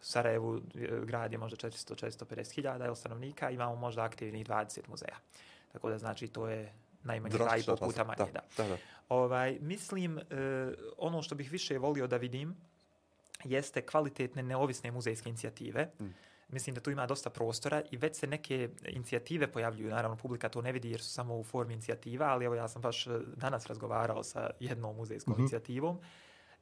Sarajevu 0.00 0.56
e, 0.56 0.60
grad 1.04 1.32
je 1.32 1.38
možda 1.38 1.68
400-450 1.68 2.54
hiljada 2.54 2.94
stanovnika, 2.94 3.50
imamo 3.50 3.76
možda 3.76 4.02
aktivnih 4.02 4.46
20 4.46 4.80
muzeja. 4.88 5.16
Tako 5.72 5.90
da 5.90 5.98
znači 5.98 6.28
to 6.28 6.48
je 6.48 6.72
najmanje 7.04 7.36
dva 7.36 7.56
i 7.56 7.62
puta 7.80 8.04
manje. 8.04 8.16
Da, 8.18 8.24
da. 8.24 8.40
Da, 8.56 8.68
da. 8.68 8.76
Ovaj, 9.08 9.58
mislim, 9.60 10.16
uh, 10.16 10.22
ono 10.98 11.22
što 11.22 11.34
bih 11.34 11.52
više 11.52 11.78
volio 11.78 12.06
da 12.06 12.16
vidim 12.16 12.56
jeste 13.44 13.82
kvalitetne 13.82 14.42
neovisne 14.42 14.90
muzejske 14.90 15.28
inicijative. 15.28 15.90
Mm. 16.00 16.04
Mislim 16.48 16.74
da 16.74 16.80
tu 16.80 16.90
ima 16.90 17.06
dosta 17.06 17.30
prostora 17.30 17.82
i 17.90 17.96
već 17.96 18.16
se 18.16 18.26
neke 18.26 18.68
inicijative 18.88 19.52
pojavljuju. 19.52 19.90
Naravno, 19.90 20.16
publika 20.16 20.48
to 20.48 20.62
ne 20.62 20.72
vidi 20.72 20.90
jer 20.90 21.00
su 21.00 21.10
samo 21.10 21.36
u 21.36 21.44
formi 21.44 21.72
inicijativa, 21.72 22.26
ali 22.26 22.44
evo 22.44 22.54
ja 22.54 22.68
sam 22.68 22.82
baš 22.82 23.06
eh, 23.06 23.10
danas 23.36 23.66
razgovarao 23.66 24.22
sa 24.22 24.50
jednom 24.60 24.96
muzejskom 24.96 25.32
mm 25.32 25.36
-hmm. 25.36 25.40
inicijativom. 25.40 26.00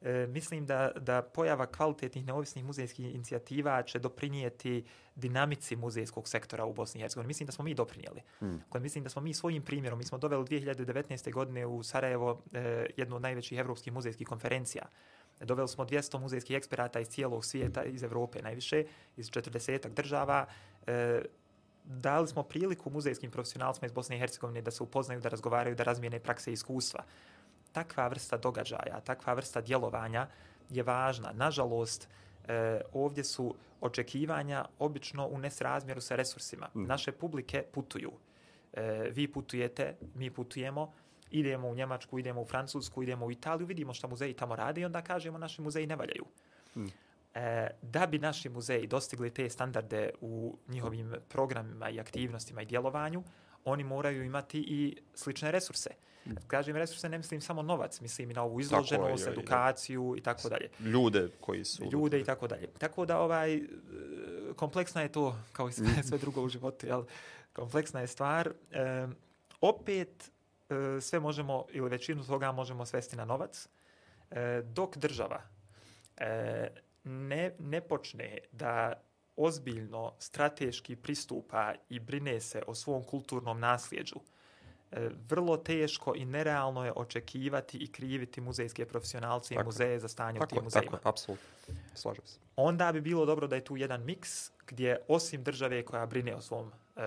E, 0.01 0.27
mislim 0.27 0.65
da, 0.65 0.91
da 0.95 1.21
pojava 1.21 1.65
kvalitetnih 1.65 2.25
neovisnih 2.25 2.65
muzejskih 2.65 3.15
inicijativa 3.15 3.83
će 3.83 3.99
doprinijeti 3.99 4.85
dinamici 5.15 5.75
muzejskog 5.75 6.27
sektora 6.27 6.65
u 6.65 6.73
Bosni 6.73 6.99
i 6.99 7.01
Hercegovini. 7.01 7.27
Mislim 7.27 7.45
da 7.45 7.51
smo 7.51 7.63
mi 7.63 7.73
doprinijeli. 7.73 8.21
Mm. 8.41 8.79
Mislim 8.79 9.03
da 9.03 9.09
smo 9.09 9.21
mi 9.21 9.33
svojim 9.33 9.63
primjerom, 9.63 9.99
mi 9.99 10.05
smo 10.05 10.17
doveli 10.17 10.45
2019. 10.45 11.33
godine 11.33 11.65
u 11.65 11.83
Sarajevo 11.83 12.41
e, 12.53 12.85
jednu 12.97 13.15
od 13.15 13.21
najvećih 13.21 13.59
evropskih 13.59 13.93
muzejskih 13.93 14.27
konferencija. 14.27 14.85
Doveli 15.39 15.67
smo 15.67 15.85
200 15.85 16.19
muzejskih 16.19 16.57
eksperata 16.57 16.99
iz 16.99 17.07
cijelog 17.07 17.45
svijeta, 17.45 17.83
iz 17.83 18.03
Evrope 18.03 18.41
najviše, 18.41 18.85
iz 19.17 19.29
40 19.29 19.89
država. 19.89 20.45
E, 20.87 21.21
dali 21.85 22.27
smo 22.27 22.43
priliku 22.43 22.89
muzejskim 22.89 23.31
profesionalcima 23.31 23.85
iz 23.85 23.91
Bosne 23.91 24.15
i 24.15 24.19
Hercegovine 24.19 24.61
da 24.61 24.71
se 24.71 24.83
upoznaju, 24.83 25.21
da 25.21 25.29
razgovaraju, 25.29 25.75
da 25.75 25.83
razmijene 25.83 26.19
prakse 26.19 26.51
i 26.51 26.53
iskustva 26.53 27.03
takva 27.71 28.07
vrsta 28.07 28.37
događaja, 28.37 28.99
takva 29.05 29.33
vrsta 29.33 29.61
djelovanja 29.61 30.27
je 30.69 30.83
važna. 30.83 31.31
Nažalost, 31.33 32.09
e, 32.47 32.81
ovdje 32.93 33.23
su 33.23 33.55
očekivanja 33.81 34.65
obično 34.79 35.27
u 35.27 35.37
nesrazmjeru 35.37 36.01
sa 36.01 36.15
resursima. 36.15 36.69
Mm. 36.75 36.83
Naše 36.83 37.11
publike 37.11 37.63
putuju. 37.73 38.11
E, 38.73 39.09
vi 39.11 39.31
putujete, 39.31 39.95
mi 40.15 40.29
putujemo, 40.29 40.93
idemo 41.31 41.67
u 41.67 41.75
Njemačku, 41.75 42.19
idemo 42.19 42.41
u 42.41 42.45
Francusku, 42.45 43.03
idemo 43.03 43.25
u 43.25 43.31
Italiju, 43.31 43.67
vidimo 43.67 43.93
što 43.93 44.07
muzeji 44.07 44.33
tamo 44.33 44.55
rade 44.55 44.81
i 44.81 44.85
onda 44.85 45.01
kažemo 45.01 45.37
naši 45.37 45.61
muzeji 45.61 45.87
ne 45.87 45.95
valjaju. 45.95 46.25
Mm. 46.75 46.87
E, 47.33 47.69
da 47.81 48.07
bi 48.07 48.19
naši 48.19 48.49
muzeji 48.49 48.87
dostigli 48.87 49.29
te 49.29 49.49
standarde 49.49 50.09
u 50.21 50.57
njihovim 50.67 51.13
programima 51.29 51.89
i 51.89 51.99
aktivnostima 51.99 52.61
i 52.61 52.65
djelovanju, 52.65 53.23
oni 53.65 53.83
moraju 53.83 54.23
imati 54.23 54.59
i 54.59 54.97
slične 55.13 55.51
resurse. 55.51 55.89
Kažem 56.47 56.75
resurse, 56.75 57.09
ne 57.09 57.17
mislim 57.17 57.41
samo 57.41 57.61
novac, 57.61 58.01
mislim 58.01 58.31
i 58.31 58.33
na 58.33 58.43
ovu 58.43 58.59
izloženost, 58.59 59.27
je, 59.27 59.31
edukaciju 59.31 60.15
i 60.17 60.21
tako 60.21 60.49
dalje. 60.49 60.69
Ljude 60.79 61.29
koji 61.39 61.65
su... 61.65 61.89
Ljude 61.91 62.19
i 62.19 62.23
tako 62.23 62.47
dalje. 62.47 62.67
Tako 62.67 63.05
da 63.05 63.19
ovaj, 63.19 63.55
e, 63.55 63.61
kompleksna 64.55 65.01
je 65.01 65.11
to, 65.11 65.35
kao 65.53 65.69
i 65.69 65.71
sve, 65.71 65.85
mm. 65.85 66.03
sve 66.03 66.17
drugo 66.17 66.41
u 66.41 66.49
životu, 66.49 66.87
jel? 66.87 67.03
kompleksna 67.53 68.01
je 68.01 68.07
stvar. 68.07 68.53
E, 68.71 69.07
opet 69.61 70.31
e, 70.69 71.01
sve 71.01 71.19
možemo, 71.19 71.65
ili 71.71 71.89
većinu 71.89 72.23
toga 72.23 72.51
možemo 72.51 72.85
svesti 72.85 73.15
na 73.15 73.25
novac, 73.25 73.67
e, 74.31 74.61
dok 74.65 74.97
država 74.97 75.41
e, 76.17 76.67
ne, 77.03 77.55
ne 77.59 77.81
počne 77.81 78.37
da 78.51 78.93
ozbiljno 79.43 80.13
strateški 80.19 80.95
pristupa 80.95 81.73
i 81.89 81.99
brine 81.99 82.41
se 82.41 82.63
o 82.67 82.75
svom 82.75 83.03
kulturnom 83.03 83.59
nasljeđu, 83.59 84.19
E, 84.91 85.09
vrlo 85.29 85.57
teško 85.57 86.13
i 86.15 86.25
nerealno 86.25 86.85
je 86.85 86.91
očekivati 86.95 87.77
i 87.77 87.87
kriviti 87.87 88.41
muzejske 88.41 88.85
profesionalce 88.85 89.55
tako, 89.55 89.61
i 89.61 89.65
muzeje 89.65 89.99
za 89.99 90.07
stanje 90.07 90.39
tako, 90.39 90.55
u 90.55 90.55
tim 90.55 90.63
muzejima. 90.63 90.91
Tako, 90.91 91.09
apsolutno. 91.09 91.47
Slažem 91.93 92.25
se. 92.25 92.39
Onda 92.55 92.91
bi 92.91 93.01
bilo 93.01 93.25
dobro 93.25 93.47
da 93.47 93.55
je 93.55 93.63
tu 93.63 93.77
jedan 93.77 94.05
miks 94.05 94.51
gdje 94.67 94.97
osim 95.07 95.43
države 95.43 95.85
koja 95.85 96.05
brine 96.05 96.35
o 96.35 96.41
svom 96.41 96.71
e, 96.95 97.01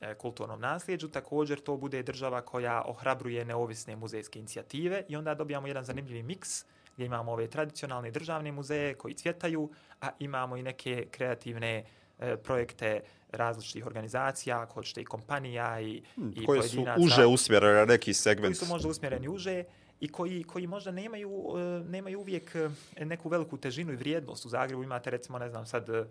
e, 0.00 0.14
kulturnom 0.14 0.60
nasljeđu, 0.60 1.08
također 1.08 1.60
to 1.60 1.76
bude 1.76 2.02
država 2.02 2.40
koja 2.40 2.82
ohrabruje 2.86 3.44
neovisne 3.44 3.96
muzejske 3.96 4.38
inicijative 4.38 5.04
i 5.08 5.16
onda 5.16 5.34
dobijamo 5.34 5.66
jedan 5.66 5.84
zanimljivi 5.84 6.22
miks 6.22 6.64
gdje 6.94 7.06
imamo 7.06 7.32
ove 7.32 7.46
tradicionalne 7.46 8.10
državne 8.10 8.52
muzeje 8.52 8.94
koji 8.94 9.14
cvjetaju, 9.14 9.70
a 10.00 10.10
imamo 10.18 10.56
i 10.56 10.62
neke 10.62 11.06
kreativne 11.10 11.84
e, 12.18 12.36
projekte 12.36 13.00
različitih 13.32 13.86
organizacija, 13.86 14.60
ako 14.60 14.74
hoćete 14.74 15.00
i 15.00 15.04
kompanija 15.04 15.80
i, 15.80 16.02
hmm, 16.14 16.32
i 16.36 16.46
koji 16.46 16.60
pojedinaca. 16.60 16.94
Koji 16.94 17.10
su 17.10 17.14
uže 17.14 17.26
usmjereni 17.26 17.74
na 17.74 17.84
neki 17.84 18.14
segment. 18.14 18.58
Koji 18.58 18.66
su 18.66 18.72
možda 18.72 18.88
usmjereni 18.88 19.28
uže 19.28 19.64
i 20.00 20.08
koji, 20.08 20.44
koji 20.44 20.66
možda 20.66 20.90
nemaju, 20.90 21.30
uh, 21.30 21.58
nemaju 21.88 22.20
uvijek 22.20 22.56
uh, 22.98 23.06
neku 23.06 23.28
veliku 23.28 23.56
težinu 23.56 23.92
i 23.92 23.96
vrijednost. 23.96 24.46
U 24.46 24.48
Zagrebu 24.48 24.82
imate 24.82 25.10
recimo, 25.10 25.38
ne 25.38 25.48
znam, 25.48 25.66
sad 25.66 25.88
uh, 25.88 26.06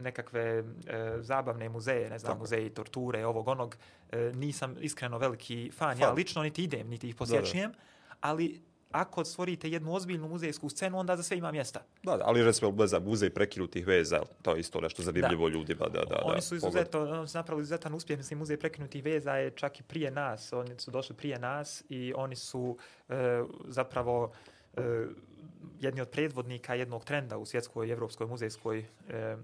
nekakve 0.00 0.64
zabavne 1.20 1.68
muzeje, 1.68 2.10
ne 2.10 2.18
znam, 2.18 2.32
Tako. 2.32 2.40
muzeji 2.40 2.70
torture, 2.70 3.26
ovog 3.26 3.48
onog. 3.48 3.76
Nisam 4.34 4.76
iskreno 4.80 5.18
veliki 5.18 5.70
fan, 5.76 5.96
fan. 5.96 6.00
ja 6.00 6.12
lično 6.12 6.42
niti 6.42 6.64
idem, 6.64 6.88
niti 6.88 7.08
ih 7.08 7.14
posjećujem, 7.14 7.72
ali 8.20 8.60
ako 8.90 9.24
stvorite 9.24 9.70
jednu 9.70 9.94
ozbiljnu 9.94 10.28
muzejsku 10.28 10.68
scenu, 10.68 10.98
onda 10.98 11.16
za 11.16 11.22
sve 11.22 11.36
ima 11.38 11.52
mjesta. 11.52 11.80
Da, 12.02 12.16
da 12.16 12.24
ali 12.26 12.44
recimo 12.44 12.86
za 12.86 13.00
muzej 13.00 13.30
prekinutih 13.30 13.86
veza, 13.86 14.22
to 14.42 14.54
je 14.54 14.60
isto 14.60 14.80
nešto 14.80 15.02
zanimljivo 15.02 15.48
da. 15.48 15.54
ljudima. 15.54 15.88
Da, 15.88 16.04
da, 16.04 16.22
oni 16.24 16.42
su 16.42 16.56
izuzetno, 16.56 17.00
oni 17.00 17.28
su 17.28 17.38
napravili 17.38 17.62
izuzetan 17.62 17.94
uspjeh, 17.94 18.18
mislim, 18.18 18.38
muzej 18.38 18.56
prekinutih 18.56 19.04
veza 19.04 19.32
je 19.32 19.50
čak 19.50 19.80
i 19.80 19.82
prije 19.82 20.10
nas, 20.10 20.52
oni 20.52 20.74
su 20.78 20.90
došli 20.90 21.16
prije 21.16 21.38
nas 21.38 21.84
i 21.88 22.12
oni 22.16 22.36
su 22.36 22.76
e, 23.08 23.42
zapravo 23.68 24.32
e, 24.76 25.06
jedni 25.80 26.00
od 26.00 26.08
predvodnika 26.08 26.74
jednog 26.74 27.04
trenda 27.04 27.38
u 27.38 27.46
svjetskoj 27.46 27.88
i 27.88 27.90
evropskoj 27.90 28.26
muzejskoj, 28.26 28.78
e, 29.08 29.36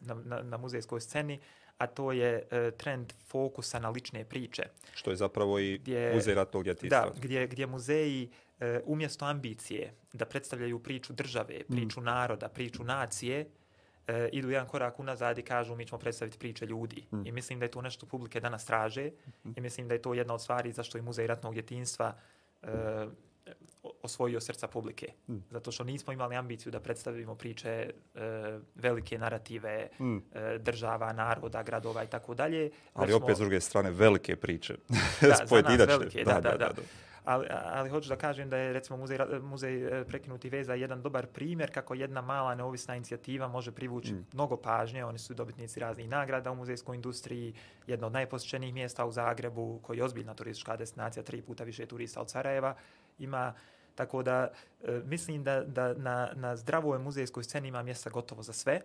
na, 0.00 0.14
na, 0.14 0.42
na 0.42 0.56
muzejskoj 0.56 1.00
sceni, 1.00 1.40
a 1.78 1.86
to 1.86 2.12
je 2.12 2.46
e, 2.50 2.70
trend 2.70 3.12
fokusa 3.28 3.78
na 3.78 3.90
lične 3.90 4.24
priče. 4.24 4.62
Što 4.94 5.10
je 5.10 5.16
zapravo 5.16 5.58
i 5.58 5.78
gdje, 5.78 6.14
muzej 6.14 6.34
ratnog 6.34 6.64
djetinstva. 6.64 7.00
Da, 7.00 7.12
gdje, 7.20 7.46
gdje 7.46 7.66
muzeji 7.66 8.30
e, 8.62 8.80
umjesto 8.84 9.24
ambicije 9.24 9.94
da 10.12 10.24
predstavljaju 10.24 10.78
priču 10.78 11.12
države, 11.12 11.58
mm. 11.68 11.72
priču 11.72 12.00
mm. 12.00 12.04
naroda, 12.04 12.48
priču 12.48 12.84
nacije, 12.84 13.46
e, 14.06 14.28
idu 14.32 14.50
jedan 14.50 14.68
korak 14.68 14.98
unazad 14.98 15.38
i 15.38 15.42
kažu 15.42 15.76
mi 15.76 15.86
ćemo 15.86 15.98
predstaviti 15.98 16.38
priče 16.38 16.66
ljudi. 16.66 17.04
Mm. 17.12 17.26
I 17.26 17.32
mislim 17.32 17.58
da 17.58 17.64
je 17.64 17.70
to 17.70 17.82
nešto 17.82 18.06
publike 18.06 18.40
danas 18.40 18.64
traže 18.64 19.10
mm. 19.44 19.50
i 19.56 19.60
mislim 19.60 19.88
da 19.88 19.94
je 19.94 20.02
to 20.02 20.14
jedna 20.14 20.34
od 20.34 20.42
stvari 20.42 20.72
zašto 20.72 20.98
je 20.98 21.02
Muzej 21.02 21.26
ratnog 21.26 21.54
djetinstva 21.54 22.14
e, 22.62 22.68
osvojio 24.02 24.40
srca 24.40 24.68
publike. 24.68 25.12
Mm. 25.28 25.36
Zato 25.50 25.72
što 25.72 25.84
nismo 25.84 26.12
imali 26.12 26.36
ambiciju 26.36 26.72
da 26.72 26.80
predstavimo 26.80 27.34
priče 27.34 27.90
e, 28.14 28.58
velike 28.74 29.18
narative 29.18 29.88
mm. 30.00 30.16
e, 30.16 30.58
država, 30.58 31.12
naroda, 31.12 31.62
gradova 31.62 32.04
i 32.04 32.06
tako 32.06 32.34
dalje. 32.34 32.70
Ali 32.94 33.12
opet 33.12 33.26
smo... 33.26 33.34
s 33.34 33.38
druge 33.38 33.60
strane 33.60 33.90
velike 33.90 34.36
priče. 34.36 34.74
da, 35.20 35.46
za 35.46 35.62
nas 35.62 35.88
velike, 35.88 36.24
da, 36.24 36.32
da, 36.32 36.40
da. 36.40 36.56
da. 36.56 36.72
da. 36.72 36.82
Ali, 37.24 37.46
ali 37.50 37.90
hoću 37.90 38.08
da 38.08 38.16
kažem 38.16 38.50
da 38.50 38.56
je 38.56 38.72
recimo 38.72 38.96
muzej, 38.96 39.18
muzej 39.42 40.00
e, 40.00 40.04
prekinuti 40.04 40.50
veza 40.50 40.74
jedan 40.74 41.02
dobar 41.02 41.26
primjer 41.26 41.74
kako 41.74 41.94
jedna 41.94 42.20
mala 42.20 42.54
neovisna 42.54 42.96
inicijativa 42.96 43.48
može 43.48 43.72
privući 43.72 44.12
mm. 44.12 44.26
mnogo 44.32 44.56
pažnje. 44.56 45.04
Oni 45.04 45.18
su 45.18 45.34
dobitnici 45.34 45.80
raznih 45.80 46.08
nagrada 46.08 46.50
u 46.50 46.54
muzejskoj 46.54 46.96
industriji, 46.96 47.54
jedno 47.86 48.06
od 48.06 48.12
najposjećenijih 48.12 48.74
mjesta 48.74 49.04
u 49.04 49.12
Zagrebu, 49.12 49.80
koji 49.82 49.96
je 49.98 50.04
ozbiljna 50.04 50.34
turistička 50.34 50.76
destinacija, 50.76 51.22
tri 51.22 51.42
puta 51.42 51.64
više 51.64 51.86
turista 51.86 52.20
od 52.20 52.30
Sarajeva. 52.30 52.74
Ima 53.18 53.54
Tako 53.94 54.22
da 54.22 54.48
e, 54.84 55.00
mislim 55.04 55.44
da, 55.44 55.60
da 55.60 55.94
na, 55.94 56.30
na 56.34 56.56
zdravoj 56.56 56.98
muzejskoj 56.98 57.44
sceni 57.44 57.68
ima 57.68 57.82
mjesta 57.82 58.10
gotovo 58.10 58.42
za 58.42 58.52
sve, 58.52 58.80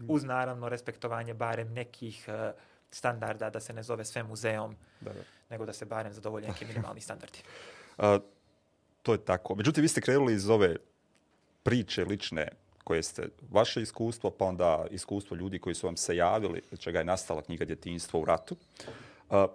mm. 0.00 0.04
uz 0.08 0.24
naravno 0.24 0.68
respektovanje 0.68 1.34
barem 1.34 1.72
nekih 1.72 2.28
e, 2.28 2.52
standarda 2.90 3.50
da 3.50 3.60
se 3.60 3.72
ne 3.72 3.82
zove 3.82 4.04
sve 4.04 4.22
muzeom, 4.22 4.76
da, 5.00 5.12
da. 5.12 5.20
nego 5.50 5.66
da 5.66 5.72
se 5.72 5.84
barem 5.84 6.12
zadovolje 6.12 6.48
neki 6.48 6.64
minimalni 6.64 7.00
standardi. 7.00 7.38
A, 7.98 8.18
to 9.02 9.12
je 9.12 9.24
tako. 9.24 9.54
Međutim, 9.54 9.82
vi 9.82 9.88
ste 9.88 10.00
krenuli 10.00 10.34
iz 10.34 10.48
ove 10.48 10.76
priče 11.62 12.04
lične 12.04 12.48
koje 12.84 13.02
ste 13.02 13.28
vaše 13.50 13.82
iskustvo, 13.82 14.30
pa 14.30 14.44
onda 14.44 14.86
iskustvo 14.90 15.36
ljudi 15.36 15.58
koji 15.58 15.74
su 15.74 15.86
vam 15.86 15.96
se 15.96 16.16
javili, 16.16 16.62
čega 16.78 16.98
je 16.98 17.04
nastala 17.04 17.42
knjiga 17.42 17.64
Djetinjstvo 17.64 18.20
u 18.20 18.24
ratu. 18.24 18.56
A, 19.30 19.46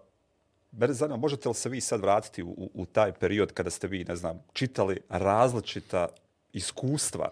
Mene 0.71 0.93
zanima, 0.93 1.17
možete 1.17 1.49
li 1.49 1.55
se 1.55 1.69
vi 1.69 1.81
sad 1.81 2.01
vratiti 2.01 2.43
u, 2.43 2.69
u 2.73 2.85
taj 2.85 3.11
period 3.11 3.53
kada 3.53 3.69
ste 3.69 3.87
vi, 3.87 4.03
ne 4.03 4.15
znam, 4.15 4.43
čitali 4.53 4.99
različita 5.09 6.07
iskustva 6.53 7.31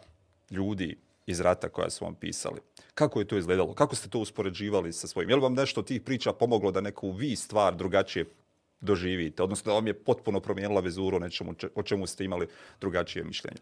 ljudi 0.52 0.98
iz 1.30 1.40
rata 1.40 1.70
koja 1.70 1.90
su 1.90 2.06
vam 2.06 2.16
pisali? 2.16 2.60
Kako 2.94 3.20
je 3.20 3.28
to 3.28 3.38
izgledalo? 3.38 3.74
Kako 3.74 3.96
ste 3.96 4.10
to 4.10 4.20
uspoređivali 4.20 4.94
sa 4.94 5.08
svojim? 5.08 5.30
Je 5.30 5.36
li 5.36 5.42
vam 5.42 5.54
nešto 5.54 5.82
tih 5.82 6.02
priča 6.02 6.34
pomoglo 6.34 6.72
da 6.72 6.82
neku 6.82 7.12
vi 7.12 7.36
stvar 7.36 7.76
drugačije 7.76 8.26
doživite? 8.82 9.44
Odnosno 9.44 9.70
da 9.70 9.76
vam 9.76 9.88
je 9.88 9.94
potpuno 9.94 10.40
promijenila 10.40 10.82
vizuru 10.82 11.18
o 11.18 11.20
nečemu 11.20 11.54
o 11.76 11.84
čemu 11.84 12.08
ste 12.08 12.26
imali 12.26 12.48
drugačije 12.82 13.24
mišljenje? 13.24 13.60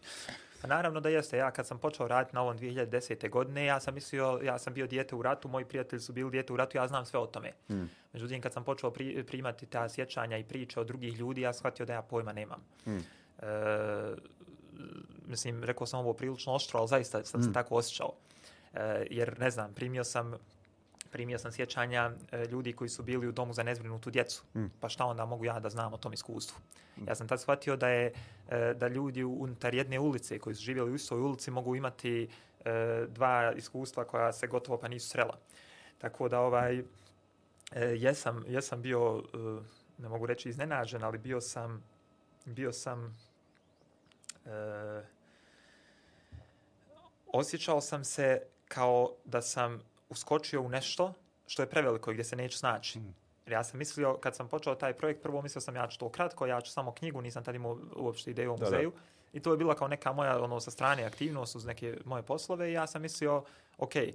Pa 0.62 0.68
naravno 0.68 1.00
da 1.00 1.08
jeste. 1.08 1.36
Ja 1.36 1.50
kad 1.50 1.66
sam 1.66 1.78
počeo 1.78 2.08
raditi 2.08 2.34
na 2.34 2.42
ovom 2.42 2.58
2010. 2.58 3.30
godine, 3.30 3.64
ja 3.64 3.80
sam 3.80 3.94
mislio, 3.94 4.40
ja 4.44 4.58
sam 4.58 4.74
bio 4.74 4.86
dijete 4.86 5.14
u 5.14 5.22
ratu, 5.22 5.48
moji 5.48 5.64
prijatelji 5.64 6.00
su 6.00 6.12
bili 6.12 6.30
dijete 6.30 6.52
u 6.52 6.56
ratu, 6.56 6.76
ja 6.76 6.88
znam 6.88 7.06
sve 7.06 7.20
o 7.20 7.26
tome. 7.26 7.52
Hmm. 7.68 7.90
Međutim, 8.12 8.40
kad 8.40 8.52
sam 8.52 8.64
počeo 8.64 8.90
pri, 8.90 9.24
primati 9.24 9.66
ta 9.66 9.88
sjećanja 9.88 10.38
i 10.38 10.44
priče 10.44 10.80
od 10.80 10.86
drugih 10.86 11.18
ljudi, 11.18 11.40
ja 11.40 11.52
shvatio 11.52 11.86
da 11.86 11.92
ja 11.92 12.02
pojma 12.02 12.32
nemam. 12.32 12.64
Hmm. 12.84 12.98
E, 13.38 13.44
mislim, 15.26 15.64
rekao 15.64 15.86
sam 15.86 16.00
ovo 16.00 16.12
prilično 16.12 16.54
oštro, 16.54 16.78
ali 16.78 16.88
zaista 16.88 17.24
sam 17.24 17.40
hmm. 17.40 17.48
se 17.48 17.54
tako 17.54 17.74
osjećao. 17.74 18.12
E, 18.74 19.06
jer, 19.10 19.38
ne 19.38 19.50
znam, 19.50 19.74
primio 19.74 20.04
sam 20.04 20.34
primio 21.10 21.38
sam 21.38 21.52
sjećanja 21.52 22.10
e, 22.32 22.44
ljudi 22.44 22.72
koji 22.72 22.88
su 22.88 23.02
bili 23.02 23.28
u 23.28 23.32
domu 23.32 23.52
za 23.52 23.62
nezbrinutu 23.62 24.10
djecu. 24.10 24.44
Mm. 24.54 24.66
Pa 24.80 24.88
šta 24.88 25.04
onda 25.04 25.24
mogu 25.24 25.44
ja 25.44 25.60
da 25.60 25.70
znam 25.70 25.94
o 25.94 25.96
tom 25.96 26.12
iskustvu? 26.12 26.58
Mm. 26.96 27.08
Ja 27.08 27.14
sam 27.14 27.28
tad 27.28 27.40
shvatio 27.40 27.76
da 27.76 27.88
je 27.88 28.12
e, 28.48 28.74
da 28.74 28.88
ljudi 28.88 29.24
unutar 29.24 29.74
jedne 29.74 29.98
ulice 29.98 30.38
koji 30.38 30.56
su 30.56 30.62
živjeli 30.62 30.90
u 30.90 30.94
istoj 30.94 31.20
ulici 31.20 31.50
mogu 31.50 31.76
imati 31.76 32.28
e, 32.64 33.06
dva 33.08 33.52
iskustva 33.56 34.04
koja 34.04 34.32
se 34.32 34.46
gotovo 34.46 34.78
pa 34.78 34.88
nisu 34.88 35.08
srela. 35.08 35.38
Tako 35.98 36.28
da 36.28 36.40
ovaj 36.40 36.82
jesam, 37.96 38.44
jesam 38.46 38.82
bio 38.82 39.22
ne 39.98 40.08
mogu 40.08 40.26
reći 40.26 40.48
iznenađen, 40.48 41.04
ali 41.04 41.18
bio 41.18 41.40
sam 41.40 41.82
bio 42.44 42.72
sam 42.72 43.18
e, 44.48 45.02
osjećao 47.32 47.80
sam 47.80 48.04
se 48.04 48.42
kao 48.68 49.12
da 49.24 49.42
sam 49.42 49.80
uskočio 50.08 50.62
u 50.62 50.68
nešto 50.68 51.14
što 51.46 51.62
je 51.62 51.70
preveliko 51.70 52.10
i 52.10 52.14
gdje 52.14 52.24
se 52.24 52.36
neće 52.36 52.58
snaći. 52.58 52.98
Mm. 52.98 53.14
Jer 53.46 53.52
ja 53.52 53.64
sam 53.64 53.78
mislio, 53.78 54.16
kad 54.16 54.36
sam 54.36 54.48
počeo 54.48 54.74
taj 54.74 54.92
projekt, 54.92 55.22
prvo 55.22 55.42
mislio 55.42 55.60
sam 55.60 55.76
ja 55.76 55.86
ću 55.88 55.98
to 55.98 56.08
kratko, 56.08 56.46
ja 56.46 56.60
ću 56.60 56.70
samo 56.70 56.92
knjigu, 56.92 57.22
nisam 57.22 57.44
tad 57.44 57.54
imao 57.54 57.78
uopšte 57.96 58.30
ideju 58.30 58.52
o 58.52 58.56
muzeju. 58.56 58.90
Da, 58.90 58.96
da. 58.96 59.02
I 59.32 59.40
to 59.40 59.50
je 59.50 59.56
bila 59.56 59.74
kao 59.74 59.88
neka 59.88 60.12
moja 60.12 60.42
ono 60.42 60.60
sa 60.60 60.70
strane 60.70 61.04
aktivnost 61.04 61.56
uz 61.56 61.64
neke 61.64 61.98
moje 62.04 62.22
poslove 62.22 62.70
i 62.70 62.72
ja 62.72 62.86
sam 62.86 63.02
mislio, 63.02 63.44
ok, 63.78 63.96
e, 63.96 64.12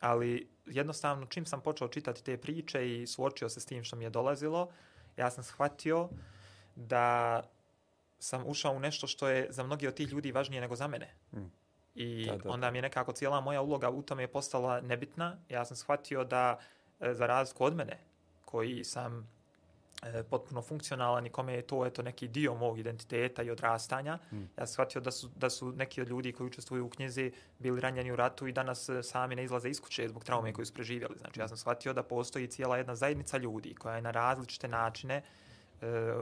ali 0.00 0.48
jednostavno 0.66 1.26
čim 1.26 1.46
sam 1.46 1.60
počeo 1.60 1.88
čitati 1.88 2.24
te 2.24 2.36
priče 2.36 3.00
i 3.00 3.06
suočio 3.06 3.48
se 3.48 3.60
s 3.60 3.66
tim 3.66 3.84
što 3.84 3.96
mi 3.96 4.04
je 4.04 4.10
dolazilo, 4.10 4.70
ja 5.16 5.30
sam 5.30 5.44
shvatio 5.44 6.08
da 6.76 7.42
sam 8.20 8.42
ušao 8.46 8.72
u 8.72 8.80
nešto 8.80 9.06
što 9.06 9.28
je 9.28 9.46
za 9.50 9.62
mnogi 9.62 9.86
od 9.86 9.94
tih 9.94 10.08
ljudi 10.08 10.32
važnije 10.32 10.60
nego 10.60 10.76
za 10.76 10.86
mene. 10.88 11.14
Mm. 11.32 11.46
I 11.94 12.26
da, 12.26 12.36
da, 12.36 12.50
onda 12.50 12.70
mi 12.70 12.78
je 12.78 12.82
nekako 12.82 13.12
cijela 13.12 13.40
moja 13.40 13.60
uloga 13.60 13.90
u 13.90 14.02
tome 14.02 14.22
je 14.22 14.28
postala 14.28 14.80
nebitna. 14.80 15.36
Ja 15.48 15.64
sam 15.64 15.76
shvatio 15.76 16.24
da 16.24 16.58
e, 17.00 17.14
za 17.14 17.26
razliku 17.26 17.64
od 17.64 17.76
mene, 17.76 17.98
koji 18.44 18.84
sam 18.84 19.28
e, 20.02 20.22
potpuno 20.22 20.62
funkcionalan 20.62 21.26
i 21.26 21.30
kome 21.30 21.54
je 21.54 21.62
to 21.62 21.86
eto, 21.86 22.02
neki 22.02 22.28
dio 22.28 22.54
mog 22.54 22.78
identiteta 22.78 23.42
i 23.42 23.50
odrastanja, 23.50 24.18
hmm. 24.30 24.50
ja 24.58 24.66
sam 24.66 24.72
shvatio 24.72 25.00
da 25.00 25.10
su, 25.10 25.28
da 25.36 25.50
su 25.50 25.72
neki 25.72 26.02
od 26.02 26.08
ljudi 26.08 26.32
koji 26.32 26.46
učestvuju 26.46 26.86
u 26.86 26.90
knjizi 26.90 27.32
bili 27.58 27.80
ranjeni 27.80 28.12
u 28.12 28.16
ratu 28.16 28.46
i 28.46 28.52
danas 28.52 28.88
e, 28.88 29.02
sami 29.02 29.36
ne 29.36 29.44
izlaze 29.44 29.68
iz 29.68 29.80
kuće 29.80 30.08
zbog 30.08 30.24
traume 30.24 30.52
koju 30.52 30.66
su 30.66 30.74
preživjeli. 30.74 31.18
Znači, 31.18 31.40
ja 31.40 31.48
sam 31.48 31.56
shvatio 31.56 31.92
da 31.92 32.02
postoji 32.02 32.46
cijela 32.46 32.76
jedna 32.76 32.96
zajednica 32.96 33.38
ljudi 33.38 33.74
koja 33.74 33.96
je 33.96 34.02
na 34.02 34.10
različite 34.10 34.68
načine 34.68 35.22
e, 35.82 36.14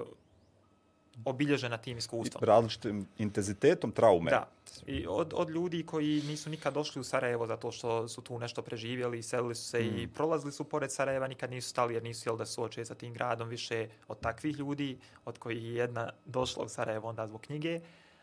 obilježena 1.25 1.77
tim 1.77 1.99
iskustvom. 1.99 2.45
Različitim 2.45 3.07
intenzitetom 3.19 3.93
traume. 3.93 4.31
Da. 4.31 4.49
I 4.87 5.07
od, 5.09 5.33
od 5.37 5.51
ljudi 5.51 5.87
koji 5.87 6.23
nisu 6.23 6.51
nikad 6.51 6.75
došli 6.75 7.01
u 7.01 7.05
Sarajevo 7.05 7.47
zato 7.47 7.73
što 7.73 8.09
su 8.09 8.21
tu 8.21 8.39
nešto 8.39 8.63
preživjeli, 8.63 9.23
selili 9.23 9.55
su 9.55 9.65
se 9.65 9.81
mm. 9.81 9.99
i 9.99 10.09
prolazili 10.09 10.53
su 10.53 10.65
pored 10.65 10.93
Sarajeva, 10.93 11.29
nikad 11.29 11.51
nisu 11.51 11.69
stali 11.69 11.95
jer 11.95 12.03
nisu 12.03 12.29
jeli 12.29 12.39
da 12.39 12.47
su 12.47 12.63
oče 12.63 12.85
sa 12.85 12.95
tim 12.95 13.13
gradom 13.13 13.49
više 13.49 13.89
od 14.09 14.21
takvih 14.21 14.57
ljudi, 14.57 14.99
od 15.25 15.39
kojih 15.39 15.65
je 15.65 15.75
jedna 15.75 16.11
došla 16.25 16.65
u 16.65 16.69
Sarajevo 16.69 17.09
onda 17.09 17.27
zbog 17.27 17.41
knjige. 17.41 17.81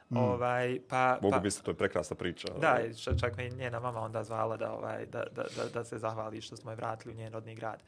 Mm. 0.09 0.17
Ovaj, 0.17 0.79
pa, 0.89 1.17
Mogu 1.21 1.35
pa, 1.35 1.39
misliti, 1.39 1.65
to 1.65 1.71
je 1.71 1.75
prekrasna 1.75 2.15
priča. 2.15 2.47
Da, 2.61 2.79
čak 3.19 3.37
me 3.37 3.49
njena 3.49 3.79
mama 3.79 3.99
onda 3.99 4.23
zvala 4.23 4.57
da, 4.57 4.73
ovaj, 4.73 5.05
da, 5.05 5.23
da, 5.35 5.43
da, 5.57 5.69
da 5.73 5.83
se 5.83 5.97
zahvali 5.97 6.41
što 6.41 6.57
smo 6.57 6.71
je 6.71 6.75
vratili 6.75 7.13
u 7.13 7.17
njen 7.17 7.33
rodni 7.33 7.55
grad. 7.55 7.83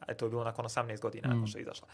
A 0.00 0.14
to 0.14 0.26
je 0.26 0.30
bilo 0.30 0.44
nakon 0.44 0.64
18 0.64 1.00
godina 1.00 1.34
mm. 1.34 1.46
što 1.46 1.58
je 1.58 1.62
izašla. 1.62 1.88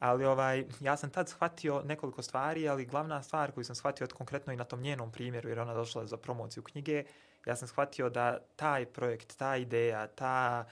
Ali 0.00 0.24
ovaj, 0.24 0.64
ja 0.80 0.96
sam 0.96 1.10
tad 1.10 1.28
shvatio 1.28 1.82
nekoliko 1.82 2.22
stvari, 2.22 2.68
ali 2.68 2.86
glavna 2.86 3.22
stvar 3.22 3.52
koju 3.52 3.64
sam 3.64 3.74
shvatio 3.74 4.04
od 4.04 4.12
konkretno 4.12 4.52
i 4.52 4.56
na 4.56 4.64
tom 4.64 4.80
njenom 4.80 5.12
primjeru, 5.12 5.48
jer 5.48 5.60
ona 5.60 5.74
došla 5.74 6.06
za 6.06 6.16
promociju 6.16 6.62
knjige, 6.62 7.04
ja 7.46 7.56
sam 7.56 7.68
shvatio 7.68 8.10
da 8.10 8.38
taj 8.56 8.86
projekt, 8.86 9.36
ta 9.36 9.56
ideja, 9.56 10.06
ta, 10.06 10.64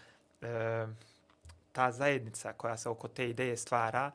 e, 0.42 0.86
ta 1.72 1.92
zajednica 1.92 2.52
koja 2.52 2.76
se 2.76 2.88
oko 2.88 3.08
te 3.08 3.30
ideje 3.30 3.56
stvara, 3.56 4.10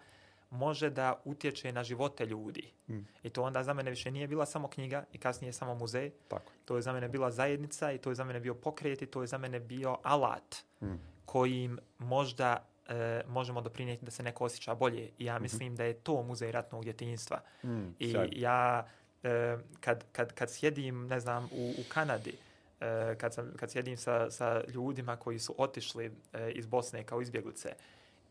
može 0.50 0.90
da 0.90 1.22
utječe 1.26 1.72
na 1.72 1.84
živote 1.84 2.26
ljudi. 2.26 2.72
Mm. 2.90 3.00
I 3.24 3.30
to 3.30 3.44
onda 3.44 3.64
za 3.64 3.74
mene 3.74 3.90
više 3.90 4.12
nije 4.12 4.28
bila 4.28 4.46
samo 4.46 4.68
knjiga 4.68 5.04
i 5.12 5.18
kasnije 5.18 5.54
samo 5.54 5.76
muzej. 5.76 6.12
Tako. 6.28 6.52
To 6.66 6.76
je 6.76 6.82
za 6.82 6.94
mene 6.94 7.08
bila 7.08 7.32
zajednica 7.32 7.92
i 7.92 7.98
to 7.98 8.10
je 8.10 8.16
za 8.16 8.24
mene 8.24 8.40
bio 8.40 8.54
pokret 8.54 9.02
i 9.02 9.06
to 9.06 9.22
je 9.22 9.28
za 9.28 9.38
mene 9.38 9.60
bio 9.60 9.98
alat 10.04 10.56
mm. 10.82 10.94
kojim 11.26 11.80
možda 11.98 12.66
e, 12.90 13.22
možemo 13.28 13.62
doprinijeti 13.62 14.06
da 14.06 14.12
se 14.12 14.24
neko 14.24 14.46
osjeća 14.46 14.76
bolje. 14.76 15.10
I 15.18 15.26
ja 15.26 15.34
mhm. 15.36 15.44
mislim 15.44 15.72
mm 15.72 15.74
-hmm. 15.74 15.78
da 15.78 15.84
je 15.84 15.94
to 15.94 16.24
muzej 16.24 16.52
ratnog 16.52 16.84
djetinjstva. 16.84 17.42
Mm, 17.64 17.96
I 18.00 18.12
sad. 18.12 18.28
ja, 18.32 18.88
e, 19.24 19.58
kad, 19.80 20.04
kad, 20.12 20.34
kad 20.34 20.52
sjedim, 20.52 21.08
ne 21.08 21.20
znam, 21.20 21.50
u, 21.52 21.74
u 21.78 21.84
Kanadi, 21.88 22.34
e, 22.80 23.16
kad, 23.18 23.34
sam, 23.34 23.54
kad 23.56 23.72
sjedim 23.72 23.98
sa, 23.98 24.32
sa 24.32 24.64
ljudima 24.68 25.16
koji 25.16 25.40
su 25.40 25.56
otišli 25.58 26.12
e, 26.34 26.52
iz 26.52 26.66
Bosne 26.66 27.04
kao 27.04 27.22
izbjeglice 27.22 27.74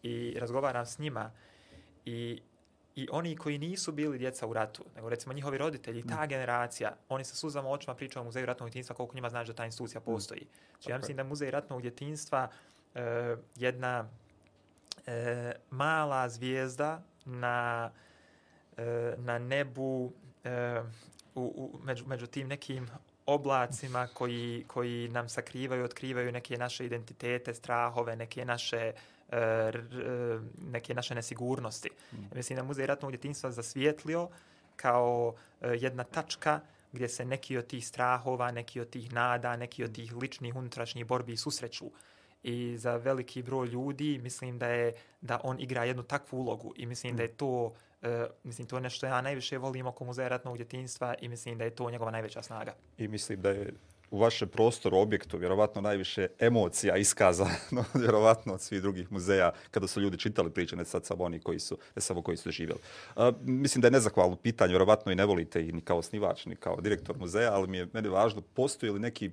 i 0.03 0.37
razgovaram 0.41 0.87
s 0.87 0.99
njima 0.99 1.31
i 2.05 2.41
I 2.97 3.09
oni 3.11 3.37
koji 3.37 3.59
nisu 3.59 3.93
bili 3.93 4.19
djeca 4.19 4.47
u 4.47 4.53
ratu, 4.53 4.85
nego 4.97 5.09
recimo 5.09 5.33
njihovi 5.33 5.59
roditelji, 5.59 6.07
ta 6.07 6.25
mm. 6.25 6.29
generacija, 6.29 6.97
oni 7.09 7.25
sa 7.25 7.35
suzama 7.35 7.69
očima 7.69 7.95
pričaju 7.95 8.21
o 8.21 8.25
muzeju 8.25 8.47
ratnog 8.47 8.69
djetinjstva 8.69 8.97
koliko 8.97 9.15
njima 9.15 9.31
znači 9.31 9.51
da 9.51 9.55
ta 9.55 9.67
institucija 9.67 10.01
mm. 10.01 10.05
postoji. 10.05 10.47
Znači, 10.73 10.91
ja 10.91 10.99
mislim 10.99 11.17
da 11.17 11.25
muzej 11.25 11.51
ratnog 11.51 11.83
djetinjstva 11.83 12.49
e, 12.95 13.37
jedna 13.57 14.09
e, 15.07 15.53
mala 15.71 16.29
zvijezda 16.29 17.03
na, 17.25 17.91
e, 18.77 19.15
na 19.19 19.39
nebu 19.39 20.13
e, 20.45 20.81
u, 21.35 21.41
u, 21.41 21.79
među, 21.85 22.07
među 22.07 22.27
tim 22.27 22.49
nekim 22.49 22.89
oblacima 23.27 24.09
koji, 24.15 24.65
koji 24.67 25.09
nam 25.09 25.29
sakrivaju, 25.29 25.85
otkrivaju 25.85 26.33
neke 26.33 26.59
naše 26.59 26.87
identitete, 26.87 27.55
strahove, 27.55 28.17
neke 28.17 28.45
naše 28.45 28.93
e, 29.33 29.37
e, 29.37 29.73
neke 30.71 30.95
naše 30.95 31.15
nesigurnosti. 31.15 31.91
Mm. 32.13 32.17
Mislim 32.35 32.57
da 32.57 32.63
muzej 32.63 32.87
ratnog 32.87 33.11
djetinjstva 33.11 33.51
zasvijetlio 33.51 34.29
kao 34.77 35.35
e, 35.61 35.69
jedna 35.69 36.05
tačka 36.05 36.61
gdje 36.93 37.09
se 37.09 37.25
neki 37.25 37.59
od 37.59 37.67
tih 37.67 37.87
strahova, 37.87 38.51
neki 38.51 38.81
od 38.81 38.91
tih 38.91 39.13
nada, 39.13 39.57
neki 39.57 39.85
od 39.85 39.95
tih 39.95 40.17
ličnih 40.17 40.57
unutrašnjih 40.57 41.07
borbi 41.07 41.37
susreću 41.37 41.91
i 42.43 42.77
za 42.79 42.97
veliki 42.97 43.43
broj 43.43 43.67
ljudi 43.67 44.21
mislim 44.23 44.59
da 44.59 44.67
je 44.67 44.93
da 45.21 45.41
on 45.45 45.61
igra 45.61 45.85
jednu 45.85 46.03
takvu 46.03 46.39
ulogu 46.39 46.73
i 46.77 46.87
mislim 46.87 47.15
mm. 47.15 47.17
da 47.17 47.23
je 47.23 47.29
to 47.29 47.73
uh, 48.03 48.09
mislim 48.45 48.69
to 48.69 48.77
je 48.77 48.81
nešto 48.81 49.07
ja 49.07 49.21
najviše 49.21 49.59
volim 49.59 49.87
oko 49.87 50.05
muzeja 50.05 50.29
ratnog 50.29 50.57
djetinjstva 50.57 51.15
i 51.21 51.29
mislim 51.29 51.59
da 51.59 51.65
je 51.65 51.71
to 51.71 51.91
njegova 51.91 52.11
najveća 52.11 52.43
snaga. 52.43 52.75
I 52.99 53.09
mislim 53.09 53.41
da 53.41 53.51
je 53.51 53.73
u 54.13 54.19
vašem 54.19 54.49
prostoru, 54.49 54.99
objektu, 54.99 55.39
vjerovatno 55.39 55.81
najviše 55.81 56.27
emocija 56.39 56.97
iskazano, 56.97 57.85
vjerovatno 58.03 58.55
od 58.55 58.61
svih 58.61 58.83
drugih 58.83 59.13
muzeja, 59.13 59.53
kada 59.71 59.87
su 59.87 60.01
ljudi 60.01 60.19
čitali 60.19 60.51
priče, 60.51 60.77
ne 60.77 60.85
sad 60.85 61.07
samo 61.07 61.25
oni 61.25 61.41
koji 61.41 61.59
su, 61.59 61.79
ne 61.97 62.03
samo 62.03 62.23
koji 62.23 62.37
su 62.37 62.51
živjeli. 62.51 62.81
Uh, 63.17 63.23
mislim 63.43 63.83
da 63.83 63.87
je 63.87 63.93
nezahvalno 63.93 64.37
pitanje, 64.37 64.71
vjerovatno 64.71 65.13
i 65.13 65.15
ne 65.15 65.25
volite 65.25 65.63
ih 65.63 65.75
ni 65.75 65.81
kao 65.81 65.99
osnivač, 65.99 66.47
ni 66.47 66.57
kao 66.57 66.81
direktor 66.81 67.17
muzeja, 67.19 67.53
ali 67.53 67.69
mi 67.69 67.77
je 67.77 67.89
meni 67.93 68.09
važno, 68.09 68.41
postoji 68.41 68.93
li 68.93 69.01
neki 69.01 69.31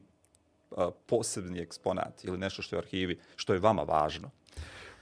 posebni 1.05 1.59
eksponat 1.59 2.23
ili 2.23 2.37
nešto 2.37 2.61
što 2.61 2.75
je 2.75 2.77
u 2.77 2.81
arhivi, 2.81 3.19
što 3.35 3.53
je 3.53 3.59
vama 3.59 3.83
važno? 3.83 4.31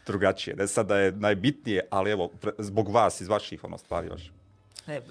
drugačije. 0.08 0.56
Ne 0.56 0.68
sad 0.68 0.88
da 0.88 0.98
je 0.98 1.12
najbitnije, 1.12 1.88
ali 1.90 2.12
evo, 2.12 2.28
pre, 2.28 2.52
zbog 2.58 2.90
vas, 2.90 3.22
iz 3.22 3.28
vaših 3.28 3.64
ono 3.64 3.78
stvari 3.78 4.10
vaš. 4.10 4.32
Ne, 4.88 5.02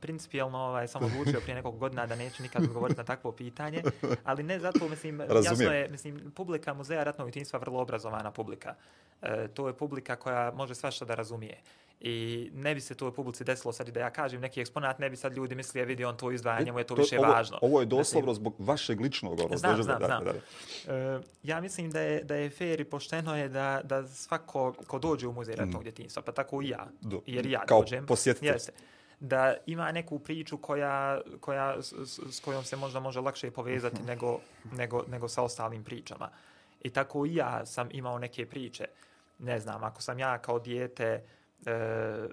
principijalno 0.00 0.58
ovaj, 0.58 0.88
sam 0.88 1.04
odlučio 1.04 1.40
prije 1.40 1.54
nekog 1.54 1.78
godina 1.78 2.06
da 2.06 2.16
neću 2.16 2.42
nikad 2.42 2.62
odgovoriti 2.62 2.98
na 2.98 3.04
takvo 3.04 3.32
pitanje, 3.32 3.82
ali 4.24 4.42
ne 4.42 4.58
zato, 4.58 4.88
mislim, 4.88 5.20
Razumijem. 5.20 5.44
jasno 5.44 5.72
je, 5.72 5.88
mislim, 5.88 6.32
publika 6.36 6.74
Muzeja 6.74 7.04
ratnog 7.04 7.28
utinstva 7.28 7.58
vrlo 7.58 7.80
obrazovana 7.80 8.30
publika. 8.30 8.74
E, 9.22 9.48
to 9.54 9.68
je 9.68 9.74
publika 9.74 10.16
koja 10.16 10.52
može 10.54 10.74
svašta 10.74 11.04
da 11.04 11.14
razumije. 11.14 11.60
I 12.00 12.50
ne 12.54 12.74
bi 12.74 12.80
se 12.80 12.94
to 12.94 13.08
u 13.08 13.12
publici 13.12 13.44
desilo 13.44 13.72
sad 13.72 13.88
da 13.88 14.00
ja 14.00 14.10
kažem 14.10 14.40
neki 14.40 14.60
eksponat, 14.60 14.98
ne 14.98 15.10
bi 15.10 15.16
sad 15.16 15.32
ljudi 15.32 15.54
mislili, 15.54 15.82
ja 15.82 15.86
vidi 15.86 16.04
on 16.04 16.16
to 16.16 16.30
izdvajanje, 16.30 16.72
mu 16.72 16.78
je 16.78 16.84
to, 16.84 16.94
to 16.94 17.02
više 17.02 17.18
ovo, 17.18 17.32
važno. 17.32 17.58
Ovo 17.62 17.80
je 17.80 17.86
doslovno 17.86 18.34
zbog 18.34 18.54
vašeg 18.58 19.00
ličnog 19.00 19.40
ono, 19.40 19.56
znam, 19.56 19.82
znam, 19.82 19.98
da, 20.00 20.06
znam. 20.06 20.24
Da, 20.24 20.32
da. 20.32 21.16
Uh, 21.16 21.24
ja 21.42 21.60
mislim 21.60 21.90
da 21.90 22.00
je, 22.00 22.24
da 22.24 22.34
je 22.34 22.50
fair 22.50 22.80
i 22.80 22.84
pošteno 22.84 23.36
je 23.36 23.48
da, 23.48 23.80
da 23.84 24.06
svako 24.06 24.74
ko 24.86 24.98
dođe 24.98 25.26
u 25.26 25.32
muzej 25.32 25.56
ratnog 25.56 25.82
mm. 25.82 25.84
djetinjstva, 25.84 26.22
pa 26.22 26.32
tako 26.32 26.62
i 26.62 26.68
ja, 26.68 26.86
Do, 27.00 27.20
jer 27.26 27.46
ja 27.46 27.60
kao 27.66 27.80
dođem. 27.80 28.06
posjetitelj. 28.06 28.52
Jeste 28.52 28.72
da 29.20 29.54
ima 29.66 29.92
neku 29.92 30.18
priču 30.18 30.58
koja, 30.58 31.20
koja, 31.40 31.82
s, 31.82 32.18
s 32.30 32.40
kojom 32.40 32.64
se 32.64 32.76
možda 32.76 33.00
može 33.00 33.20
lakše 33.20 33.50
povezati 33.50 33.96
mhm. 33.96 34.06
nego, 34.06 34.38
nego, 34.72 35.04
nego 35.08 35.28
sa 35.28 35.42
ostalim 35.42 35.84
pričama. 35.84 36.30
I 36.82 36.90
tako 36.90 37.26
i 37.26 37.34
ja 37.34 37.66
sam 37.66 37.88
imao 37.90 38.18
neke 38.18 38.46
priče. 38.46 38.84
Ne 39.38 39.60
znam, 39.60 39.84
ako 39.84 40.02
sam 40.02 40.18
ja 40.18 40.38
kao 40.38 40.58
dijete 40.58 41.24
e, 41.66 42.28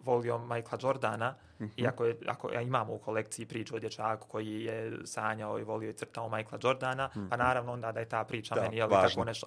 volio 0.00 0.38
Michaela 0.38 0.78
Jordana, 0.82 1.34
mm 1.58 1.64
-hmm. 1.64 1.70
iako 1.76 2.04
je, 2.04 2.16
ako 2.26 2.52
ja 2.52 2.60
imamo 2.60 2.94
u 2.94 2.98
kolekciji 2.98 3.46
priču 3.46 3.76
o 3.76 3.78
dječaku 3.78 4.28
koji 4.28 4.64
je 4.64 4.98
sanjao 5.04 5.58
i 5.58 5.64
volio 5.64 5.90
i 5.90 5.92
crtao 5.92 6.28
Michaela 6.28 6.58
Jordana, 6.62 7.06
mm 7.06 7.18
-hmm. 7.18 7.28
pa 7.28 7.36
naravno 7.36 7.72
onda 7.72 7.92
da 7.92 8.00
je 8.00 8.08
ta 8.08 8.24
priča 8.24 8.54
da, 8.54 8.62
meni, 8.62 8.76
je 8.76 8.88
tako 8.88 9.24
nešto. 9.24 9.46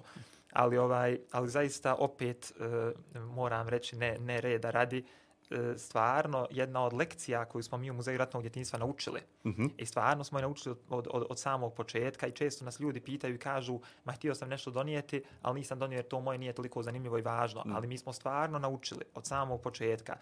Ali, 0.52 0.78
ovaj, 0.78 1.18
ali 1.32 1.48
zaista 1.48 1.94
opet 1.94 2.52
e, 2.60 2.92
moram 3.18 3.68
reći 3.68 3.96
ne, 3.96 4.18
ne 4.18 4.40
reda 4.40 4.70
radi, 4.70 5.04
stvarno 5.76 6.46
jedna 6.50 6.84
od 6.84 6.92
lekcija 6.92 7.44
koju 7.44 7.62
smo 7.62 7.78
mi 7.78 7.90
u 7.90 7.94
Muzeju 7.94 8.18
ratnog 8.18 8.42
djetinjstva 8.42 8.78
naučili. 8.78 9.20
Mm 9.44 9.50
-hmm. 9.50 9.70
I 9.78 9.86
stvarno 9.86 10.24
smo 10.24 10.38
je 10.38 10.42
naučili 10.42 10.76
od, 10.88 11.08
od, 11.10 11.26
od 11.30 11.38
samog 11.38 11.74
početka 11.74 12.26
i 12.26 12.32
često 12.32 12.64
nas 12.64 12.80
ljudi 12.80 13.00
pitaju 13.00 13.34
i 13.34 13.38
kažu 13.38 13.80
ma 14.04 14.12
htio 14.12 14.34
sam 14.34 14.48
nešto 14.48 14.70
donijeti, 14.70 15.22
ali 15.42 15.58
nisam 15.60 15.78
donio 15.78 15.96
jer 15.96 16.08
to 16.08 16.20
moje 16.20 16.38
nije 16.38 16.52
toliko 16.52 16.82
zanimljivo 16.82 17.18
i 17.18 17.22
važno. 17.22 17.62
Mm. 17.66 17.72
Ali 17.76 17.86
mi 17.86 17.98
smo 17.98 18.12
stvarno 18.12 18.58
naučili 18.58 19.04
od 19.14 19.26
samog 19.26 19.62
početka 19.62 20.16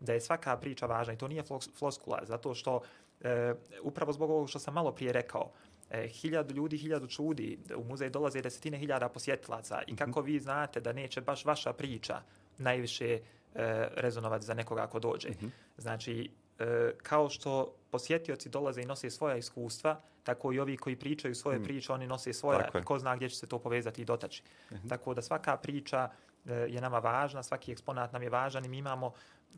da 0.00 0.12
je 0.12 0.20
svaka 0.20 0.56
priča 0.56 0.86
važna 0.86 1.12
i 1.12 1.18
to 1.18 1.28
nije 1.28 1.42
floskula, 1.78 2.20
zato 2.22 2.54
što 2.54 2.80
e, 3.20 3.54
upravo 3.82 4.12
zbog 4.12 4.30
ovog 4.30 4.48
što 4.48 4.58
sam 4.58 4.74
malo 4.74 4.92
prije 4.92 5.12
rekao, 5.12 5.50
e, 5.90 6.08
hiljadu 6.08 6.54
ljudi, 6.54 6.78
hiljadu 6.78 7.06
čudi, 7.06 7.58
u 7.76 7.84
muzej 7.84 8.10
dolaze 8.10 8.42
desetine 8.42 8.78
hiljada 8.78 9.08
posjetilaca 9.08 9.82
i 9.86 9.92
mhm. 9.92 9.98
kako 9.98 10.20
vi 10.20 10.40
znate 10.40 10.80
da 10.80 10.92
neće 10.92 11.20
baš 11.20 11.44
vaša 11.44 11.72
priča 11.72 12.20
najviše 12.58 13.20
e, 13.54 13.88
rezonovati 13.96 14.44
za 14.44 14.54
nekoga 14.54 14.82
ako 14.82 14.98
dođe. 14.98 15.28
Mm 15.28 15.32
-hmm. 15.40 15.50
Znači, 15.78 16.30
e, 16.58 16.92
kao 17.02 17.28
što 17.30 17.74
posjetioci 17.90 18.48
dolaze 18.48 18.82
i 18.82 18.86
nose 18.86 19.10
svoja 19.10 19.36
iskustva, 19.36 20.00
tako 20.22 20.52
i 20.52 20.58
ovi 20.60 20.76
koji 20.76 20.96
pričaju 20.96 21.34
svoje 21.34 21.58
mm. 21.58 21.62
priče, 21.62 21.92
oni 21.92 22.06
nose 22.06 22.32
svoja, 22.32 22.70
ko 22.84 22.98
zna 22.98 23.16
gdje 23.16 23.28
će 23.28 23.36
se 23.36 23.46
to 23.46 23.58
povezati 23.58 24.02
i 24.02 24.04
dotaći. 24.04 24.42
Mm 24.70 24.74
-hmm. 24.74 24.88
Tako 24.88 25.14
da 25.14 25.22
svaka 25.22 25.56
priča 25.56 26.10
e, 26.46 26.52
je 26.52 26.80
nama 26.80 26.98
važna, 26.98 27.42
svaki 27.42 27.72
eksponat 27.72 28.12
nam 28.12 28.22
je 28.22 28.30
važan 28.30 28.64
i 28.64 28.68
mi 28.68 28.78
imamo 28.78 29.12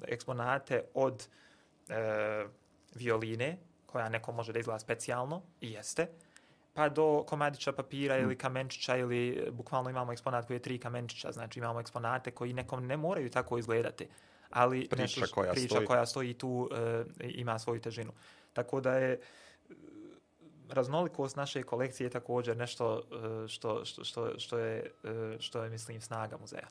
eksponate 0.06 0.84
od 0.94 1.28
e, 1.88 2.46
violine, 2.94 3.58
koja 3.86 4.08
neko 4.08 4.32
može 4.32 4.52
da 4.52 4.58
izgleda 4.58 4.78
specijalno, 4.78 5.42
i 5.60 5.72
jeste, 5.72 6.06
pa 6.80 6.88
do 6.88 7.24
komadića 7.28 7.72
papira 7.72 8.18
ili 8.18 8.34
mm. 8.34 8.38
kamenčića 8.38 8.96
ili 8.96 9.28
e, 9.28 9.50
bukvalno 9.50 9.90
imamo 9.90 10.12
eksponat 10.12 10.46
koji 10.46 10.54
je 10.54 10.62
tri 10.62 10.78
kamenčića, 10.78 11.32
znači 11.32 11.58
imamo 11.58 11.80
eksponate 11.80 12.30
koji 12.30 12.52
nekom 12.52 12.86
ne 12.86 12.96
moraju 12.96 13.30
tako 13.30 13.58
izgledati, 13.58 14.08
ali 14.50 14.88
priča, 14.88 15.20
nešto, 15.20 15.34
koja, 15.34 15.52
priča 15.52 15.74
stoji. 15.74 15.86
koja 15.86 16.06
stoji 16.06 16.34
tu 16.34 16.68
e, 16.72 17.04
ima 17.28 17.58
svoju 17.58 17.80
težinu. 17.80 18.12
Tako 18.52 18.80
da 18.80 18.94
je 18.94 19.12
e, 19.12 19.18
raznolikost 20.68 21.36
naše 21.36 21.62
kolekcije 21.62 22.06
je 22.06 22.10
također 22.10 22.56
nešto 22.56 23.02
e, 23.44 23.48
što, 23.48 23.84
što, 23.84 24.04
što, 24.04 24.38
što, 24.38 24.58
je, 24.58 24.90
što 25.38 25.62
je, 25.62 25.70
mislim, 25.70 26.00
snaga 26.00 26.36
muzeja. 26.40 26.68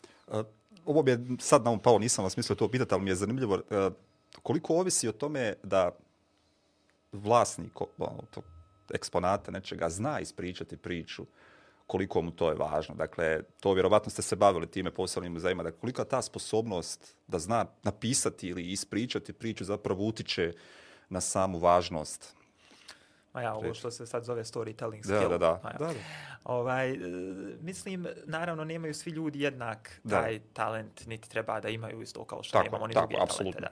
Ovo 0.85 1.03
bi 1.03 1.11
je 1.11 1.19
sad 1.39 1.63
na 1.63 1.69
ovom 1.69 1.79
pao, 1.79 1.99
nisam 1.99 2.23
vas 2.23 2.37
mislio 2.37 2.55
to 2.55 2.67
pitati, 2.67 2.93
ali 2.93 3.03
mi 3.03 3.09
je 3.09 3.15
zanimljivo 3.15 3.59
koliko 4.43 4.75
ovisi 4.75 5.07
o 5.07 5.11
tome 5.11 5.53
da 5.63 5.91
vlasnik 7.11 7.81
eksponata 8.93 9.51
nečega 9.51 9.89
zna 9.89 10.19
ispričati 10.19 10.77
priču 10.77 11.25
koliko 11.87 12.21
mu 12.21 12.31
to 12.31 12.49
je 12.49 12.55
važno. 12.55 12.95
Dakle, 12.95 13.43
to 13.59 13.73
vjerovatno 13.73 14.09
ste 14.09 14.21
se 14.21 14.35
bavili 14.35 14.67
time 14.67 14.91
posebnim 14.91 15.33
muzejima. 15.33 15.63
Dakle, 15.63 15.79
kolika 15.79 16.03
ta 16.03 16.21
sposobnost 16.21 17.15
da 17.27 17.39
zna 17.39 17.65
napisati 17.83 18.47
ili 18.47 18.71
ispričati 18.71 19.33
priču 19.33 19.63
zapravo 19.63 20.07
utiče 20.07 20.53
na 21.09 21.21
samu 21.21 21.59
važnost 21.59 22.39
Ma 23.33 23.41
ja, 23.41 23.53
ovo 23.53 23.73
što 23.73 23.91
se 23.91 24.05
sad 24.05 24.23
zove 24.23 24.43
storytelling 24.43 25.03
skill. 25.03 25.19
Da, 25.19 25.27
da, 25.27 25.37
da. 25.37 25.69
Ja. 25.69 25.77
da, 25.79 25.85
da. 25.85 25.93
Ovaj, 26.43 26.91
e, 26.91 26.97
mislim, 27.61 28.07
naravno, 28.25 28.63
nemaju 28.63 28.93
svi 28.93 29.11
ljudi 29.11 29.41
jednak 29.41 30.01
taj 30.09 30.39
da. 30.39 30.45
talent, 30.53 31.05
niti 31.07 31.29
treba 31.29 31.59
da 31.59 31.69
imaju 31.69 32.01
isto 32.01 32.25
kao 32.25 32.43
što 32.43 32.57
tako, 32.57 32.63
nemamo 32.63 32.87
ni 32.87 32.93
tako, 32.93 33.07
druge 33.07 33.25
talente. 33.37 33.59
Da. 33.59 33.71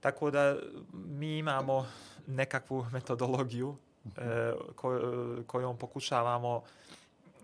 Tako 0.00 0.30
da 0.30 0.56
mi 0.92 1.38
imamo 1.38 1.86
nekakvu 2.26 2.86
metodologiju 2.92 3.76
e, 4.16 4.52
ko, 4.74 5.00
kojom 5.46 5.78
pokušavamo 5.78 6.62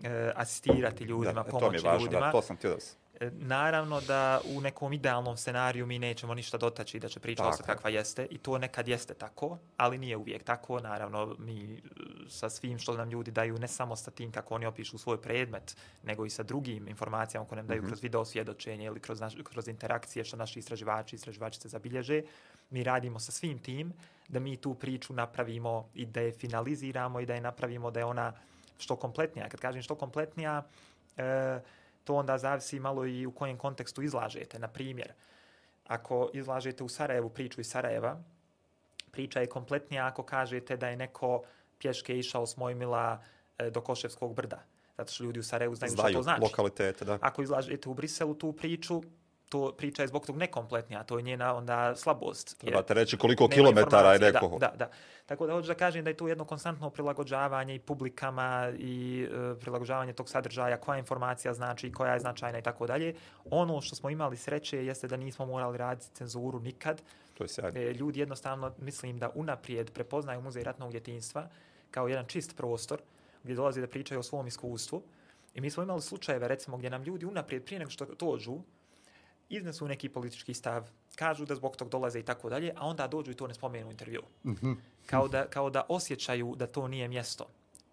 e, 0.03 0.31
asistirati 0.35 1.03
ljudima, 1.03 1.33
da, 1.33 1.43
pomoći 1.43 1.65
to 1.65 1.71
mi 1.71 1.77
je 1.77 1.81
važno, 1.81 2.05
ljudima. 2.05 2.25
Da, 2.25 2.31
to 2.31 2.41
sam 2.41 2.55
htio 2.57 2.69
da 2.69 2.79
naravno 3.31 4.01
da 4.01 4.41
u 4.55 4.61
nekom 4.61 4.93
idealnom 4.93 5.37
scenariju 5.37 5.85
mi 5.85 5.99
nećemo 5.99 6.33
ništa 6.33 6.57
dotaći 6.57 6.99
da 6.99 7.09
će 7.09 7.19
priča 7.19 7.47
ostati 7.47 7.67
kakva 7.67 7.89
jeste 7.89 8.27
i 8.29 8.37
to 8.37 8.57
nekad 8.57 8.87
jeste 8.87 9.13
tako, 9.13 9.57
ali 9.77 9.97
nije 9.97 10.17
uvijek 10.17 10.43
tako. 10.43 10.79
Naravno 10.79 11.35
mi 11.39 11.81
sa 12.29 12.49
svim 12.49 12.79
što 12.79 12.97
nam 12.97 13.09
ljudi 13.09 13.31
daju 13.31 13.59
ne 13.59 13.67
samo 13.67 13.95
sa 13.95 14.11
tim 14.11 14.31
kako 14.31 14.55
oni 14.55 14.65
opišu 14.65 14.97
svoj 14.97 15.21
predmet, 15.21 15.77
nego 16.03 16.25
i 16.25 16.29
sa 16.29 16.43
drugim 16.43 16.87
informacijama 16.87 17.47
koje 17.47 17.57
nam 17.57 17.67
daju 17.67 17.81
mm 17.81 17.85
-hmm. 17.85 17.87
kroz 17.87 18.03
video 18.03 18.25
svjedočenje 18.25 18.85
ili 18.85 18.99
kroz, 18.99 19.19
naš, 19.19 19.33
kroz 19.43 19.67
interakcije 19.67 20.25
što 20.25 20.37
naši 20.37 20.59
istraživači 20.59 21.15
i 21.15 21.17
istraživačice 21.17 21.69
zabilježe. 21.69 22.21
Mi 22.73 22.83
radimo 22.83 23.19
sa 23.19 23.31
svim 23.31 23.59
tim 23.59 23.93
da 24.27 24.39
mi 24.39 24.57
tu 24.57 24.73
priču 24.73 25.13
napravimo 25.13 25.89
i 25.93 26.05
da 26.05 26.21
je 26.21 26.31
finaliziramo 26.31 27.19
i 27.19 27.25
da 27.25 27.33
je 27.33 27.41
napravimo 27.41 27.91
da 27.91 27.99
je 27.99 28.05
ona 28.05 28.33
što 28.77 28.95
kompletnija. 28.95 29.49
Kad 29.49 29.59
kažem 29.59 29.81
što 29.81 29.95
kompletnija, 29.95 30.63
e, 31.17 31.59
to 32.03 32.15
onda 32.15 32.37
zavisi 32.37 32.79
malo 32.79 33.05
i 33.05 33.25
u 33.25 33.31
kojem 33.31 33.57
kontekstu 33.57 34.01
izlažete. 34.01 34.59
Na 34.59 34.67
primjer, 34.67 35.13
ako 35.87 36.29
izlažete 36.33 36.83
u 36.83 36.89
Sarajevu 36.89 37.29
priču 37.29 37.61
iz 37.61 37.67
Sarajeva, 37.67 38.17
priča 39.11 39.39
je 39.39 39.47
kompletnija 39.47 40.07
ako 40.07 40.23
kažete 40.23 40.77
da 40.77 40.89
je 40.89 40.97
neko 40.97 41.43
pješke 41.79 42.19
išao 42.19 42.47
s 42.47 42.57
Mojmila 42.57 43.21
e, 43.57 43.69
do 43.69 43.81
Koševskog 43.81 44.33
brda. 44.33 44.63
Zato 44.97 45.11
što 45.11 45.23
ljudi 45.23 45.39
u 45.39 45.43
Sarajevu 45.43 45.75
znaju, 45.75 45.91
znaju 45.91 46.09
što 46.09 46.19
to 46.19 46.23
znači. 46.23 46.41
lokalitete, 46.41 47.05
da. 47.05 47.17
Ako 47.21 47.43
izlažete 47.43 47.89
u 47.89 47.93
Briselu 47.93 48.33
tu 48.33 48.53
priču, 48.53 49.01
to 49.53 49.71
priča 49.77 50.01
je 50.01 50.07
zbog 50.07 50.25
tog 50.25 50.37
nekompletnija, 50.37 51.03
to 51.03 51.17
je 51.17 51.23
njena 51.23 51.55
onda 51.55 51.95
slabost. 51.95 52.57
Trebate 52.57 52.93
reći 52.93 53.17
koliko 53.17 53.47
kilometara 53.47 54.13
je 54.13 54.19
neko. 54.19 54.57
Da, 54.59 54.67
da, 54.67 54.75
da. 54.77 54.89
Tako 55.25 55.47
da 55.47 55.53
hoću 55.53 55.67
da 55.67 55.73
kažem 55.73 56.03
da 56.03 56.09
je 56.09 56.17
tu 56.17 56.27
jedno 56.27 56.45
konstantno 56.45 56.89
prilagođavanje 56.89 57.75
i 57.75 57.79
publikama 57.79 58.71
i 58.77 59.27
e, 59.31 59.59
prilagođavanje 59.59 60.13
tog 60.13 60.29
sadržaja, 60.29 60.77
koja 60.77 60.97
informacija 60.97 61.53
znači, 61.53 61.91
koja 61.91 62.13
je 62.13 62.19
značajna 62.19 62.59
i 62.59 62.61
tako 62.61 62.87
dalje. 62.87 63.15
Ono 63.45 63.81
što 63.81 63.95
smo 63.95 64.09
imali 64.09 64.37
sreće 64.37 64.85
jeste 64.85 65.07
da 65.07 65.17
nismo 65.17 65.45
morali 65.45 65.77
raditi 65.77 66.15
cenzuru 66.15 66.59
nikad. 66.59 67.01
To 67.33 67.43
je 67.43 67.47
sjajno. 67.47 67.79
E, 67.79 67.93
ljudi 67.93 68.19
jednostavno, 68.19 68.71
mislim 68.77 69.19
da 69.19 69.29
unaprijed 69.35 69.91
prepoznaju 69.91 70.41
muzej 70.41 70.63
ratnog 70.63 70.91
djetinstva 70.91 71.47
kao 71.91 72.07
jedan 72.07 72.25
čist 72.25 72.57
prostor 72.57 73.01
gdje 73.43 73.55
dolazi 73.55 73.81
da 73.81 73.87
pričaju 73.87 74.19
o 74.19 74.23
svom 74.23 74.47
iskustvu. 74.47 75.03
I 75.53 75.61
mi 75.61 75.69
smo 75.69 75.83
imali 75.83 76.01
slučajeve, 76.01 76.47
recimo, 76.47 76.77
gdje 76.77 76.89
nam 76.89 77.03
ljudi 77.03 77.25
unaprijed, 77.25 77.63
prije 77.65 77.79
nego 77.79 77.91
što 77.91 78.05
dođu, 78.19 78.57
iznesu 79.49 79.87
neki 79.87 80.09
politički 80.09 80.53
stav, 80.53 80.89
kažu 81.15 81.45
da 81.45 81.55
zbog 81.55 81.75
tog 81.75 81.89
dolaze 81.89 82.19
i 82.19 82.23
tako 82.23 82.49
dalje, 82.49 82.73
a 82.75 82.87
onda 82.87 83.07
dođu 83.07 83.31
i 83.31 83.35
to 83.35 83.47
ne 83.47 83.53
spomenu 83.53 83.87
u 83.87 83.91
intervju. 83.91 84.21
Mm 84.43 84.51
-hmm. 84.51 84.75
kao, 85.05 85.27
da, 85.27 85.47
kao 85.47 85.69
da 85.69 85.85
osjećaju 85.89 86.55
da 86.55 86.67
to 86.67 86.87
nije 86.87 87.07
mjesto. 87.07 87.47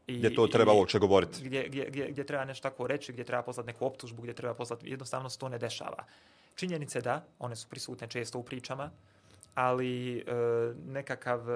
I, 0.07 0.18
gdje 0.18 0.34
to 0.34 0.46
treba 0.46 0.72
uopće 0.72 0.98
govoriti. 0.98 1.44
Gdje, 1.44 1.68
gdje, 1.68 1.86
gdje, 1.90 2.11
gdje 2.11 2.24
treba 2.24 2.44
nešto 2.44 2.70
tako 2.70 2.86
reći, 2.86 3.12
gdje 3.12 3.24
treba 3.24 3.42
poslati 3.42 3.66
neku 3.66 3.86
optužbu, 3.86 4.22
gdje 4.22 4.34
treba 4.34 4.55
poslati, 4.55 4.90
jednostavno 4.90 5.30
se 5.30 5.38
to 5.38 5.48
ne 5.48 5.59
dešava. 5.59 6.05
Činjenice 6.55 7.01
da, 7.01 7.24
one 7.38 7.57
su 7.57 7.68
prisutne 7.68 8.09
često 8.09 8.38
u 8.38 8.42
pričama, 8.42 8.90
ali 9.55 10.18
e, 10.18 10.22
nekakav 10.86 11.51
e, 11.51 11.55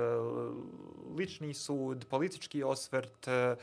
lični 1.19 1.55
sud, 1.55 2.07
politički 2.11 2.63
osvrt, 2.63 3.29
e, 3.29 3.57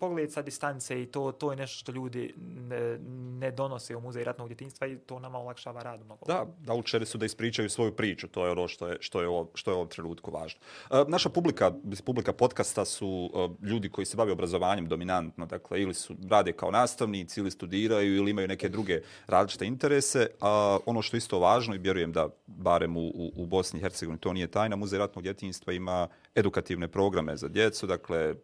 pogled 0.00 0.32
sa 0.32 0.42
distance 0.42 1.02
i 1.02 1.06
to 1.06 1.32
to 1.32 1.50
je 1.50 1.56
nešto 1.56 1.78
što 1.78 1.92
ljudi 1.92 2.34
ne, 2.68 2.98
ne 3.44 3.50
donose 3.50 3.96
u 3.96 4.00
muzej 4.00 4.24
ratnog 4.24 4.48
djetinjstva 4.48 4.86
i 4.86 4.98
to 4.98 5.18
nama 5.18 5.38
olakšava 5.38 5.82
rad 5.82 6.04
mnogo. 6.04 6.26
Da, 6.26 6.46
da 6.58 6.74
učeri 6.74 7.06
su 7.06 7.18
da 7.18 7.26
ispričaju 7.26 7.70
svoju 7.70 7.92
priču, 7.92 8.28
to 8.28 8.46
je 8.46 8.52
ono 8.52 8.68
što 8.68 8.88
je, 8.88 8.96
što 9.00 9.20
je, 9.20 9.28
ovo, 9.28 9.50
što 9.54 9.70
je 9.70 9.74
u 9.74 9.76
ovom 9.76 9.88
trenutku 9.88 10.30
važno. 10.30 10.60
E, 10.90 11.04
naša 11.08 11.28
publika, 11.28 11.72
publika 12.04 12.32
podcasta 12.32 12.84
su 12.84 13.30
e, 13.34 13.66
ljudi 13.66 13.88
koji 13.88 14.06
se 14.06 14.16
bave 14.16 14.32
obrazovanjem 14.32 14.88
dominantno, 14.88 15.46
dakle 15.46 15.82
ili 15.82 15.94
su 15.94 16.16
rade 16.30 16.52
kao 16.52 16.70
nastavnici 16.70 17.40
ili 17.40 17.50
studiraju 17.50 18.16
ili 18.16 18.30
imaju 18.30 18.48
neke 18.48 18.68
druge 18.68 19.00
različite 19.26 19.66
interese, 19.66 20.26
a 20.40 20.78
ono 20.86 21.02
što 21.02 21.16
je 21.16 21.18
isto 21.18 21.38
važno 21.38 21.74
i 21.74 21.78
vjerujem 21.78 22.12
da 22.12 22.28
barem 22.46 22.96
u, 22.96 23.06
u, 23.06 23.32
u 23.36 23.46
Bosni 23.46 23.78
i 23.78 23.82
Hercegovini 23.82 24.20
to 24.20 24.32
nije 24.32 24.46
tajna, 24.46 24.76
Muzej 24.76 24.98
ratnog 24.98 25.22
djetinjstva 25.22 25.72
ima 25.72 26.08
edukativne 26.34 26.88
programe 26.88 27.36
za 27.36 27.48
djecu, 27.48 27.86
dakle 27.86 28.34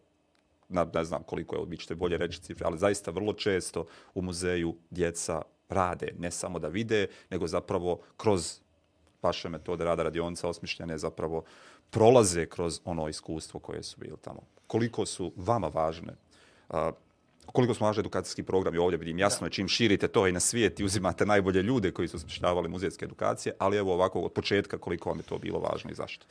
na, 0.70 0.86
ne 0.94 1.04
znam 1.04 1.22
koliko 1.22 1.56
je, 1.56 1.64
vi 1.68 1.76
ćete 1.76 1.94
bolje 1.94 2.16
reći 2.16 2.40
cifre, 2.40 2.66
ali 2.66 2.78
zaista 2.78 3.10
vrlo 3.10 3.32
često 3.32 3.86
u 4.14 4.22
muzeju 4.22 4.76
djeca 4.90 5.42
rade, 5.68 6.14
ne 6.18 6.30
samo 6.30 6.58
da 6.58 6.68
vide, 6.68 7.06
nego 7.30 7.46
zapravo 7.46 8.00
kroz 8.16 8.60
vaše 9.22 9.48
metode 9.48 9.84
rada 9.84 10.02
radionica 10.02 10.48
osmišljene 10.48 10.98
zapravo 10.98 11.44
prolaze 11.90 12.46
kroz 12.46 12.80
ono 12.84 13.08
iskustvo 13.08 13.60
koje 13.60 13.82
su 13.82 13.96
bili 14.00 14.16
tamo. 14.20 14.40
Koliko 14.66 15.06
su 15.06 15.32
vama 15.36 15.68
važne 15.68 16.12
uh, 16.68 16.76
koliko 17.52 17.74
smo 17.74 17.86
važni 17.86 18.00
edukacijski 18.00 18.42
programi 18.42 18.78
ovdje, 18.78 18.98
vidim 18.98 19.18
jasno 19.18 19.46
je 19.46 19.50
čim 19.50 19.68
širite 19.68 20.08
to 20.08 20.26
i 20.26 20.32
na 20.32 20.40
svijet 20.40 20.80
i 20.80 20.84
uzimate 20.84 21.26
najbolje 21.26 21.62
ljude 21.62 21.90
koji 21.90 22.08
su 22.08 22.16
osmišljavali 22.16 22.68
muzejske 22.68 23.04
edukacije, 23.04 23.54
ali 23.58 23.76
evo 23.76 23.94
ovako 23.94 24.20
od 24.20 24.32
početka 24.32 24.78
koliko 24.78 25.08
vam 25.08 25.18
je 25.18 25.22
to 25.22 25.38
bilo 25.38 25.58
važno 25.58 25.90
i 25.90 25.94
zašto? 25.94 26.26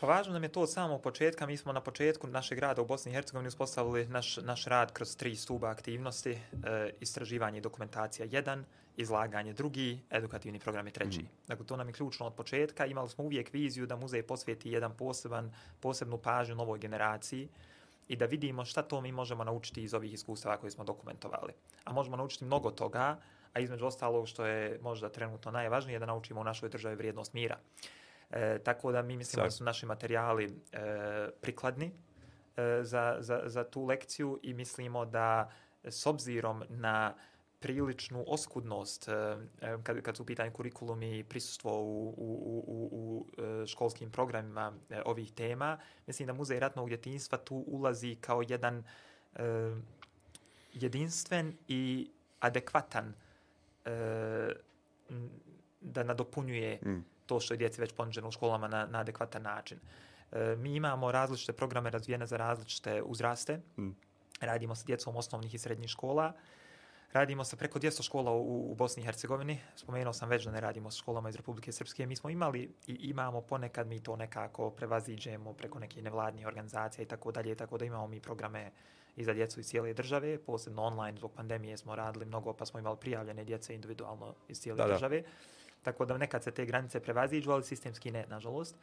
Pa 0.00 0.06
važno 0.06 0.32
nam 0.32 0.42
je 0.42 0.48
to 0.48 0.62
od 0.64 0.70
samog 0.72 1.02
početka. 1.02 1.46
Mi 1.46 1.56
smo 1.56 1.72
na 1.72 1.80
početku 1.80 2.26
našeg 2.26 2.58
rada 2.58 2.82
u 2.82 2.86
Bosni 2.86 3.12
i 3.12 3.14
Hercegovini 3.14 3.48
uspostavili 3.48 4.06
naš, 4.06 4.36
naš 4.36 4.64
rad 4.64 4.92
kroz 4.92 5.16
tri 5.16 5.36
stuba 5.36 5.68
aktivnosti. 5.68 6.30
E, 6.30 6.38
istraživanje 7.00 7.58
i 7.58 7.60
dokumentacija 7.60 8.26
jedan, 8.30 8.64
izlaganje 8.96 9.52
drugi, 9.52 10.00
edukativni 10.10 10.58
program 10.58 10.86
je 10.86 10.92
treći. 10.92 11.20
Mm. 11.20 11.28
Dakle, 11.48 11.66
to 11.66 11.76
nam 11.76 11.88
je 11.88 11.92
ključno 11.92 12.26
od 12.26 12.34
početka. 12.34 12.86
Imali 12.86 13.08
smo 13.08 13.24
uvijek 13.24 13.52
viziju 13.52 13.86
da 13.86 13.96
muzej 13.96 14.22
posvijeti 14.22 14.70
jedan 14.70 14.96
poseban, 14.96 15.52
posebnu 15.80 16.18
pažnju 16.18 16.54
novoj 16.54 16.78
generaciji 16.78 17.48
i 18.08 18.16
da 18.16 18.26
vidimo 18.26 18.64
šta 18.64 18.82
to 18.82 19.00
mi 19.00 19.12
možemo 19.12 19.44
naučiti 19.44 19.82
iz 19.82 19.94
ovih 19.94 20.12
iskustava 20.12 20.56
koje 20.56 20.70
smo 20.70 20.84
dokumentovali. 20.84 21.52
A 21.84 21.92
možemo 21.92 22.16
naučiti 22.16 22.44
mnogo 22.44 22.70
toga, 22.70 23.18
a 23.52 23.60
između 23.60 23.86
ostalog 23.86 24.28
što 24.28 24.46
je 24.46 24.78
možda 24.82 25.08
trenutno 25.08 25.50
najvažnije 25.50 25.98
da 25.98 26.06
naučimo 26.06 26.40
u 26.40 26.44
našoj 26.44 26.68
državi 26.68 26.96
vrijednost 26.96 27.32
mira. 27.32 27.58
E, 28.30 28.58
tako 28.58 28.92
da 28.92 29.02
mi 29.02 29.16
mislimo 29.16 29.44
da 29.44 29.50
su 29.50 29.64
naši 29.64 29.86
materijali 29.86 30.44
e, 30.72 30.78
prikladni 31.40 31.92
e, 32.56 32.80
za, 32.82 33.16
za, 33.18 33.42
za 33.44 33.64
tu 33.64 33.84
lekciju 33.84 34.40
i 34.42 34.54
mislimo 34.54 35.04
da 35.04 35.50
s 35.84 36.06
obzirom 36.06 36.62
na 36.68 37.14
priličnu 37.60 38.24
oskudnost 38.26 39.08
e, 39.08 39.12
e 39.60 39.78
kad, 39.82 40.02
kad 40.02 40.16
su 40.16 40.22
u 40.22 40.26
pitanju 40.26 40.52
kurikulumi 40.52 41.18
i 41.18 41.24
prisustvo 41.24 41.82
u, 41.82 42.08
u, 42.08 42.64
u, 42.66 42.88
u, 42.92 43.26
e, 43.42 43.66
školskim 43.66 44.10
programima 44.10 44.72
e, 44.90 45.02
ovih 45.04 45.32
tema, 45.32 45.78
mislim 46.06 46.26
da 46.26 46.32
Muzej 46.32 46.60
ratnog 46.60 46.88
djetinjstva 46.88 47.38
tu 47.38 47.64
ulazi 47.66 48.16
kao 48.20 48.42
jedan 48.48 48.84
e, 49.36 49.42
jedinstven 50.72 51.56
i 51.68 52.10
adekvatan 52.40 53.14
e, 53.84 54.52
da 55.80 56.02
nadopunjuje 56.02 56.78
mm 56.82 57.10
to 57.30 57.40
što 57.40 57.54
je 57.54 57.58
djeci 57.58 57.80
već 57.80 57.92
ponuđeno 57.92 58.28
u 58.28 58.32
školama 58.32 58.68
na, 58.68 58.86
na 58.86 59.00
adekvatan 59.00 59.42
način. 59.42 59.78
E, 60.32 60.56
mi 60.58 60.74
imamo 60.74 61.12
različite 61.12 61.52
programe 61.52 61.90
razvijene 61.90 62.26
za 62.26 62.36
različite 62.36 63.02
uzraste. 63.02 63.60
Mm. 63.78 63.90
Radimo 64.40 64.74
sa 64.74 64.84
djecom 64.86 65.16
osnovnih 65.16 65.54
i 65.54 65.58
srednjih 65.58 65.90
škola. 65.90 66.32
Radimo 67.12 67.44
sa 67.44 67.56
preko 67.56 67.78
200 67.78 68.02
škola 68.02 68.32
u, 68.32 68.72
u 68.72 68.74
Bosni 68.74 69.02
i 69.02 69.06
Hercegovini. 69.06 69.58
Spomenuo 69.76 70.12
sam 70.12 70.28
već 70.28 70.44
da 70.44 70.50
ne 70.50 70.60
radimo 70.60 70.90
sa 70.90 70.98
školama 70.98 71.28
iz 71.28 71.36
Republike 71.36 71.72
Srpske. 71.72 72.06
Mi 72.06 72.16
smo 72.16 72.30
imali 72.30 72.74
i 72.86 72.94
imamo 72.94 73.40
ponekad 73.40 73.86
mi 73.86 74.02
to 74.02 74.16
nekako 74.16 74.70
prevaziđemo 74.70 75.52
preko 75.52 75.78
neke 75.78 76.02
nevladnije 76.02 76.46
organizacije 76.46 77.02
i 77.02 77.08
tako 77.08 77.32
dalje. 77.32 77.54
Tako 77.54 77.78
da 77.78 77.84
imamo 77.84 78.06
mi 78.06 78.20
programe 78.20 78.70
i 79.16 79.24
za 79.24 79.32
djecu 79.32 79.60
iz 79.60 79.66
cijele 79.66 79.94
države. 79.94 80.38
Posebno 80.38 80.82
online 80.82 81.18
zbog 81.18 81.32
pandemije 81.32 81.76
smo 81.76 81.96
radili 81.96 82.26
mnogo 82.26 82.52
pa 82.52 82.66
smo 82.66 82.80
imali 82.80 82.96
prijavljene 83.00 83.44
djece 83.44 83.74
individualno 83.74 84.34
iz 84.48 84.60
cijele 84.60 84.76
da, 84.76 84.92
države. 84.92 85.20
Da. 85.20 85.28
Tako 85.82 86.04
da 86.04 86.18
nekad 86.18 86.44
se 86.44 86.50
te 86.50 86.66
granice 86.66 87.00
prevaziđu, 87.00 87.50
ali 87.50 87.64
sistemski 87.64 88.10
ne, 88.10 88.26
nažalost. 88.28 88.76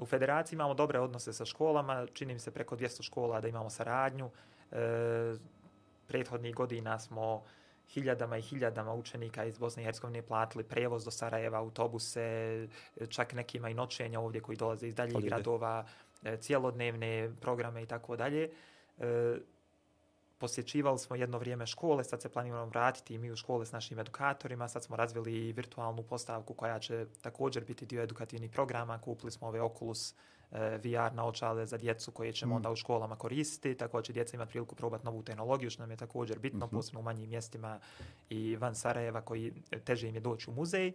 U 0.00 0.06
federaciji 0.06 0.56
imamo 0.56 0.74
dobre 0.74 1.00
odnose 1.00 1.32
sa 1.32 1.44
školama, 1.44 2.06
čini 2.12 2.32
mi 2.32 2.40
se 2.40 2.50
preko 2.50 2.76
200 2.76 3.02
škola 3.02 3.40
da 3.40 3.48
imamo 3.48 3.70
saradnju. 3.70 4.30
E, 4.72 5.34
prethodnih 6.06 6.54
godina 6.54 6.98
smo 6.98 7.42
hiljadama 7.88 8.36
i 8.36 8.42
hiljadama 8.42 8.94
učenika 8.94 9.44
iz 9.44 9.58
Bosne 9.58 9.82
i 9.82 9.84
Hercegovine 9.84 10.22
platili 10.22 10.64
prevoz 10.64 11.04
do 11.04 11.10
Sarajeva, 11.10 11.58
autobuse, 11.58 12.68
čak 13.08 13.32
nekima 13.32 13.70
i 13.70 13.74
noćenja 13.74 14.20
ovdje 14.20 14.40
koji 14.40 14.56
dolaze 14.56 14.88
iz 14.88 14.94
daljih 14.94 15.24
gradova, 15.24 15.86
e, 16.22 16.36
cijelodnevne 16.36 17.30
programe 17.40 17.82
i 17.82 17.86
tako 17.86 18.16
dalje. 18.16 18.50
E, 20.34 20.38
posjećivali 20.38 20.98
smo 20.98 21.16
jedno 21.16 21.38
vrijeme 21.38 21.66
škole, 21.66 22.04
sad 22.04 22.22
se 22.22 22.28
planiramo 22.28 22.66
vratiti 22.66 23.14
i 23.14 23.18
mi 23.18 23.30
u 23.30 23.36
škole 23.36 23.66
s 23.66 23.72
našim 23.72 23.98
edukatorima, 23.98 24.68
sad 24.68 24.84
smo 24.84 24.96
razvili 24.96 25.52
virtualnu 25.52 26.02
postavku 26.02 26.54
koja 26.54 26.78
će 26.78 27.06
također 27.22 27.64
biti 27.64 27.86
dio 27.86 28.02
edukativnih 28.02 28.50
programa, 28.50 29.00
kupili 29.00 29.32
smo 29.32 29.48
ove 29.48 29.62
Oculus 29.62 30.14
e, 30.52 30.78
VR 30.78 31.14
naočale 31.14 31.66
za 31.66 31.76
djecu 31.76 32.12
koje 32.12 32.32
ćemo 32.32 32.54
mm. 32.54 32.56
onda 32.56 32.70
u 32.70 32.76
školama 32.76 33.16
koristiti, 33.16 33.78
tako 33.78 34.02
će 34.02 34.12
djeca 34.12 34.36
imati 34.36 34.50
priliku 34.50 34.74
probati 34.74 35.04
novu 35.04 35.22
tehnologiju, 35.22 35.70
što 35.70 35.82
nam 35.82 35.90
je 35.90 35.96
također 35.96 36.38
bitno, 36.38 36.66
mm 36.66 36.68
-hmm. 36.68 36.72
posebno 36.72 37.00
u 37.00 37.02
manjim 37.02 37.28
mjestima 37.28 37.80
i 38.30 38.56
van 38.56 38.74
Sarajeva 38.74 39.20
koji 39.20 39.52
teže 39.84 40.08
im 40.08 40.14
je 40.14 40.20
doći 40.20 40.50
u 40.50 40.54
muzej, 40.54 40.92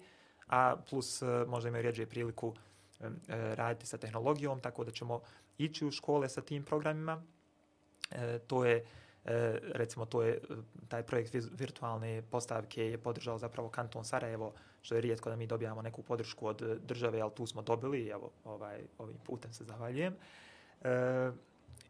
a 0.47 0.75
plus 0.89 1.21
e, 1.21 1.25
možda 1.47 1.69
imaju 1.69 1.81
rijeđe 1.81 2.05
priliku 2.05 2.55
e, 2.99 3.09
raditi 3.55 3.85
sa 3.85 3.97
tehnologijom, 3.97 4.59
tako 4.59 4.83
da 4.83 4.91
ćemo 4.91 5.21
ići 5.57 5.85
u 5.85 5.91
škole 5.91 6.29
sa 6.29 6.41
tim 6.41 6.63
programima. 6.63 7.23
E, 8.11 8.39
to 8.39 8.65
je 8.65 8.85
E, 9.25 9.59
recimo 9.73 10.05
to 10.05 10.23
je 10.23 10.39
taj 10.87 11.03
projekt 11.03 11.35
virtualne 11.51 12.21
postavke 12.21 12.85
je 12.85 12.97
podržao 12.97 13.37
zapravo 13.37 13.69
kanton 13.69 14.05
Sarajevo 14.05 14.53
što 14.81 14.95
je 14.95 15.01
rijetko 15.01 15.29
da 15.29 15.35
mi 15.35 15.47
dobijamo 15.47 15.81
neku 15.81 16.03
podršku 16.03 16.47
od 16.47 16.79
države 16.81 17.21
ali 17.21 17.31
tu 17.35 17.45
smo 17.45 17.61
dobili 17.61 18.07
evo 18.07 18.31
ovaj 18.43 18.81
ovim 18.97 19.17
putem 19.25 19.53
se 19.53 19.63
zahvaljujem. 19.63 20.15
E, 20.81 21.31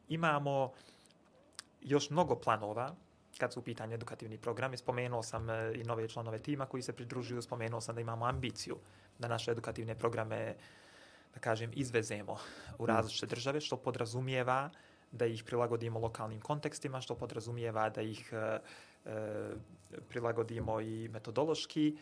imamo 0.10 0.74
još 1.82 2.10
mnogo 2.10 2.36
planova 2.36 2.96
kad 3.38 3.54
su 3.54 3.60
u 3.60 3.64
pitanju 3.64 3.94
edukativni 3.94 4.38
programi. 4.38 4.78
Spomenuo 4.78 5.24
sam 5.24 5.50
e, 5.50 5.74
i 5.76 5.84
nove 5.84 6.10
članove 6.10 6.40
tima 6.40 6.66
koji 6.66 6.84
se 6.84 6.94
pridružuju. 6.94 7.42
Spomenuo 7.42 7.82
sam 7.82 7.96
da 7.96 8.02
imamo 8.02 8.26
ambiciju 8.26 8.78
da 9.20 9.28
naše 9.28 9.52
edukativne 9.52 9.96
programe 9.96 10.56
da 11.34 11.40
kažem 11.40 11.72
izvezemo 11.74 12.38
u 12.78 12.86
različite 12.86 13.26
države 13.26 13.62
što 13.62 13.78
podrazumijeva 13.78 14.70
da 15.12 15.26
ih 15.26 15.44
prilagodimo 15.44 16.00
lokalnim 16.00 16.42
kontekstima, 16.42 17.02
što 17.02 17.16
podrazumijeva 17.16 17.90
da 17.90 18.02
ih 18.02 18.34
e, 18.34 18.60
e, 19.06 19.50
prilagodimo 20.10 20.82
i 20.82 21.08
metodološki. 21.08 21.98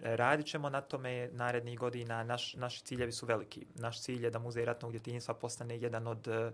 Radit 0.00 0.46
ćemo 0.46 0.70
na 0.70 0.80
tome 0.80 1.28
narednih 1.32 1.78
godina. 1.78 2.24
Naš, 2.24 2.54
naši 2.54 2.84
ciljevi 2.84 3.12
su 3.12 3.26
veliki. 3.26 3.66
Naš 3.74 4.02
cilj 4.02 4.24
je 4.24 4.30
da 4.30 4.38
Muzej 4.38 4.64
ratnog 4.64 4.92
djetinjstva 4.92 5.34
postane 5.34 5.78
jedan 5.78 6.06
od 6.06 6.28
e, 6.28 6.52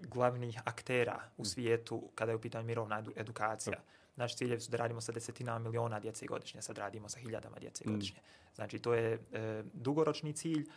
glavnih 0.00 0.60
aktera 0.64 1.20
u 1.36 1.42
mm. 1.42 1.44
svijetu 1.44 2.10
kada 2.14 2.32
je 2.32 2.36
u 2.36 2.40
pitanju 2.40 2.66
mirovna 2.66 3.04
edukacija. 3.16 3.78
Naš 4.16 4.36
ciljevi 4.36 4.60
su 4.60 4.70
da 4.70 4.76
radimo 4.76 5.00
sa 5.00 5.12
desetina 5.12 5.58
miliona 5.58 6.00
djece 6.00 6.26
godišnje, 6.26 6.62
sad 6.62 6.78
radimo 6.78 7.08
sa 7.08 7.18
hiljadama 7.18 7.58
djece 7.58 7.84
mm. 7.86 7.92
godišnje. 7.92 8.20
Znači, 8.54 8.78
to 8.78 8.94
je 8.94 9.12
e, 9.32 9.62
dugoročni 9.72 10.32
cilj. 10.32 10.68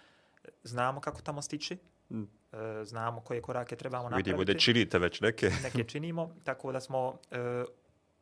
Znamo 0.63 1.01
kako 1.01 1.21
tamo 1.21 1.41
stići, 1.41 1.77
Mm. 2.09 2.23
E, 2.51 2.85
znamo 2.85 3.21
koje 3.21 3.41
korake 3.41 3.75
trebamo 3.75 4.03
napraviti. 4.03 4.29
Vidimo 4.29 4.43
da 4.43 4.53
činite 4.53 4.99
već 4.99 5.21
neke. 5.21 5.51
neke 5.63 5.83
činimo, 5.83 6.35
tako 6.43 6.71
da 6.71 6.79
smo 6.79 7.19
e, 7.31 7.63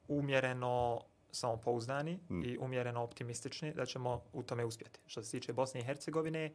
umjereno 0.08 1.02
samopouzdani 1.32 2.20
mm. 2.30 2.44
i 2.44 2.58
umjereno 2.58 3.04
optimistični 3.04 3.74
da 3.74 3.86
ćemo 3.86 4.24
u 4.34 4.44
tome 4.44 4.66
uspjeti. 4.66 5.00
Što 5.06 5.24
se 5.24 5.32
tiče 5.32 5.54
Bosne 5.54 5.80
i 5.80 5.84
Hercegovine, 5.84 6.54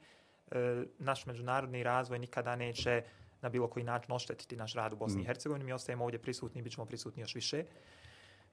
e, 0.51 0.85
naš 0.99 1.27
međunarodni 1.27 1.83
razvoj 1.83 2.19
nikada 2.19 2.57
neće 2.57 3.03
na 3.43 3.49
bilo 3.49 3.69
koji 3.69 3.85
način 3.85 4.13
oštetiti 4.13 4.57
naš 4.57 4.75
rad 4.75 4.93
u 4.93 4.97
Bosni 4.97 5.19
mm. 5.19 5.23
i 5.23 5.27
Hercegovini. 5.27 5.65
Mi 5.65 5.73
ostajemo 5.73 6.05
ovdje 6.05 6.19
prisutni 6.19 6.59
i 6.59 6.63
bit 6.63 6.73
ćemo 6.73 6.87
prisutni 6.87 7.23
još 7.23 7.35
više. 7.35 7.65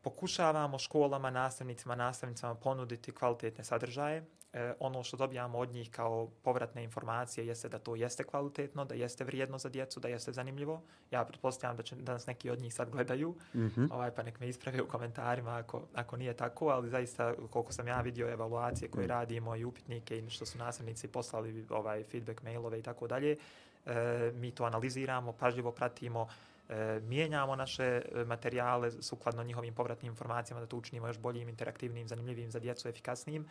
pokušavamo 0.02 0.80
školama, 0.80 1.30
nastavnicima, 1.30 1.96
nastavnicama 1.96 2.56
ponuditi 2.56 3.12
kvalitetne 3.12 3.64
sadržaje. 3.64 4.26
E, 4.54 4.74
ono 4.80 5.04
što 5.04 5.18
dobijamo 5.18 5.58
od 5.58 5.70
njih 5.72 5.92
kao 5.92 6.30
povratne 6.44 6.84
informacije 6.84 7.48
jeste 7.48 7.70
da 7.70 7.80
to 7.80 7.96
jeste 7.96 8.24
kvalitetno, 8.24 8.86
da 8.86 8.96
jeste 8.96 9.24
vrijedno 9.24 9.58
za 9.58 9.70
djecu, 9.70 10.00
da 10.00 10.08
jeste 10.08 10.32
zanimljivo. 10.32 10.82
Ja 11.12 11.26
pretpostavljam 11.26 11.78
da 11.78 11.84
će 11.84 11.96
da 11.96 12.14
nas 12.14 12.28
neki 12.28 12.50
od 12.50 12.60
njih 12.60 12.74
sad 12.74 12.90
gledaju, 12.90 13.36
mm 13.54 13.60
-hmm. 13.60 13.88
ovaj, 13.92 14.12
pa 14.12 14.24
nek 14.24 14.40
me 14.40 14.50
isprave 14.50 14.82
u 14.82 14.88
komentarima 14.88 15.58
ako, 15.58 15.82
ako 15.94 16.18
nije 16.18 16.34
tako, 16.34 16.68
ali 16.68 16.90
zaista 16.90 17.34
koliko 17.50 17.74
sam 17.74 17.88
ja 17.88 18.02
vidio 18.02 18.30
evaluacije 18.30 18.92
koje 18.92 19.06
mm. 19.06 19.10
radimo 19.10 19.56
i 19.56 19.66
upitnike 19.66 20.20
i 20.20 20.30
što 20.30 20.46
su 20.46 20.58
nastavnici 20.58 21.08
poslali 21.08 21.66
ovaj 21.70 22.04
feedback 22.04 22.44
mailove 22.44 22.80
i 22.80 22.84
tako 22.84 23.08
dalje, 23.08 23.38
e, 23.86 24.32
mi 24.36 24.52
to 24.52 24.64
analiziramo, 24.64 25.32
pažljivo 25.32 25.72
pratimo, 25.72 26.28
e, 26.70 27.00
mijenjamo 27.04 27.56
naše 27.56 27.84
e, 27.84 28.26
materijale 28.26 28.92
sukladno 28.92 29.44
njihovim 29.44 29.74
povratnim 29.74 30.12
informacijama 30.12 30.62
da 30.62 30.68
to 30.68 30.78
učinimo 30.78 31.08
još 31.08 31.18
boljim, 31.18 31.50
interaktivnim, 31.50 32.08
zanimljivim 32.08 32.52
za 32.52 32.60
djecu, 32.60 32.90
efikasnijim. 32.90 33.46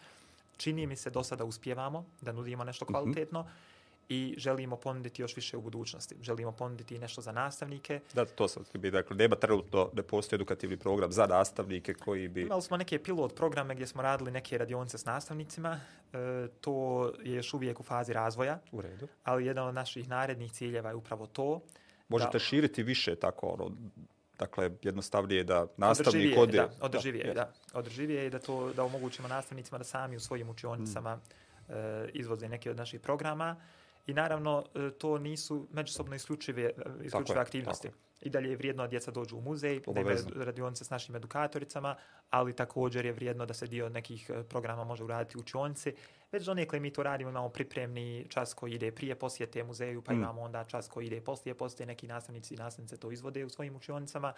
Čini 0.59 0.87
mi 0.87 0.97
se 0.97 1.11
do 1.11 1.23
sada 1.23 1.45
uspjevamo 1.45 2.05
da 2.21 2.33
nudimo 2.33 2.65
nešto 2.65 2.85
mhm. 2.85 2.93
kvalitetno. 2.93 3.43
Mm 3.43 3.45
-hmm 3.45 3.79
i 4.09 4.35
želimo 4.39 4.77
ponuditi 4.77 5.23
još 5.23 5.37
više 5.37 5.57
u 5.57 5.61
budućnosti. 5.61 6.17
Želimo 6.23 6.53
ponuditi 6.53 6.99
nešto 6.99 7.21
za 7.21 7.33
nastavnike. 7.33 8.01
Da, 8.15 8.25
to 8.25 8.49
sam 8.49 8.65
bi 8.75 8.91
dakle, 8.91 9.17
nema 9.17 9.37
trenutno 9.37 9.91
da 9.93 10.03
postoji 10.03 10.37
edukativni 10.37 10.77
program 10.77 11.13
za 11.13 11.27
nastavnike 11.27 11.95
koji 11.95 12.29
bi... 12.29 12.43
Imali 12.43 12.63
smo 12.63 12.77
neke 12.77 13.03
pilot 13.03 13.35
programe 13.35 13.75
gdje 13.75 13.87
smo 13.87 14.03
radili 14.03 14.31
neke 14.31 14.59
radionice 14.59 14.99
s 14.99 15.05
nastavnicima. 15.05 15.81
E, 16.13 16.49
to 16.61 17.07
je 17.23 17.35
još 17.35 17.55
uvijek 17.55 17.81
u 17.81 17.83
fazi 17.83 18.13
razvoja. 18.13 18.59
U 18.73 18.81
redu. 18.81 19.09
Ali 19.25 19.47
jedan 19.47 19.69
od 19.69 19.75
naših 19.75 20.09
narednih 20.09 20.53
ciljeva 20.53 20.89
je 20.89 20.95
upravo 20.95 21.27
to. 21.27 21.61
Možete 22.09 22.33
da, 22.33 22.39
širiti 22.39 22.83
više 22.83 23.17
tako 23.17 23.47
ono, 23.47 23.77
dakle 24.39 24.71
jednostavnije 24.83 25.45
da 25.45 25.67
nastavnik 25.77 26.39
ode 26.39 26.57
da 26.57 26.69
održivije 26.81 27.25
da, 27.25 27.35
da 27.35 27.53
održivije 27.79 28.27
i 28.27 28.31
da 28.31 28.39
to 28.39 28.73
da 28.73 28.85
omogućimo 28.85 29.29
nastavnicima 29.29 29.79
da 29.79 29.85
sami 29.85 30.17
u 30.17 30.21
svojim 30.21 30.49
učionicama 30.49 31.17
mm. 31.17 31.21
e, 31.73 32.09
izvoze 32.13 32.49
neke 32.49 32.71
od 32.71 32.77
naših 32.77 33.01
programa 33.01 33.57
I 34.09 34.15
naravno, 34.15 34.65
e, 34.75 34.91
to 34.91 35.19
nisu 35.19 35.67
međusobno 35.73 36.17
isključive, 36.17 36.63
e, 36.63 36.73
isključive 37.05 37.41
aktivnosti. 37.41 37.89
Tako. 37.89 37.99
I 38.21 38.31
dalje 38.31 38.51
je 38.51 38.57
vrijedno 38.57 38.83
da 38.83 38.89
djeca 38.89 39.11
dođu 39.11 39.37
u 39.37 39.41
muzej, 39.41 39.81
da 39.87 40.01
imaju 40.01 40.19
radionice 40.37 40.85
s 40.85 40.91
našim 40.91 41.17
edukatoricama, 41.17 41.97
ali 42.31 42.57
također 42.57 43.05
je 43.05 43.13
vrijedno 43.13 43.47
da 43.47 43.55
se 43.55 43.67
dio 43.67 43.89
nekih 43.89 44.31
programa 44.49 44.85
može 44.85 45.05
uraditi 45.05 45.39
u 45.39 45.41
učionici. 45.41 45.95
Već 46.33 46.45
do 46.45 46.55
nekle 46.55 46.81
mi 46.81 46.93
to 46.93 47.03
radimo, 47.03 47.31
imamo 47.31 47.49
pripremni 47.49 48.27
čas 48.29 48.55
koji 48.55 48.73
ide 48.73 48.93
prije 48.93 49.15
posjete 49.15 49.65
muzeju, 49.65 50.03
pa 50.03 50.13
mm. 50.13 50.17
imamo 50.17 50.43
onda 50.43 50.65
čas 50.65 50.89
koji 50.89 51.07
ide 51.07 51.21
poslije 51.21 51.55
posjete, 51.55 51.87
neki 51.87 52.07
nastavnici 52.07 52.55
i 52.55 52.57
nastavnice 52.57 52.97
to 52.97 53.11
izvode 53.11 53.45
u 53.45 53.49
svojim 53.49 53.77
učionicama. 53.77 54.33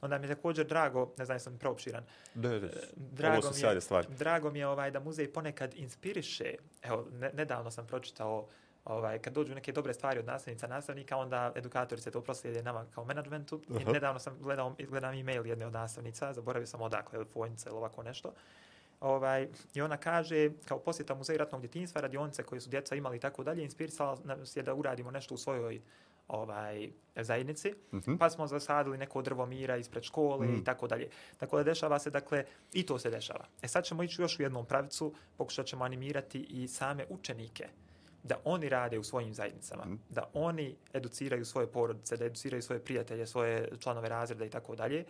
Onda 0.00 0.18
mi 0.18 0.26
je 0.26 0.34
također 0.34 0.66
drago, 0.66 1.12
ne 1.18 1.24
znam, 1.24 1.40
sam 1.40 1.58
preopširan. 1.58 2.04
Da, 2.34 2.58
da, 2.58 2.68
drago 2.96 3.50
mi 3.54 3.60
je, 3.60 3.80
Drago 4.18 4.50
mi 4.50 4.58
je 4.58 4.66
ovaj, 4.66 4.90
da 4.90 5.00
muzej 5.00 5.32
ponekad 5.32 5.74
inspiriše. 5.74 6.54
Evo, 6.82 7.06
ne, 7.12 7.30
nedavno 7.34 7.70
sam 7.70 7.86
pročitao 7.86 8.46
ovaj, 8.84 9.18
kad 9.18 9.32
dođu 9.32 9.54
neke 9.54 9.72
dobre 9.72 9.94
stvari 9.94 10.18
od 10.18 10.26
nastavnica 10.26 10.66
nastavnika, 10.66 11.16
onda 11.16 11.52
edukatori 11.54 12.00
se 12.00 12.10
to 12.10 12.20
proslijede 12.20 12.62
nama 12.62 12.86
kao 12.94 13.04
menadžmentu. 13.04 13.56
Uh 13.56 13.76
-huh. 13.76 13.90
I 13.90 13.92
nedavno 13.92 14.18
sam 14.18 14.38
gledao, 14.40 14.76
gledam 14.88 15.14
e-mail 15.14 15.46
jedne 15.46 15.66
od 15.66 15.72
nastavnica, 15.72 16.32
zaboravio 16.32 16.66
sam 16.66 16.80
odakle, 16.80 17.16
ili 17.16 17.26
Fojnica 17.32 17.70
ili 17.70 17.78
ovako 17.78 18.02
nešto. 18.02 18.32
Ovaj, 19.04 19.48
I 19.74 19.82
ona 19.82 19.96
kaže, 19.96 20.50
kao 20.64 20.78
posjeta 20.78 21.14
muzeja 21.14 21.38
ratnog 21.38 21.60
djetinjstva, 21.60 22.00
radionice 22.00 22.42
koje 22.42 22.60
su 22.60 22.70
djeca 22.70 22.94
imali 22.94 23.16
i 23.16 23.20
tako 23.20 23.44
dalje, 23.44 23.62
inspirisala 23.62 24.18
nas 24.24 24.56
je 24.56 24.62
da 24.62 24.74
uradimo 24.74 25.10
nešto 25.10 25.34
u 25.34 25.38
svojoj 25.38 25.80
ovaj 26.28 26.90
zajednici, 27.16 27.74
uh 27.92 28.00
-huh. 28.00 28.18
pa 28.18 28.30
smo 28.30 28.46
zasadili 28.46 28.98
neko 28.98 29.22
drvo 29.22 29.46
mira 29.46 29.76
ispred 29.76 30.04
škole 30.04 30.46
uh 30.46 30.52
-huh. 30.52 30.60
i 30.60 30.64
tako 30.64 30.86
dalje. 30.86 31.08
Tako 31.36 31.56
da 31.56 31.62
dešava 31.62 31.98
se, 31.98 32.10
dakle, 32.10 32.44
i 32.72 32.86
to 32.86 32.98
se 32.98 33.10
dešava. 33.10 33.44
E 33.62 33.68
sad 33.68 33.84
ćemo 33.84 34.02
ići 34.02 34.22
još 34.22 34.38
u 34.38 34.42
jednom 34.42 34.66
pravicu, 34.66 35.14
pokušat 35.36 35.66
ćemo 35.66 35.84
animirati 35.84 36.40
i 36.40 36.68
same 36.68 37.06
učenike 37.08 37.68
da 38.22 38.40
oni 38.44 38.68
rade 38.68 38.98
u 38.98 39.04
svojim 39.04 39.34
zajednicama, 39.34 39.84
mm. 39.84 40.00
da 40.08 40.30
oni 40.34 40.76
educiraju 40.92 41.44
svoje 41.44 41.66
porodice, 41.66 42.16
da 42.16 42.24
educiraju 42.24 42.62
svoje 42.62 42.80
prijatelje, 42.80 43.26
svoje 43.26 43.68
članove 43.78 44.08
razreda 44.08 44.44
i 44.44 44.50
tako 44.50 44.76
dalje. 44.76 45.04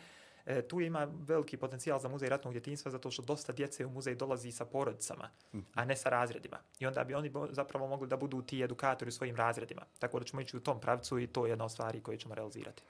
E, 0.47 0.63
tu 0.63 0.81
ima 0.81 1.09
veliki 1.27 1.57
potencijal 1.57 1.99
za 1.99 2.09
muzej 2.09 2.29
ratnog 2.29 2.53
djetinjstva 2.55 2.91
zato 2.91 3.11
što 3.11 3.23
dosta 3.23 3.53
djece 3.53 3.87
u 3.87 3.91
muzej 3.91 4.15
dolazi 4.15 4.53
sa 4.53 4.65
porodicama, 4.65 5.31
a 5.75 5.85
ne 5.85 5.97
sa 5.97 6.09
razredima. 6.09 6.59
I 6.79 6.87
onda 6.87 7.05
bi 7.05 7.15
oni 7.15 7.33
zapravo 7.51 7.87
mogli 7.87 8.09
da 8.09 8.17
budu 8.17 8.43
ti 8.43 8.63
edukatori 8.63 9.09
u 9.09 9.13
svojim 9.13 9.37
razredima. 9.37 9.83
Tako 9.99 10.19
da 10.19 10.25
ćemo 10.25 10.41
ići 10.41 10.57
u 10.57 10.61
tom 10.61 10.81
pravcu 10.81 11.19
i 11.19 11.27
to 11.27 11.47
je 11.47 11.51
jedna 11.51 11.65
od 11.65 11.73
stvari 11.73 12.01
koje 12.01 12.19
ćemo 12.19 12.35
realizirati. 12.35 12.83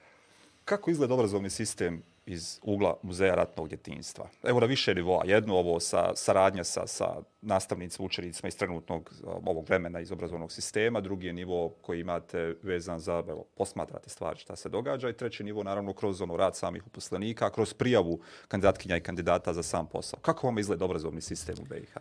Kako 0.64 0.90
izgleda 0.90 1.14
obrazovni 1.14 1.50
sistem 1.50 2.02
iz 2.26 2.60
ugla 2.62 2.96
Muzeja 3.02 3.34
ratnog 3.34 3.68
djetinjstva? 3.68 4.28
Evo 4.42 4.60
na 4.60 4.66
više 4.66 4.94
nivoa. 4.94 5.22
Jedno 5.24 5.54
ovo 5.54 5.80
sa 5.80 6.16
saradnja 6.16 6.64
sa, 6.64 6.86
sa 6.86 7.22
nastavnicima, 7.40 8.06
učenicima 8.06 8.48
iz 8.48 8.56
trenutnog 8.56 9.12
um, 9.22 9.48
ovog 9.48 9.64
vremena 9.68 10.00
iz 10.00 10.12
obrazovnog 10.12 10.52
sistema. 10.52 11.00
Drugi 11.00 11.26
je 11.26 11.32
nivo 11.32 11.68
koji 11.68 12.00
imate 12.00 12.56
vezan 12.62 13.00
za, 13.00 13.24
evo, 13.28 13.44
posmatrate 13.56 14.10
stvari 14.10 14.38
šta 14.38 14.56
se 14.56 14.68
događa. 14.68 15.08
I 15.08 15.16
treći 15.16 15.44
nivo, 15.44 15.62
naravno, 15.62 15.92
kroz 15.92 16.20
ono 16.20 16.36
rad 16.36 16.56
samih 16.56 16.86
uposlenika, 16.86 17.50
kroz 17.50 17.74
prijavu 17.74 18.20
kandidatkinja 18.48 18.96
i 18.96 19.00
kandidata 19.00 19.52
za 19.52 19.62
sam 19.62 19.86
posao. 19.86 20.20
Kako 20.20 20.46
vam 20.46 20.58
izgleda 20.58 20.84
obrazovni 20.84 21.20
sistem 21.20 21.56
u 21.60 21.64
BiH? 21.64 21.94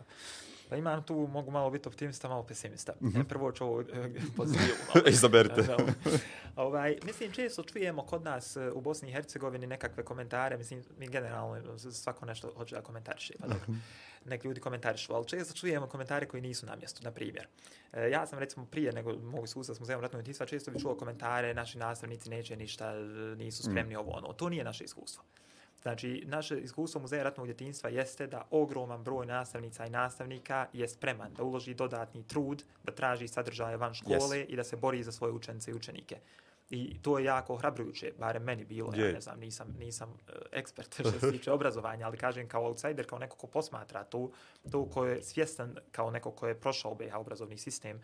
Pa 0.68 0.76
imam 0.76 1.02
tu, 1.02 1.28
mogu 1.32 1.50
malo 1.50 1.70
biti 1.70 1.88
optimista, 1.88 2.28
malo 2.28 2.42
pesimista. 2.42 2.92
Mm 3.00 3.08
-hmm. 3.08 3.24
Prvo 3.24 3.52
ću 3.52 3.64
ovo 3.64 3.80
eh, 3.80 4.10
pozivio. 4.36 4.74
Izaberite. 5.10 5.76
ovaj, 6.56 6.98
mislim, 7.04 7.32
često 7.32 7.62
čujemo 7.62 8.02
kod 8.02 8.22
nas 8.22 8.56
eh, 8.56 8.70
u 8.74 8.80
Bosni 8.80 9.08
i 9.08 9.12
Hercegovini 9.12 9.66
nekakve 9.66 10.04
komentare, 10.04 10.56
mislim, 10.56 10.82
mi 10.98 11.08
generalno 11.08 11.78
svako 11.78 12.26
nešto 12.26 12.52
hoće 12.56 12.74
da 12.74 12.82
komentariše. 12.82 13.34
Pa 13.40 13.46
dobro. 13.46 13.66
Nek 14.24 14.44
ljudi 14.44 14.60
komentarišu, 14.60 15.14
ali 15.14 15.28
često 15.28 15.54
čujemo 15.54 15.86
komentare 15.86 16.26
koji 16.26 16.40
nisu 16.40 16.66
na 16.66 16.76
mjestu, 16.76 17.04
na 17.04 17.10
primjer. 17.10 17.46
E, 17.92 18.10
ja 18.10 18.26
sam 18.26 18.38
recimo 18.38 18.66
prije 18.66 18.92
nego 18.92 19.12
mogu 19.12 19.44
iskustva 19.44 19.74
s 19.74 19.80
muzeom 19.80 20.00
ratnog 20.00 20.22
djetinjstva, 20.22 20.46
često 20.46 20.70
bi 20.70 20.80
čuo 20.80 20.94
komentare, 20.94 21.54
naši 21.54 21.78
nastavnici 21.78 22.30
neće 22.30 22.56
ništa, 22.56 22.94
nisu 23.36 23.62
spremni 23.62 23.94
mm. 23.94 23.98
ovo 23.98 24.10
ono. 24.10 24.32
To 24.32 24.48
nije 24.48 24.64
naše 24.64 24.84
iskustvo. 24.84 25.24
Znači, 25.84 26.22
naše 26.26 26.60
iskustvo 26.60 27.00
Muzeja 27.00 27.22
ratnog 27.22 27.46
djetinjstva 27.46 27.90
jeste 27.90 28.26
da 28.26 28.46
ogroman 28.50 29.04
broj 29.04 29.26
nastavnica 29.26 29.86
i 29.86 29.90
nastavnika 29.90 30.66
je 30.72 30.88
spreman 30.88 31.34
da 31.34 31.42
uloži 31.42 31.74
dodatni 31.74 32.26
trud, 32.26 32.64
da 32.84 32.92
traži 32.92 33.28
sadržaje 33.28 33.76
van 33.76 33.94
škole 33.94 34.36
yes. 34.36 34.46
i 34.48 34.56
da 34.56 34.64
se 34.64 34.76
bori 34.76 35.02
za 35.02 35.12
svoje 35.12 35.32
učenice 35.32 35.70
i 35.70 35.74
učenike. 35.74 36.18
I 36.70 37.02
to 37.02 37.18
je 37.18 37.24
jako 37.24 37.56
hrabrujuće, 37.56 38.12
barem 38.18 38.42
meni 38.42 38.64
bilo, 38.64 38.94
je. 38.94 39.06
ja 39.06 39.12
ne 39.12 39.20
znam, 39.20 39.40
nisam, 39.40 39.76
nisam 39.78 40.10
uh, 40.10 40.34
ekspert 40.52 40.94
što 41.00 41.12
se 41.12 41.32
tiče 41.32 41.52
obrazovanja, 41.52 42.06
ali 42.06 42.16
kažem 42.16 42.48
kao 42.48 42.66
outsider, 42.66 43.06
kao 43.06 43.18
neko 43.18 43.36
ko 43.36 43.46
posmatra 43.46 44.04
to, 44.04 44.30
to 44.70 44.90
ko 44.90 45.04
je 45.04 45.22
svjestan 45.22 45.76
kao 45.90 46.10
neko 46.10 46.30
ko 46.30 46.48
je 46.48 46.60
prošao 46.60 46.94
BH 46.94 47.16
obrazovni 47.16 47.58
sistem, 47.58 48.00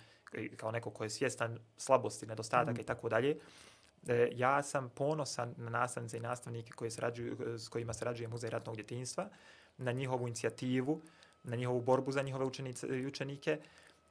kao 0.56 0.70
neko 0.70 0.90
ko 0.90 1.04
je 1.04 1.10
svjestan 1.10 1.58
slabosti, 1.76 2.26
nedostataka 2.26 2.72
mm. 2.72 2.80
i 2.80 2.86
tako 2.86 3.08
dalje, 3.08 3.36
E, 4.08 4.28
ja 4.32 4.62
sam 4.62 4.88
ponosan 4.88 5.54
na 5.56 5.70
nastavnice 5.70 6.16
i 6.16 6.20
nastavnike 6.20 6.72
koji 6.72 6.90
srađuju, 6.90 7.58
s 7.58 7.68
kojima 7.68 7.92
srađuje 7.94 8.28
Muzej 8.28 8.50
ratnog 8.50 8.76
djetinjstva, 8.76 9.28
na 9.78 9.92
njihovu 9.92 10.28
inicijativu, 10.28 11.00
na 11.42 11.56
njihovu 11.56 11.80
borbu 11.80 12.12
za 12.12 12.22
njihove 12.22 12.44
učenice 12.44 12.86
učenike, 13.06 13.60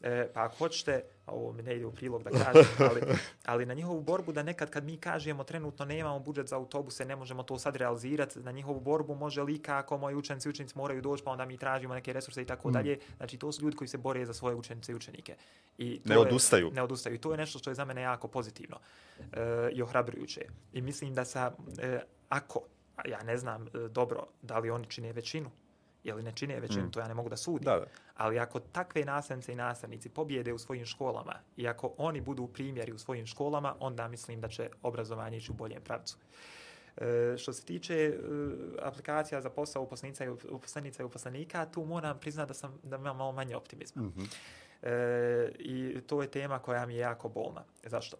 E, 0.01 0.27
pa 0.33 0.43
ako 0.43 0.55
hoćete, 0.55 1.03
ovo 1.27 1.53
mi 1.53 1.63
ne 1.63 1.75
ide 1.75 1.85
u 1.85 1.91
prilog 1.91 2.23
da 2.23 2.29
kažem, 2.29 2.65
ali, 2.89 3.01
ali 3.45 3.65
na 3.65 3.73
njihovu 3.73 4.01
borbu 4.01 4.31
da 4.31 4.43
nekad 4.43 4.69
kad 4.69 4.83
mi 4.83 4.97
kažemo 4.97 5.43
trenutno 5.43 5.85
nemamo 5.85 6.19
budžet 6.19 6.47
za 6.47 6.55
autobuse, 6.55 7.05
ne 7.05 7.15
možemo 7.15 7.43
to 7.43 7.59
sad 7.59 7.75
realizirati, 7.75 8.39
na 8.39 8.51
njihovu 8.51 8.79
borbu 8.79 9.15
može 9.15 9.43
li 9.43 9.61
kako 9.61 9.97
moji 9.97 10.15
učenici 10.15 10.47
i 10.47 10.49
učenici 10.49 10.77
moraju 10.77 11.01
doći, 11.01 11.23
pa 11.23 11.31
onda 11.31 11.45
mi 11.45 11.57
tražimo 11.57 11.93
neke 11.93 12.13
resurse 12.13 12.41
i 12.41 12.45
tako 12.45 12.69
mm. 12.69 12.71
dalje. 12.71 12.99
Znači 13.17 13.37
to 13.37 13.51
su 13.51 13.61
ljudi 13.61 13.77
koji 13.77 13.87
se 13.87 13.97
bore 13.97 14.25
za 14.25 14.33
svoje 14.33 14.55
učenice 14.55 14.91
i 14.91 14.95
učenike. 14.95 15.35
I 15.77 15.99
to 15.99 16.09
ne 16.09 16.17
odustaju. 16.17 16.67
Je, 16.67 16.73
ne 16.73 16.81
odustaju. 16.81 17.15
I 17.15 17.19
to 17.19 17.31
je 17.31 17.37
nešto 17.37 17.59
što 17.59 17.69
je 17.69 17.75
za 17.75 17.85
mene 17.85 18.01
jako 18.01 18.27
pozitivno 18.27 18.77
e, 19.19 19.69
i 19.71 19.81
ohrabrujuće. 19.81 20.41
I 20.73 20.81
mislim 20.81 21.13
da 21.13 21.25
sa, 21.25 21.51
e, 21.79 21.99
ako, 22.29 22.61
ja 23.05 23.23
ne 23.23 23.37
znam 23.37 23.67
e, 23.67 23.69
dobro 23.89 24.27
da 24.41 24.59
li 24.59 24.69
oni 24.69 24.85
čine 24.85 25.13
većinu, 25.13 25.49
ili 26.03 26.23
ne 26.23 26.31
čine 26.31 26.59
većinu, 26.59 26.85
mm. 26.85 26.91
to 26.91 26.99
ja 26.99 27.07
ne 27.07 27.13
mogu 27.13 27.29
da 27.29 27.37
sudim. 27.37 27.65
Da, 27.65 27.79
da. 27.79 27.85
Ali 28.15 28.39
ako 28.39 28.59
takve 28.59 29.05
nastavnice 29.05 29.51
i 29.51 29.55
nastavnici 29.55 30.09
pobjede 30.09 30.53
u 30.53 30.57
svojim 30.57 30.85
školama 30.85 31.33
i 31.57 31.67
ako 31.67 31.93
oni 31.97 32.21
budu 32.21 32.47
primjeri 32.47 32.93
u 32.93 32.97
svojim 32.97 33.25
školama, 33.25 33.75
onda 33.79 34.07
mislim 34.07 34.41
da 34.41 34.47
će 34.47 34.69
obrazovanje 34.81 35.37
ići 35.37 35.51
u 35.51 35.55
boljem 35.55 35.81
pravcu. 35.81 36.17
E, 36.97 37.37
što 37.37 37.53
se 37.53 37.65
tiče 37.65 37.95
e, 37.95 38.13
aplikacija 38.81 39.41
za 39.41 39.49
posao 39.49 39.83
uposlenica 39.83 40.25
i 40.25 40.29
uposlenica 40.29 41.03
i 41.03 41.05
uposlenika, 41.05 41.65
tu 41.65 41.85
moram 41.85 42.19
priznati 42.19 42.47
da 42.47 42.53
sam 42.53 42.79
da 42.83 42.95
imam 42.95 43.17
malo 43.17 43.31
manje 43.31 43.55
optimizma. 43.55 44.01
Mm 44.01 44.13
-hmm. 44.15 44.27
e, 44.83 45.51
I 45.59 46.01
to 46.07 46.21
je 46.21 46.31
tema 46.31 46.59
koja 46.59 46.85
mi 46.85 46.93
je 46.93 46.99
jako 46.99 47.29
bolna. 47.29 47.63
Zašto? 47.83 48.17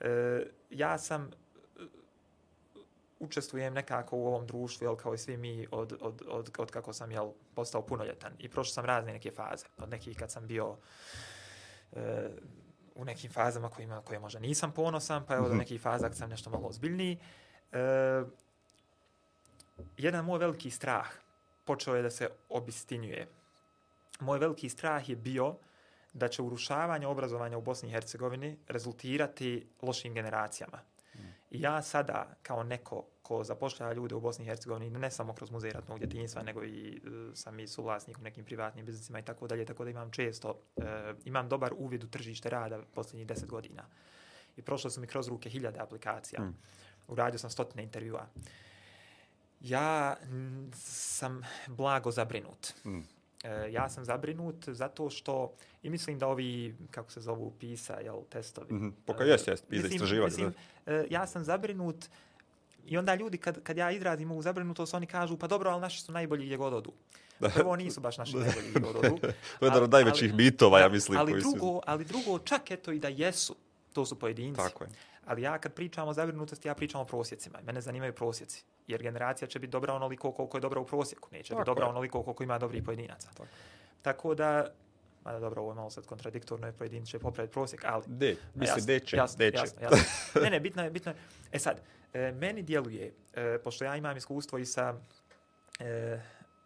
E, 0.00 0.42
ja 0.70 0.98
sam 0.98 1.30
učestvujem 3.20 3.74
nekako 3.74 4.16
u 4.16 4.26
ovom 4.26 4.46
društvu, 4.46 4.84
jel, 4.84 4.96
kao 4.96 5.14
i 5.14 5.18
svi 5.18 5.36
mi, 5.36 5.66
od, 5.70 5.92
od, 6.00 6.22
od, 6.28 6.50
od 6.58 6.70
kako 6.70 6.92
sam 6.92 7.12
jel, 7.12 7.30
postao 7.54 7.86
punoljetan. 7.86 8.32
I 8.38 8.48
prošao 8.48 8.72
sam 8.72 8.84
razne 8.84 9.12
neke 9.12 9.30
faze. 9.30 9.66
Od 9.78 9.88
nekih 9.88 10.18
kad 10.18 10.30
sam 10.30 10.46
bio 10.46 10.76
e, 11.92 12.30
u 12.94 13.04
nekim 13.04 13.32
fazama 13.32 13.68
kojima, 13.68 14.02
koje 14.02 14.18
možda 14.18 14.40
nisam 14.40 14.72
ponosan, 14.72 15.26
pa 15.26 15.34
evo 15.34 15.42
mm 15.42 15.44
-hmm. 15.44 15.48
do 15.48 15.54
mhm. 15.54 15.58
nekih 15.58 15.80
faza 15.80 16.08
kad 16.08 16.16
sam 16.16 16.30
nešto 16.30 16.50
malo 16.50 16.68
ozbiljniji. 16.68 17.18
E, 17.72 17.78
jedan 19.96 20.24
moj 20.24 20.38
veliki 20.38 20.70
strah 20.70 21.08
počeo 21.64 21.94
je 21.94 22.02
da 22.02 22.10
se 22.10 22.28
obistinjuje. 22.48 23.28
Moj 24.20 24.38
veliki 24.38 24.68
strah 24.68 25.08
je 25.08 25.16
bio 25.16 25.54
da 26.12 26.28
će 26.28 26.42
urušavanje 26.42 27.06
obrazovanja 27.06 27.58
u 27.58 27.62
Bosni 27.62 27.88
i 27.88 27.92
Hercegovini 27.92 28.58
rezultirati 28.68 29.66
lošim 29.82 30.14
generacijama. 30.14 30.80
Ja 31.50 31.82
sada, 31.82 32.36
kao 32.42 32.62
neko 32.62 33.06
ko 33.22 33.44
zapošljava 33.44 33.92
ljude 33.92 34.14
u 34.14 34.20
Bosni 34.20 34.44
i 34.44 34.48
Hercegovini, 34.48 34.90
ne 34.90 35.10
samo 35.10 35.34
kroz 35.34 35.50
muzej 35.50 35.70
ratnog 35.70 35.98
djetinjstva, 35.98 36.42
nego 36.42 36.64
i 36.64 37.00
uh, 37.04 37.34
sam 37.34 37.60
i 37.60 37.68
suvlasnik 37.68 38.18
u 38.18 38.22
nekim 38.22 38.44
privatnim 38.44 38.86
biznisima 38.86 39.18
i 39.18 39.24
tako 39.24 39.46
dalje, 39.46 39.64
tako 39.64 39.84
da 39.84 39.90
imam 39.90 40.10
često, 40.10 40.62
uh, 40.76 40.84
imam 41.24 41.48
dobar 41.48 41.72
uvid 41.76 42.04
u 42.04 42.08
tržište 42.08 42.50
rada 42.50 42.82
posljednjih 42.94 43.26
deset 43.26 43.48
godina. 43.48 43.84
I 44.56 44.62
prošlo 44.62 44.90
su 44.90 45.00
mi 45.00 45.06
kroz 45.06 45.28
ruke 45.28 45.50
hiljade 45.50 45.80
aplikacija. 45.80 46.42
Mm. 46.42 46.56
Uradio 47.08 47.38
sam 47.38 47.50
stotine 47.50 47.82
intervjua. 47.82 48.26
Ja 49.60 50.16
sam 50.74 51.42
blago 51.66 52.10
zabrinut. 52.10 52.74
Mm. 52.84 53.00
E, 53.44 53.72
ja 53.72 53.88
sam 53.88 54.04
zabrinut 54.04 54.68
zato 54.68 55.10
što 55.10 55.52
i 55.82 55.90
mislim 55.90 56.18
da 56.18 56.26
ovi 56.26 56.76
kako 56.90 57.10
se 57.12 57.20
zovu 57.20 57.52
PISA 57.60 58.00
jel 58.00 58.22
testovi. 58.30 58.74
Mm 58.74 58.80
-hmm. 58.80 58.92
Poka 59.06 59.24
jest 59.24 59.48
jest 59.48 59.64
PISA 59.68 59.86
istraživanje. 59.86 60.30
Mislim, 60.30 60.52
e, 60.86 61.06
ja 61.10 61.26
sam 61.26 61.44
zabrinut 61.44 62.04
i 62.86 62.98
onda 62.98 63.14
ljudi 63.14 63.38
kad 63.38 63.62
kad 63.62 63.76
ja 63.76 63.90
izrazim 63.90 64.30
ovu 64.30 64.42
zabrinutost 64.42 64.94
oni 64.94 65.06
kažu 65.06 65.36
pa 65.36 65.46
dobro 65.46 65.70
al 65.70 65.80
naši 65.80 66.00
su 66.00 66.12
najbolji 66.12 66.44
gdje 66.44 66.56
god 66.56 66.72
odu. 66.72 66.92
Prvo 67.54 67.76
nisu 67.76 68.00
baš 68.00 68.18
naši 68.18 68.36
najbolji 68.36 68.68
gdje 68.70 68.80
god 68.80 68.96
odu. 68.96 69.18
to 69.18 69.26
je 69.26 69.34
jedan 69.66 69.82
od 69.82 69.90
najvećih 69.90 70.34
mitova 70.34 70.80
ja 70.80 70.88
mislim 70.88 71.18
ali 71.18 71.40
drugo, 71.40 71.58
su... 71.58 71.80
ali 71.86 72.04
drugo 72.04 72.38
čak 72.38 72.70
eto 72.70 72.92
i 72.92 72.98
da 72.98 73.08
jesu 73.08 73.56
to 73.92 74.06
su 74.06 74.18
pojedinci. 74.18 74.56
Tako 74.56 74.84
je. 74.84 74.90
Ali 75.28 75.42
ja 75.42 75.58
kad 75.58 75.72
pričam 75.72 76.08
o 76.08 76.12
zabrinutosti, 76.12 76.68
ja 76.68 76.74
pričam 76.74 77.00
o 77.00 77.04
prosjecima. 77.04 77.58
Mene 77.62 77.80
zanimaju 77.80 78.12
prosjeci. 78.12 78.64
Jer 78.86 79.02
generacija 79.02 79.48
će 79.48 79.58
biti 79.58 79.70
dobra 79.70 79.94
onoliko 79.94 80.32
koliko 80.32 80.56
je 80.56 80.60
dobra 80.60 80.80
u 80.80 80.86
prosjeku. 80.86 81.28
Neće 81.32 81.54
biti 81.54 81.66
dobra 81.66 81.84
je. 81.84 81.90
onoliko 81.90 82.22
koliko 82.22 82.42
ima 82.42 82.58
dobrih 82.58 82.82
pojedinaca. 82.82 83.28
Tako, 83.28 83.46
Tako 84.02 84.34
da, 84.34 84.66
mada 85.24 85.38
dobro, 85.38 85.62
ovo 85.62 85.70
je 85.70 85.74
malo 85.74 85.90
sad 85.90 86.06
kontradiktorno, 86.06 86.66
je 86.66 86.72
pojedin 86.72 87.06
će 87.06 87.18
popraviti 87.18 87.52
prosjek, 87.52 87.84
ali... 87.84 88.02
De, 88.06 88.36
misli, 88.54 88.82
deće, 88.86 89.16
jasno, 89.16 89.38
deće. 89.38 89.58
Jasno, 89.58 89.82
jasno. 89.82 89.98
ne, 90.44 90.50
ne, 90.50 90.60
bitno 90.60 90.84
je, 90.84 90.90
bitno 90.90 91.12
je. 91.12 91.16
E 91.52 91.58
sad, 91.58 91.80
e, 92.12 92.32
meni 92.32 92.62
djeluje, 92.62 93.12
e, 93.34 93.58
pošto 93.64 93.84
ja 93.84 93.96
imam 93.96 94.16
iskustvo 94.16 94.58
i 94.58 94.64
sa 94.64 94.94
e, 95.80 96.20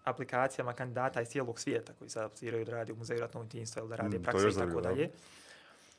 aplikacijama 0.05 0.73
kandidata 0.73 1.21
iz 1.21 1.29
cijelog 1.29 1.61
svijeta 1.61 1.93
koji 1.93 2.11
sad 2.11 2.25
apliciraju 2.25 2.65
da 2.65 2.73
radi 2.73 2.93
u 2.93 2.97
muzeju 2.97 3.21
ratnog 3.21 3.45
intinstva 3.45 3.81
ili 3.81 3.89
da 3.89 3.97
radi 3.97 4.19
mm, 4.19 4.23
prakse 4.23 4.49
i 4.49 4.55
tako 4.55 4.81
dalje. 4.81 5.11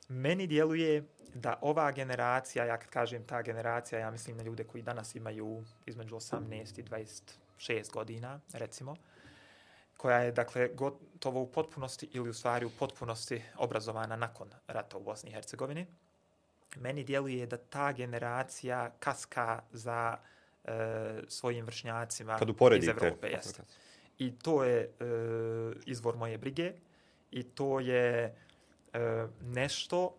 Meni 0.09 0.47
djeluje 0.47 1.03
da 1.33 1.59
ova 1.61 1.91
generacija, 1.91 2.65
ja 2.65 2.77
kad 2.77 2.89
kažem 2.89 3.23
ta 3.23 3.41
generacija, 3.41 3.99
ja 3.99 4.11
mislim 4.11 4.37
na 4.37 4.43
ljude 4.43 4.63
koji 4.63 4.83
danas 4.83 5.15
imaju 5.15 5.63
između 5.85 6.15
18 6.15 6.79
i 6.79 6.83
26 7.59 7.91
godina, 7.91 8.39
recimo, 8.53 8.95
koja 9.97 10.19
je, 10.19 10.31
dakle, 10.31 10.69
gotovo 10.73 11.41
u 11.41 11.51
potpunosti 11.51 12.09
ili 12.13 12.29
u 12.29 12.33
stvari 12.33 12.65
u 12.65 12.69
potpunosti 12.79 13.41
obrazovana 13.57 14.15
nakon 14.15 14.49
rata 14.67 14.97
u 14.97 15.03
Bosni 15.03 15.29
i 15.29 15.33
Hercegovini. 15.33 15.85
Meni 16.75 17.03
djeluje 17.03 17.45
da 17.45 17.57
ta 17.57 17.91
generacija 17.91 18.91
kaska 18.99 19.61
za 19.71 20.17
e, 20.65 21.21
svojim 21.27 21.65
vršnjacima 21.65 22.37
iz 22.77 22.87
Evrope. 22.87 23.27
Jest. 23.27 23.61
I 24.17 24.39
to 24.39 24.63
je 24.63 24.81
e, 24.81 24.89
izvor 25.85 26.17
moje 26.17 26.37
brige 26.37 26.73
i 27.31 27.43
to 27.43 27.79
je 27.79 28.35
e, 28.93 29.27
nešto 29.41 30.13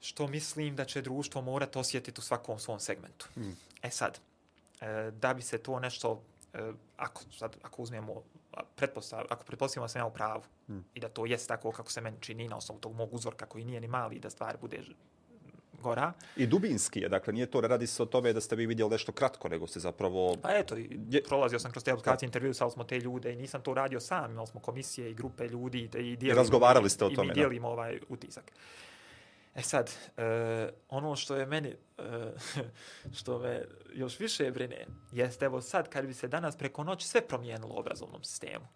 što 0.00 0.26
mislim 0.26 0.76
da 0.76 0.84
će 0.84 1.02
društvo 1.02 1.42
morati 1.42 1.78
osjetiti 1.78 2.20
u 2.20 2.22
svakom 2.22 2.58
svom 2.58 2.80
segmentu. 2.80 3.28
Mm. 3.36 3.50
E 3.82 3.90
sad, 3.90 4.20
e, 4.80 5.10
da 5.10 5.34
bi 5.34 5.42
se 5.42 5.58
to 5.58 5.80
nešto, 5.80 6.22
e, 6.54 6.72
ako, 6.96 7.22
sad, 7.38 7.56
ako 7.62 7.82
uzmemo 7.82 8.22
pretpostav, 8.76 9.24
ako 9.28 9.44
pretpostavimo 9.44 9.84
da 9.84 9.88
sam 9.88 10.00
ja 10.00 10.06
u 10.06 10.12
pravu 10.12 10.42
mm. 10.68 10.78
i 10.94 11.00
da 11.00 11.08
to 11.08 11.26
jest 11.26 11.48
tako 11.48 11.72
kako 11.72 11.92
se 11.92 12.00
meni 12.00 12.16
čini 12.20 12.48
na 12.48 12.56
osnovu 12.56 12.80
tog 12.80 12.94
mog 12.94 13.14
uzorka 13.14 13.46
koji 13.46 13.64
nije 13.64 13.80
ni 13.80 13.88
mali 13.88 14.18
da 14.18 14.30
stvar 14.30 14.56
bude 14.60 14.82
gora. 15.86 16.12
I 16.36 16.46
dubinski 16.46 17.00
je, 17.00 17.08
dakle, 17.08 17.32
nije 17.32 17.46
to, 17.46 17.60
radi 17.60 17.86
se 17.86 18.02
o 18.02 18.06
tome 18.06 18.32
da 18.32 18.40
ste 18.40 18.56
vi 18.56 18.66
vidjeli 18.66 18.90
nešto 18.90 19.12
kratko, 19.12 19.48
nego 19.48 19.66
ste 19.66 19.80
zapravo... 19.80 20.34
Pa 20.42 20.50
eto, 20.50 20.76
je... 21.10 21.22
prolazio 21.22 21.58
sam 21.58 21.70
kroz 21.70 21.84
te 21.84 21.90
aplikacije, 21.90 22.26
intervju, 22.26 22.54
sali 22.54 22.70
smo 22.70 22.84
te 22.84 22.98
ljude 23.00 23.32
i 23.32 23.36
nisam 23.36 23.62
to 23.62 23.74
radio 23.74 24.00
sam, 24.00 24.30
imali 24.30 24.46
smo 24.46 24.60
komisije 24.60 25.10
i 25.10 25.14
grupe 25.14 25.48
ljudi 25.48 25.78
i, 25.78 25.88
dijelimo, 25.88 26.32
I 26.32 26.34
razgovarali 26.34 26.90
ste 26.90 27.04
o 27.04 27.10
tome, 27.10 27.24
i 27.24 27.28
mi 27.28 27.34
dijelimo 27.34 27.68
da. 27.68 27.72
ovaj 27.72 28.00
utisak. 28.08 28.52
E 29.54 29.62
sad, 29.62 29.90
uh, 30.16 30.22
ono 30.88 31.16
što 31.16 31.36
je 31.36 31.46
meni, 31.46 31.74
uh, 31.98 32.64
što 33.18 33.38
me 33.38 33.64
još 33.94 34.20
više 34.20 34.50
brine, 34.50 34.86
jeste 35.12 35.44
evo 35.44 35.60
sad 35.60 35.88
kad 35.88 36.06
bi 36.06 36.14
se 36.14 36.28
danas 36.28 36.56
preko 36.56 36.84
noći 36.84 37.08
sve 37.08 37.20
promijenilo 37.20 37.74
u 37.74 37.78
obrazovnom 37.78 38.24
sistemu, 38.24 38.66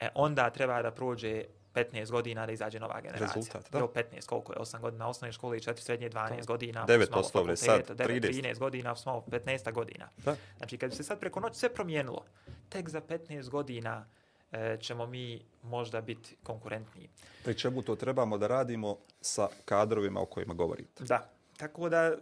e, 0.00 0.08
onda 0.14 0.50
treba 0.50 0.82
da 0.82 0.90
prođe 0.90 1.44
15 1.76 2.10
godina 2.10 2.46
da 2.46 2.52
izađe 2.52 2.80
nova 2.80 3.00
generacija. 3.00 3.26
Rezultat, 3.34 3.72
da. 3.72 3.78
Evo 3.78 3.92
15, 3.94 4.26
koliko 4.26 4.52
je? 4.52 4.58
8 4.58 4.80
godina 4.80 5.08
osnovne 5.08 5.32
škole 5.32 5.56
i 5.56 5.60
4 5.60 5.76
srednje, 5.76 6.10
12 6.10 6.36
da. 6.36 6.44
godina. 6.46 6.86
9 6.86 7.10
poslovne, 7.12 7.56
sad 7.56 7.90
9, 7.90 8.20
13 8.20 8.58
godina, 8.58 8.96
smo 8.96 9.24
15 9.30 9.72
godina. 9.72 10.08
Da. 10.24 10.36
Znači, 10.56 10.78
kad 10.78 10.90
bi 10.90 10.96
se 10.96 11.02
sad 11.02 11.20
preko 11.20 11.40
noći 11.40 11.58
sve 11.58 11.74
promijenilo, 11.74 12.24
tek 12.68 12.88
za 12.88 13.00
15 13.00 13.48
godina 13.48 14.06
E, 14.52 14.76
ćemo 14.80 15.06
mi 15.06 15.42
možda 15.62 16.00
biti 16.00 16.36
konkurentniji. 16.42 17.08
Pri 17.44 17.54
čemu 17.54 17.82
to 17.82 17.96
trebamo 17.96 18.38
da 18.38 18.46
radimo 18.46 18.96
sa 19.20 19.48
kadrovima 19.64 20.20
o 20.20 20.26
kojima 20.26 20.54
govorite? 20.54 21.04
Da, 21.04 21.28
tako 21.56 21.88
da 21.88 22.02
e, 22.02 22.16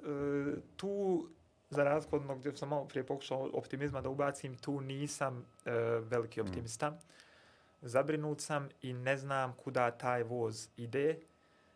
tu 0.76 1.26
za 1.70 1.84
razhodno 1.84 2.36
gdje 2.36 2.56
sam 2.56 2.68
malo 2.68 2.84
prije 2.84 3.06
pokušao 3.06 3.50
optimizma 3.52 4.00
da 4.00 4.08
ubacim, 4.08 4.56
tu 4.56 4.80
nisam 4.80 5.46
e, 5.64 5.70
veliki 6.00 6.42
mm. 6.42 6.46
optimista. 6.46 6.90
Mm. 6.90 6.98
Zabrinut 7.84 8.40
sam 8.40 8.68
i 8.82 8.92
ne 8.92 9.16
znam 9.16 9.52
kuda 9.52 9.90
taj 9.90 10.22
voz 10.22 10.68
ide. 10.76 11.18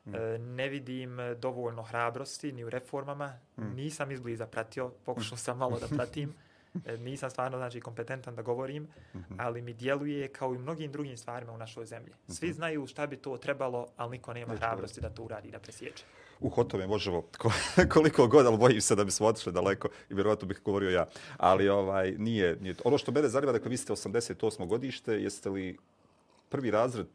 Mm. 0.06 0.12
Ne 0.38 0.68
vidim 0.68 1.18
dovoljno 1.38 1.82
hrabrosti 1.82 2.52
ni 2.52 2.64
u 2.64 2.70
reformama. 2.70 3.38
Mm. 3.56 3.74
Nisam 3.74 4.10
izbliza 4.10 4.46
pratio, 4.46 4.88
pokušao 4.88 5.38
sam 5.38 5.58
malo 5.58 5.78
da 5.78 5.88
pratim. 5.96 6.34
E, 6.86 6.96
nisam 6.96 7.30
stvarno 7.30 7.58
znači 7.58 7.80
kompetentan 7.80 8.34
da 8.34 8.42
govorim, 8.42 8.82
mm 8.82 9.18
-hmm. 9.18 9.36
ali 9.38 9.62
mi 9.62 9.72
djeluje 9.72 10.28
kao 10.28 10.54
i 10.54 10.58
mnogim 10.58 10.92
drugim 10.92 11.16
stvarima 11.16 11.52
u 11.52 11.58
našoj 11.58 11.86
zemlji. 11.86 12.12
Svi 12.28 12.46
mm 12.46 12.50
-hmm. 12.50 12.54
znaju 12.54 12.86
šta 12.86 13.06
bi 13.06 13.16
to 13.16 13.36
trebalo, 13.36 13.86
ali 13.96 14.10
niko 14.10 14.34
nema 14.34 14.56
hrabrosti 14.56 15.00
da 15.00 15.10
to 15.10 15.22
uradi, 15.22 15.50
da 15.50 15.58
presječe. 15.58 16.04
U 16.40 16.48
hotove 16.48 16.86
možemo 16.86 17.22
koliko 17.94 18.26
god, 18.26 18.46
ali 18.46 18.58
bojim 18.58 18.80
se 18.80 18.96
da 18.96 19.04
bismo 19.04 19.26
otišli 19.26 19.52
daleko 19.52 19.88
i 20.10 20.14
vjerovatno 20.14 20.48
bih 20.48 20.60
govorio 20.64 20.90
ja. 20.90 21.06
Ali 21.36 21.68
ovaj 21.68 22.12
nije, 22.18 22.56
nije. 22.60 22.74
Ono 22.84 22.98
što 22.98 23.12
mene 23.12 23.28
zanima, 23.28 23.52
dakle, 23.52 23.70
vi 23.70 23.76
ste 23.76 23.92
88. 23.92 24.66
godište, 24.66 25.12
jeste 25.12 25.50
li 25.50 25.78
prvi 26.48 26.70
razred 26.70 27.06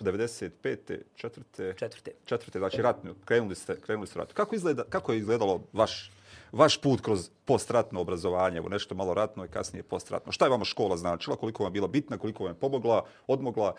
95. 0.00 0.98
četvrte? 1.14 1.74
Četvrte. 1.78 2.10
Četvrte, 2.24 2.58
znači 2.58 2.82
ratno, 2.82 3.14
krenuli 3.24 3.54
ste, 3.54 3.80
krenuli 3.80 4.06
ste 4.06 4.18
ratu. 4.18 4.34
Kako, 4.34 4.54
izgleda, 4.54 4.84
kako 4.84 5.12
je 5.12 5.18
izgledalo 5.18 5.62
vaš 5.72 6.10
vaš 6.52 6.80
put 6.80 7.00
kroz 7.00 7.30
postratno 7.44 8.00
obrazovanje, 8.00 8.56
evo 8.56 8.68
nešto 8.68 8.94
malo 8.94 9.14
ratno 9.14 9.44
i 9.44 9.48
kasnije 9.48 9.82
postratno. 9.82 10.32
Šta 10.32 10.44
je 10.44 10.50
vama 10.50 10.64
škola 10.64 10.96
značila, 10.96 11.36
koliko 11.36 11.62
vam 11.62 11.70
je 11.70 11.74
bila 11.74 11.88
bitna, 11.88 12.18
koliko 12.18 12.44
vam 12.44 12.52
je 12.52 12.60
pomogla, 12.60 13.04
odmogla? 13.26 13.74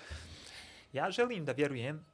Ja 0.94 1.12
želim 1.12 1.46
da 1.46 1.52
vjerujem, 1.52 2.06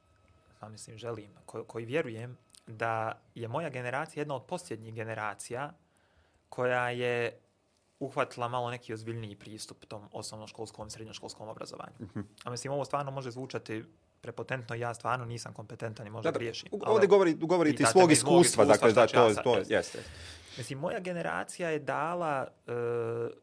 a 0.60 0.68
mislim 0.68 0.98
želim, 0.98 1.30
ko, 1.46 1.64
koji 1.64 1.84
vjerujem, 1.84 2.38
da 2.66 3.22
je 3.34 3.48
moja 3.48 3.68
generacija 3.68 4.20
jedna 4.20 4.34
od 4.34 4.44
posljednjih 4.44 4.94
generacija 4.94 5.72
koja 6.48 6.90
je 6.90 7.40
uhvatila 7.98 8.48
malo 8.48 8.70
neki 8.70 8.94
ozbiljniji 8.94 9.36
pristup 9.36 9.84
tom 9.84 10.08
osnovnoškolskom 10.12 10.90
srednjoškolskom 10.90 11.48
obrazovanju. 11.48 11.94
Uh 11.98 12.06
mhm. 12.06 12.18
-huh. 12.18 12.24
A 12.44 12.50
mislim, 12.50 12.72
ovo 12.72 12.84
stvarno 12.84 13.10
može 13.10 13.30
zvučati 13.30 13.84
prepotentno, 14.20 14.74
ja 14.74 14.94
stvarno 14.94 15.24
nisam 15.24 15.52
kompetentan 15.52 16.06
i 16.06 16.10
možda 16.10 16.30
da, 16.30 16.38
griješim. 16.38 16.68
Ovdje 16.86 17.06
govori, 17.06 17.34
govorite 17.34 17.82
iz 17.82 17.88
svog 17.88 18.12
iskustva, 18.12 18.64
dakle, 18.64 18.92
da, 18.92 19.06
to, 19.06 19.34
to, 19.34 19.42
to 19.42 19.62
jeste. 19.68 19.98
Mislim, 20.56 20.78
moja 20.78 21.00
generacija 21.00 21.70
je 21.70 21.78
dala 21.78 22.46
uh, 22.66 22.74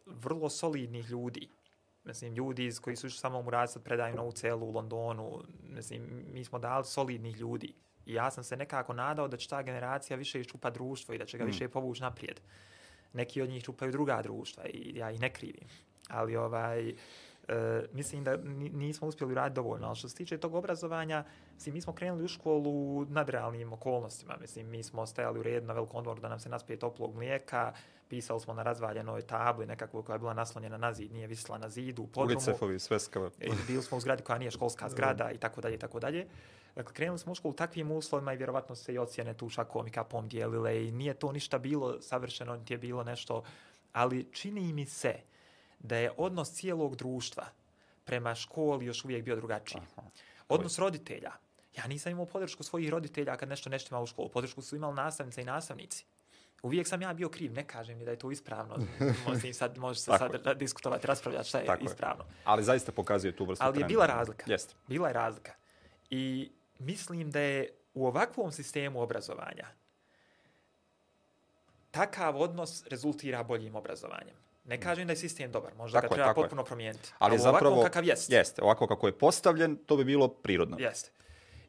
vrlo 0.05 0.49
solidnih 0.49 1.09
ljudi. 1.09 1.49
Mislim, 2.03 2.33
ljudi 2.33 2.65
iz 2.65 2.79
koji 2.79 2.95
su 2.95 3.07
još 3.07 3.19
samo 3.19 3.39
u 3.39 3.43
Muracad 3.43 3.83
predaju 3.83 4.15
novu 4.15 4.31
celu 4.31 4.65
u 4.65 4.71
Londonu. 4.71 5.43
Mislim, 5.63 6.25
mi 6.31 6.45
smo 6.45 6.59
dali 6.59 6.85
solidnih 6.85 7.37
ljudi. 7.37 7.73
I 8.05 8.13
ja 8.13 8.31
sam 8.31 8.43
se 8.43 8.57
nekako 8.57 8.93
nadao 8.93 9.27
da 9.27 9.37
će 9.37 9.49
ta 9.49 9.61
generacija 9.61 10.17
više 10.17 10.39
iščupa 10.39 10.69
društvo 10.69 11.13
i 11.13 11.17
da 11.17 11.25
će 11.25 11.37
ga 11.37 11.43
mm. 11.43 11.47
više 11.47 11.69
povući 11.69 12.01
naprijed. 12.01 12.41
Neki 13.14 13.41
od 13.41 13.49
njih 13.49 13.64
čupaju 13.64 13.91
druga 13.91 14.22
društva 14.22 14.64
i 14.66 14.91
ja 14.95 15.11
ih 15.11 15.20
ne 15.20 15.34
krivim. 15.34 15.68
Ali 16.09 16.36
ovaj, 16.36 16.89
uh, 16.89 16.97
E, 17.47 17.85
mislim 17.93 18.23
da 18.23 18.37
nismo 18.73 19.07
uspjeli 19.07 19.35
raditi 19.35 19.55
dovoljno, 19.55 19.87
ali 19.87 19.95
što 19.95 20.09
se 20.09 20.15
tiče 20.15 20.37
tog 20.37 20.55
obrazovanja, 20.55 21.23
mislim, 21.53 21.75
mi 21.75 21.81
smo 21.81 21.93
krenuli 21.93 22.23
u 22.23 22.27
školu 22.27 22.69
u 22.69 23.05
nadrealnim 23.05 23.73
okolnostima, 23.73 24.37
mislim, 24.41 24.69
mi 24.69 24.83
smo 24.83 25.05
stajali 25.05 25.39
u 25.39 25.43
red 25.43 25.63
na 25.63 25.73
velikom 25.73 25.97
odmoru 25.97 26.21
da 26.21 26.29
nam 26.29 26.39
se 26.39 26.49
naspije 26.49 26.79
toplog 26.79 27.15
mlijeka, 27.15 27.73
pisali 28.07 28.39
smo 28.39 28.53
na 28.53 28.63
razvaljenoj 28.63 29.21
tabli 29.21 29.65
nekakvu 29.65 30.03
koja 30.03 30.13
je 30.15 30.19
bila 30.19 30.33
naslonjena 30.33 30.77
na 30.77 30.93
zid, 30.93 31.11
nije 31.11 31.27
visla 31.27 31.57
na 31.57 31.69
zidu, 31.69 32.03
u 32.03 32.07
podrumu. 32.07 32.39
Ulicefovi, 32.39 32.79
sveskava. 32.79 33.29
E, 33.39 33.49
bili 33.67 33.83
smo 33.83 33.97
u 33.97 34.01
zgradi 34.01 34.23
koja 34.23 34.37
nije 34.37 34.51
školska 34.51 34.89
zgrada 34.89 35.31
i 35.31 35.37
tako 35.37 35.61
dalje 35.61 35.75
i 35.75 35.79
tako 35.79 35.99
dalje. 35.99 36.27
Dakle, 36.75 36.93
krenuli 36.93 37.19
smo 37.19 37.31
u 37.31 37.35
školu 37.35 37.51
u 37.51 37.55
takvim 37.55 37.91
uslovima 37.91 38.33
i 38.33 38.37
vjerovatno 38.37 38.75
se 38.75 38.93
i 38.93 38.97
ocjene 38.97 39.33
tu 39.33 39.49
šakom 39.49 39.87
i 39.87 39.91
kapom 39.91 40.27
dijelile 40.27 40.87
i 40.87 40.91
nije 40.91 41.13
to 41.13 41.31
ništa 41.31 41.57
bilo 41.57 42.01
savršeno, 42.01 42.55
niti 42.55 42.73
je 42.73 42.77
bilo 42.77 43.03
nešto, 43.03 43.43
ali 43.93 44.27
čini 44.31 44.73
mi 44.73 44.85
se 44.85 45.15
da 45.84 45.97
je 45.97 46.11
odnos 46.17 46.51
cijelog 46.51 46.95
društva 46.95 47.45
prema 48.03 48.36
školi 48.36 48.86
još 48.86 49.05
uvijek 49.05 49.23
bio 49.23 49.36
drugačiji. 49.36 49.81
Aha. 49.97 50.07
Odnos 50.49 50.79
roditelja. 50.79 51.31
Ja 51.77 51.88
nisam 51.88 52.11
imao 52.11 52.25
podršku 52.25 52.63
svojih 52.63 52.89
roditelja 52.89 53.38
kad 53.38 53.49
nešto 53.49 53.69
nešto 53.69 53.95
imao 53.95 54.03
u 54.03 54.07
školu. 54.07 54.29
Podršku 54.29 54.61
su 54.61 54.75
imali 54.75 54.95
nastavnice 54.95 55.41
i 55.41 55.45
nastavnici. 55.45 56.05
Uvijek 56.63 56.88
sam 56.88 57.01
ja 57.01 57.13
bio 57.13 57.29
kriv, 57.29 57.53
ne 57.53 57.67
kažem 57.67 57.97
ni 57.97 58.05
da 58.05 58.11
je 58.11 58.19
to 58.19 58.31
ispravno. 58.31 58.77
Može, 59.27 59.53
sad, 59.53 59.77
može 59.77 59.99
se 59.99 60.11
sad 60.17 60.57
diskutovati, 60.57 61.07
raspravljati 61.07 61.49
šta 61.49 61.59
je 61.59 61.65
Tako 61.65 61.84
je. 61.84 61.86
ispravno. 61.86 62.25
Ali 62.43 62.63
zaista 62.63 62.91
pokazuje 62.91 63.36
tu 63.36 63.45
vrstu 63.45 63.65
Ali 63.65 63.79
je 63.79 63.86
bila 63.86 64.05
razlika. 64.05 64.45
Jeste. 64.47 64.75
Bila 64.88 65.07
je 65.07 65.13
razlika. 65.13 65.53
I 66.09 66.51
mislim 66.79 67.31
da 67.31 67.39
je 67.39 67.69
u 67.93 68.07
ovakvom 68.07 68.51
sistemu 68.51 69.01
obrazovanja 69.01 69.67
takav 71.93 72.41
odnos 72.41 72.88
rezultira 72.88 73.43
boljim 73.43 73.75
obrazovanjem. 73.75 74.36
Ne 74.66 74.80
kažem 74.80 75.07
da 75.07 75.14
je 75.14 75.18
sistem 75.18 75.51
dobar, 75.51 75.76
možda 75.76 76.01
Tako 76.01 76.07
ga 76.07 76.14
je, 76.14 76.18
treba 76.18 76.30
je. 76.32 76.36
potpuno 76.36 76.64
promijeniti. 76.64 77.09
Ali 77.20 77.32
Ali 77.32 77.39
zapravo, 77.39 77.55
zapravo, 77.55 77.84
kakav 77.84 78.05
jest. 78.05 78.30
Jeste, 78.30 78.61
ovako 78.64 78.88
kako 78.88 79.07
je 79.07 79.18
postavljen, 79.18 79.78
to 79.78 79.97
bi 79.97 80.03
bilo 80.05 80.28
prirodno. 80.28 80.78
Jeste. 80.80 81.11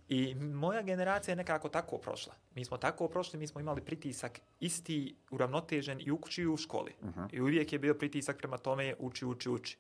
I 0.09 0.35
moja 0.35 0.83
generacija 0.83 1.33
je 1.33 1.37
nekako 1.37 1.69
tako 1.69 1.99
prošla. 1.99 2.35
Mi 2.55 2.65
smo 2.65 2.77
tako 2.77 3.09
prošli, 3.09 3.39
mi 3.39 3.47
smo 3.47 3.61
imali 3.61 3.81
pritisak 3.81 4.41
isti, 4.61 5.17
uravnotežen 5.31 6.01
i 6.01 6.11
u 6.11 6.19
kući 6.19 6.43
i 6.43 6.47
u 6.47 6.57
školi. 6.57 6.93
Mhm. 7.03 7.21
I 7.33 7.41
uvijek 7.41 7.73
je 7.73 7.79
bio 7.79 7.95
pritisak 7.95 8.37
prema 8.39 8.59
tome 8.59 8.95
uči, 8.99 9.25
uči, 9.25 9.49
uči. 9.51 9.79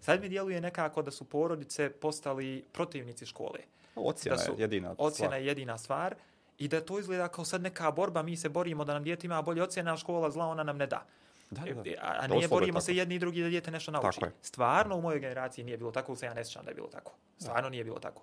Sad 0.00 0.20
mi 0.20 0.28
djeluje 0.28 0.60
nekako 0.60 1.02
da 1.02 1.10
su 1.10 1.24
porodice 1.24 1.90
postali 1.90 2.64
protivnici 2.72 3.26
škole. 3.26 3.60
Ocjena 3.96 4.36
Da 4.36 4.42
su- 4.42 4.52
je 4.52 4.60
jedina 4.60 4.90
Ocjena 4.90 5.10
stvar. 5.28 5.34
je 5.34 5.46
jedina 5.46 5.78
stvar 5.78 6.14
i 6.58 6.68
da 6.68 6.80
to 6.80 6.98
izgleda 6.98 7.28
kao 7.28 7.44
sad 7.44 7.62
neka 7.62 7.90
borba, 7.90 8.22
mi 8.22 8.36
se 8.36 8.48
borimo 8.48 8.84
da 8.84 8.94
nam 8.94 9.04
dijete 9.04 9.26
ima 9.26 9.42
bolje 9.42 9.62
ocjena, 9.62 9.92
a 9.92 9.96
škola 9.96 10.30
zla 10.30 10.46
ona 10.46 10.62
nam 10.62 10.76
ne 10.76 10.86
da. 10.86 11.06
Da, 11.50 11.62
E, 11.66 11.74
da. 11.74 11.80
A, 11.80 11.84
a 12.00 12.12
Doslovno 12.12 12.34
nije 12.34 12.44
je 12.44 12.48
borimo 12.48 12.80
se 12.80 12.96
jedni 12.96 13.14
i 13.14 13.18
drugi 13.18 13.42
da 13.42 13.48
dijete 13.48 13.70
nešto 13.70 13.90
nauči. 13.90 14.20
Stvarno 14.42 14.96
u 14.96 15.02
mojoj 15.02 15.20
generaciji 15.20 15.64
nije 15.64 15.78
bilo 15.78 15.90
tako, 15.90 16.16
se 16.16 16.26
ja 16.26 16.34
ne 16.34 16.44
sjećam 16.44 16.64
da 16.64 16.70
je 16.70 16.74
bilo 16.74 16.88
tako. 16.88 17.12
Stvarno 17.38 17.68
nije 17.68 17.84
bilo 17.84 17.98
tako. 17.98 18.22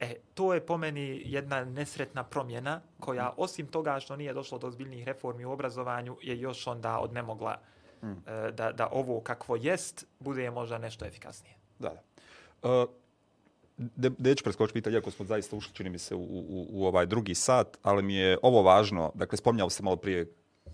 E, 0.00 0.14
to 0.34 0.54
je 0.54 0.66
po 0.66 0.76
meni 0.76 1.22
jedna 1.24 1.64
nesretna 1.64 2.24
promjena 2.24 2.80
koja 3.00 3.34
osim 3.36 3.66
toga 3.66 4.00
što 4.00 4.16
nije 4.16 4.32
došlo 4.32 4.58
do 4.58 4.66
ozbiljnih 4.66 5.04
reformi 5.06 5.44
u 5.44 5.52
obrazovanju 5.52 6.16
je 6.22 6.40
još 6.40 6.66
onda 6.66 6.98
odnemogla 6.98 7.56
Mm. 8.02 8.12
e, 8.26 8.52
da, 8.52 8.72
da 8.72 8.88
ovo 8.92 9.20
kakvo 9.20 9.56
jest 9.56 10.06
bude 10.18 10.50
možda 10.50 10.78
nešto 10.78 11.04
efikasnije. 11.04 11.54
Da, 11.78 11.88
da. 11.88 12.02
Uh, 12.82 12.88
de, 13.76 14.10
neću 14.18 14.44
preskočiti 14.44 14.74
pitanje, 14.74 14.96
iako 14.96 15.10
smo 15.10 15.24
zaista 15.24 15.56
ušli, 15.56 15.74
čini 15.74 15.90
mi 15.90 15.98
se, 15.98 16.14
u, 16.14 16.20
u, 16.22 16.66
u 16.70 16.86
ovaj 16.86 17.06
drugi 17.06 17.34
sat, 17.34 17.78
ali 17.82 18.02
mi 18.02 18.14
je 18.14 18.38
ovo 18.42 18.62
važno. 18.62 19.12
Dakle, 19.14 19.38
spominjao 19.38 19.70
sam 19.70 19.84
malo 19.84 19.96
prije 19.96 20.32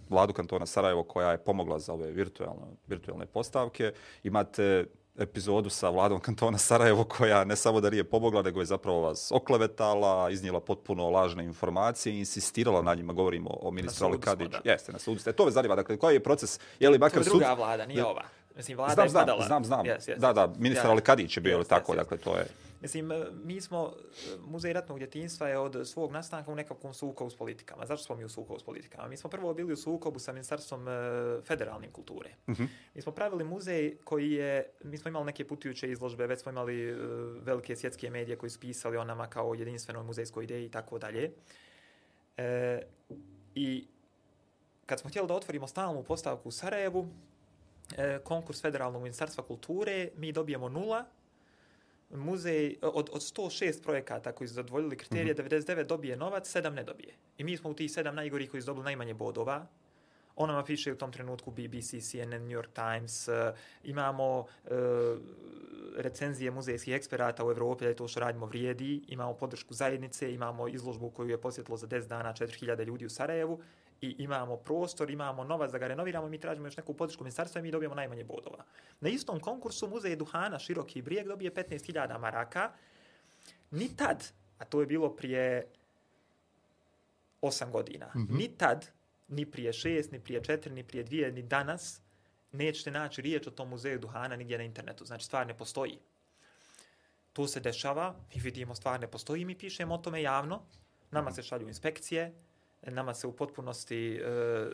vladu 0.08 0.32
kantona 0.32 0.66
Sarajevo 0.66 1.02
koja 1.02 1.30
je 1.30 1.38
pomogla 1.38 1.78
za 1.78 1.92
ove 1.92 2.10
virtualne, 2.10 2.66
virtualne 2.86 3.26
postavke. 3.26 3.92
Imate 4.22 4.86
epizodu 5.18 5.70
sa 5.70 5.88
vladom 5.90 6.20
kantona 6.20 6.58
Sarajevo 6.58 7.04
koja 7.04 7.44
ne 7.44 7.56
samo 7.56 7.80
da 7.80 7.90
nije 7.90 8.04
pomogla, 8.04 8.42
nego 8.42 8.60
je 8.60 8.66
zapravo 8.66 9.00
vas 9.00 9.32
oklevetala, 9.32 10.30
iznijela 10.30 10.60
potpuno 10.60 11.10
lažne 11.10 11.44
informacije 11.44 12.14
i 12.14 12.18
insistirala 12.18 12.82
na 12.82 12.94
njima. 12.94 13.12
Govorimo 13.12 13.50
o 13.60 13.70
ministru 13.70 13.98
sudu 13.98 14.06
Ali 14.08 14.22
smo, 14.22 14.32
Kadiću. 14.32 14.50
da. 14.64 14.70
Jeste, 14.70 14.92
na 14.92 14.98
sudu 14.98 15.18
ste. 15.20 15.32
To 15.32 15.44
me 15.44 15.50
zanima. 15.50 15.76
Dakle, 15.76 15.96
koji 15.96 16.14
je 16.14 16.22
proces? 16.22 16.60
Je 16.80 16.90
li 16.90 16.98
To 16.98 17.04
makar 17.04 17.18
je 17.20 17.24
sud... 17.24 17.32
druga 17.32 17.52
vlada, 17.54 17.86
nije 17.86 18.04
ova. 18.04 18.22
Mislim, 18.56 18.76
vlada 18.76 18.94
Znam, 18.94 19.06
je 19.06 19.12
padala. 19.12 19.46
znam, 19.46 19.64
znam. 19.64 19.86
Yes, 19.86 20.10
yes, 20.10 20.18
da, 20.18 20.32
da, 20.32 20.52
ministar 20.58 20.86
Ja. 20.86 20.90
Ali 20.90 21.00
Kadić 21.00 21.36
je 21.36 21.40
bio, 21.40 21.58
Yes, 21.58 21.68
tako, 21.68 21.92
yes. 21.92 21.96
dakle, 21.96 22.16
to 22.18 22.36
je... 22.36 22.46
Mislim, 22.80 23.12
mi 23.44 23.60
smo, 23.60 23.92
Muzej 24.46 24.72
ratnog 24.72 24.98
djetinjstva 24.98 25.48
je 25.48 25.58
od 25.58 25.88
svog 25.88 26.12
nastanka 26.12 26.50
u 26.50 26.54
nekakvom 26.54 26.94
sukobu 26.94 27.30
s 27.30 27.36
politikama. 27.36 27.86
Zašto 27.86 28.04
smo 28.04 28.16
mi 28.16 28.24
u 28.24 28.28
sukobu 28.28 28.60
s 28.60 28.62
politikama? 28.62 29.08
Mi 29.08 29.16
smo 29.16 29.30
prvo 29.30 29.54
bili 29.54 29.72
u 29.72 29.76
sukobu 29.76 30.18
sa 30.18 30.32
Ministarstvom 30.32 30.88
e, 30.88 30.92
federalnim 31.42 31.92
kulture. 31.92 32.30
Mhm. 32.48 32.64
Mi 32.94 33.02
smo 33.02 33.12
pravili 33.12 33.44
muzej 33.44 33.96
koji 34.04 34.32
je, 34.32 34.70
mi 34.84 34.98
smo 34.98 35.08
imali 35.08 35.26
neke 35.26 35.48
putujuće 35.48 35.90
izložbe, 35.90 36.26
već 36.26 36.40
smo 36.40 36.52
imali 36.52 36.90
e, 36.90 36.94
velike 37.42 37.76
svjetske 37.76 38.10
medije 38.10 38.36
koji 38.36 38.50
su 38.50 38.60
pisali 38.60 38.96
o 38.96 39.04
nama 39.04 39.26
kao 39.26 39.54
jedinstvenoj 39.54 40.02
muzejskoj 40.02 40.44
ideji 40.44 40.66
i 40.66 40.70
tako 40.70 40.98
dalje. 40.98 41.32
E, 42.36 42.82
I 43.54 43.86
kad 44.86 45.00
smo 45.00 45.10
htjeli 45.10 45.28
da 45.28 45.34
otvorimo 45.34 45.66
stalnu 45.66 46.02
postavku 46.02 46.48
u 46.48 46.52
Sarajevu, 46.52 47.08
e, 47.96 48.18
konkurs 48.24 48.62
Federalnog 48.62 49.02
ministarstva 49.02 49.44
kulture, 49.44 50.08
mi 50.16 50.32
dobijemo 50.32 50.68
nula, 50.68 51.04
muzej 52.10 52.76
od, 52.82 53.10
od 53.12 53.20
106 53.20 53.82
projekata 53.82 54.32
koji 54.32 54.48
su 54.48 54.54
zadovoljili 54.54 54.96
kriterije, 54.96 55.34
mm 55.34 55.36
-hmm. 55.36 55.64
99 55.64 55.84
dobije 55.84 56.16
novac, 56.16 56.56
7 56.56 56.70
ne 56.70 56.84
dobije. 56.84 57.14
I 57.38 57.44
mi 57.44 57.56
smo 57.56 57.70
u 57.70 57.74
tih 57.74 57.90
7 57.90 58.10
najgorih 58.10 58.50
koji 58.50 58.60
su 58.60 58.66
dobili 58.66 58.84
najmanje 58.84 59.14
bodova. 59.14 59.66
O 60.36 60.46
nama 60.46 60.64
piše 60.64 60.92
u 60.92 60.96
tom 60.96 61.12
trenutku 61.12 61.50
BBC, 61.50 62.10
CNN, 62.10 62.42
New 62.42 62.60
York 62.60 62.72
Times, 62.74 63.28
uh, 63.28 63.34
imamo 63.84 64.38
uh, 64.38 64.70
recenzije 65.96 66.50
muzejskih 66.50 66.94
eksperata 66.94 67.46
u 67.46 67.50
Evropi 67.50 67.84
da 67.84 67.88
je 67.88 67.96
to 67.96 68.08
što 68.08 68.20
radimo 68.20 68.46
vrijedi, 68.46 69.02
imamo 69.08 69.34
podršku 69.34 69.74
zajednice, 69.74 70.34
imamo 70.34 70.68
izložbu 70.68 71.10
koju 71.10 71.28
je 71.28 71.40
posjetilo 71.40 71.76
za 71.76 71.86
10 71.86 72.06
dana 72.06 72.32
4000 72.32 72.84
ljudi 72.84 73.06
u 73.06 73.10
Sarajevu 73.10 73.60
i 74.00 74.16
imamo 74.18 74.56
prostor, 74.56 75.10
imamo 75.10 75.44
novac 75.44 75.72
da 75.72 75.78
ga 75.78 75.86
renoviramo, 75.86 76.28
mi 76.28 76.40
tražimo 76.40 76.66
još 76.66 76.76
neku 76.76 76.94
podršku 76.94 77.24
ministarstva 77.24 77.58
i 77.58 77.62
mi 77.62 77.70
dobijemo 77.70 77.94
najmanje 77.94 78.24
bodova. 78.24 78.64
Na 79.00 79.08
istom 79.08 79.40
konkursu 79.40 79.88
Muzej 79.88 80.16
Duhana 80.16 80.58
Široki 80.58 81.02
brijeg 81.02 81.26
dobije 81.26 81.54
15.000 81.54 82.18
maraka. 82.18 82.72
Ni 83.70 83.96
tad, 83.96 84.24
a 84.58 84.64
to 84.64 84.80
je 84.80 84.86
bilo 84.86 85.16
prije 85.16 85.66
8 87.42 87.70
godina, 87.70 88.06
mm 88.14 88.18
-hmm. 88.18 88.38
ni 88.38 88.48
tad, 88.48 88.86
ni 89.28 89.46
prije 89.50 89.72
6, 89.72 90.12
ni 90.12 90.20
prije 90.20 90.40
4, 90.40 90.70
ni 90.70 90.84
prije 90.84 91.04
2, 91.04 91.32
ni 91.32 91.42
danas, 91.42 92.00
nećete 92.52 92.90
naći 92.90 93.22
riječ 93.22 93.46
o 93.46 93.50
tom 93.50 93.68
muzeju 93.68 93.98
Duhana 93.98 94.36
nigdje 94.36 94.58
na 94.58 94.64
internetu. 94.64 95.04
Znači, 95.04 95.24
stvar 95.24 95.46
ne 95.46 95.56
postoji. 95.56 95.98
To 97.32 97.48
se 97.48 97.60
dešava, 97.60 98.14
mi 98.34 98.40
vidimo 98.40 98.74
stvar 98.74 99.00
ne 99.00 99.06
postoji, 99.06 99.44
mi 99.44 99.58
pišemo 99.58 99.94
o 99.94 99.98
tome 99.98 100.22
javno, 100.22 100.62
nama 101.10 101.32
se 101.32 101.42
šalju 101.42 101.68
inspekcije, 101.68 102.32
nama 102.82 103.14
se 103.14 103.26
u 103.26 103.32
potpunosti 103.32 104.16
e, 104.16 104.22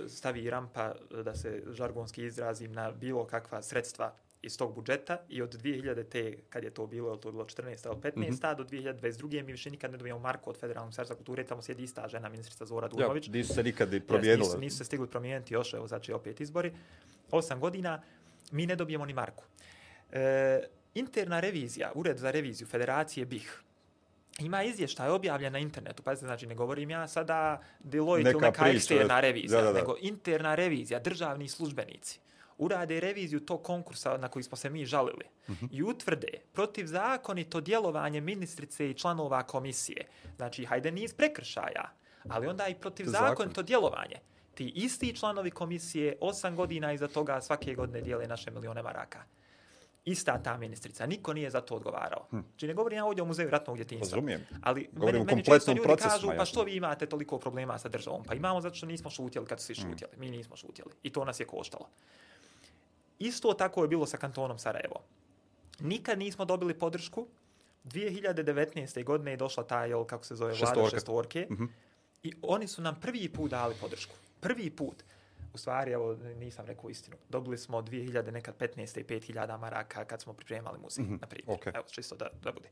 stavi 0.09 0.51
rampa, 0.51 0.95
da 1.25 1.35
se 1.35 1.63
žargonski 1.71 2.25
izrazim, 2.25 2.73
na 2.73 2.91
bilo 2.91 3.27
kakva 3.27 3.63
sredstva 3.63 4.15
iz 4.43 4.59
tog 4.59 4.75
budžeta 4.75 5.19
i 5.29 5.43
od 5.43 5.63
2000 5.63 6.09
te, 6.09 6.37
kad 6.51 6.65
je 6.65 6.71
to 6.71 6.87
bilo, 6.87 7.13
je 7.13 7.21
to 7.21 7.33
bilo 7.33 7.45
14. 7.45 7.87
ili 7.87 7.97
15. 7.97 8.17
Mm 8.17 8.23
-hmm. 8.23 8.57
do 8.57 8.65
2022. 8.65 9.45
mi 9.45 9.53
više 9.53 9.71
nikad 9.71 9.91
ne 9.91 9.97
dobijemo 9.97 10.21
Marko 10.21 10.51
od 10.51 10.57
Federalnog 10.57 10.87
ministarstva 10.87 11.17
kulture, 11.17 11.45
tamo 11.45 11.63
sjedi 11.63 11.83
ista 11.83 12.09
žena, 12.09 12.29
ministrica 12.29 12.65
Zora 12.65 12.89
Dumović. 12.89 13.29
Ja, 13.29 13.33
nisu 13.33 13.55
se 13.55 13.63
nikad 13.63 13.89
promijenile. 14.09 14.47
Yes, 14.47 14.49
nisu, 14.49 14.59
nisu 14.61 14.77
se 14.77 14.85
stigli 14.85 15.07
promijeniti 15.07 15.55
još, 15.55 15.75
evo 15.75 15.87
znači 15.87 16.13
opet 16.13 16.41
izbori. 16.41 16.73
Osam 17.31 17.61
godina, 17.61 18.03
mi 18.51 18.67
ne 18.67 18.77
dobijemo 18.77 19.07
ni 19.07 19.13
Marku. 19.13 19.45
E, 20.13 20.63
interna 20.95 21.41
revizija, 21.41 21.93
ured 21.95 22.19
za 22.19 22.31
reviziju 22.31 22.67
Federacije 22.67 23.27
BiH, 23.27 23.51
ima 24.39 24.63
izvještaj 24.63 25.09
objavljen 25.09 25.53
na 25.53 25.59
internetu, 25.59 26.03
pa 26.03 26.15
znači 26.15 26.47
ne 26.47 26.55
govorim 26.55 26.91
ja 26.91 27.09
sada 27.09 27.63
Deloitte 27.81 28.31
ili 28.31 28.41
neka 28.41 28.63
priča, 28.63 28.77
eksterna 28.77 29.21
revizija, 29.21 29.61
da, 29.61 29.67
da, 29.67 29.73
da. 29.73 29.79
nego 29.79 29.97
interna 30.01 30.55
revizija, 30.55 31.01
državni 31.01 31.49
službenici 31.49 32.21
urade 32.59 33.01
reviziju 33.01 33.41
tog 33.41 33.63
konkursa 33.63 34.17
na 34.17 34.29
koji 34.29 34.43
smo 34.43 34.57
se 34.57 34.71
mi 34.71 34.87
žalili 34.87 35.25
uh 35.49 35.55
-huh. 35.55 35.69
i 35.73 35.83
utvrde 35.83 36.29
protivzakonito 36.53 37.61
djelovanje 37.61 38.21
ministrice 38.21 38.91
i 38.91 38.95
članova 38.95 39.43
komisije. 39.43 40.07
Znači, 40.37 40.65
hajde 40.65 40.91
niz 40.91 41.15
prekršaja, 41.15 41.93
ali 42.29 42.47
onda 42.47 42.69
i 42.69 42.75
protivzakonito 42.75 43.63
djelovanje. 43.63 44.17
Ti 44.55 44.73
isti 44.75 45.17
članovi 45.17 45.51
komisije 45.51 46.17
osam 46.21 46.57
godina 46.57 46.93
iza 46.93 47.09
toga 47.09 47.41
svake 47.41 47.75
godine 47.75 48.01
dijele 48.01 48.27
naše 48.27 48.51
milione 48.51 48.83
maraka. 48.83 49.25
Ista 50.05 50.43
ta 50.43 50.57
ministrica. 50.57 51.07
Niko 51.07 51.33
nije 51.33 51.51
za 51.51 51.61
to 51.61 51.75
odgovarao. 51.75 52.27
Hm. 52.31 52.39
Znači 52.51 52.67
ne 52.67 52.75
govorim 52.75 52.97
ja 52.97 53.05
ovdje 53.05 53.23
o 53.23 53.27
muzeju 53.27 53.51
ratnog 53.51 53.77
djetinjstva. 53.77 54.17
Razumijem. 54.17 54.47
Ali 54.63 54.89
govorim 54.93 55.21
meni, 55.21 55.27
meni 55.27 55.45
često 55.45 55.73
ljudi 55.73 55.89
kažu, 55.99 56.29
pa 56.37 56.45
što 56.45 56.63
vi 56.63 56.77
imate 56.77 57.07
toliko 57.07 57.39
problema 57.39 57.79
sa 57.79 57.89
državom? 57.89 58.25
Pa 58.25 58.35
imamo 58.35 58.61
zato 58.61 58.75
što 58.75 58.87
nismo 58.87 59.11
šutjeli 59.11 59.47
kad 59.47 59.61
su 59.61 59.67
svi 59.67 59.75
šutjeli. 59.75 60.13
Hm. 60.15 60.21
Mi 60.21 60.31
nismo 60.31 60.57
šutjeli. 60.57 60.91
I 61.03 61.11
to 61.11 61.25
nas 61.25 61.41
je 61.41 61.47
koštalo. 61.47 61.89
Isto 63.19 63.53
tako 63.53 63.83
je 63.83 63.89
bilo 63.89 64.07
sa 64.07 64.17
kantonom 64.17 64.59
Sarajevo. 64.59 65.01
Nikad 65.81 66.19
nismo 66.19 66.45
dobili 66.45 66.75
podršku. 66.75 67.27
2019. 67.85 69.05
godine 69.05 69.31
je 69.31 69.37
došla 69.37 69.65
ta, 69.65 69.85
jel, 69.85 70.05
kako 70.05 70.25
se 70.25 70.37
zove, 70.37 70.55
vlada 70.55 70.91
šestorke. 70.91 71.47
Mm 71.51 71.55
-hmm. 71.55 71.69
I 72.23 72.33
oni 72.43 72.69
su 72.69 72.83
nam 72.83 73.01
prvi 73.01 73.29
put 73.29 73.51
dali 73.51 73.75
podršku. 73.81 74.15
Prvi 74.41 74.71
put. 74.71 75.03
U 75.55 75.59
stvari, 75.59 75.93
evo, 75.93 76.17
nisam 76.37 76.67
rekao 76.67 76.91
istinu. 76.91 77.17
Dobili 77.29 77.59
smo 77.59 77.83
2000, 77.83 78.31
nekad 78.31 78.57
15. 78.59 79.01
i 79.01 79.05
5000 79.05 79.59
maraka 79.59 80.05
kad 80.05 80.21
smo 80.21 80.33
pripremali 80.33 80.79
muzej, 80.79 81.05
mm 81.05 81.09
-hmm. 81.09 81.21
na 81.21 81.27
primjer. 81.27 81.59
Okay. 81.59 81.77
Evo, 81.77 81.85
čisto 81.91 82.17
da, 82.17 82.29
da 82.43 82.53
bude. 82.53 82.69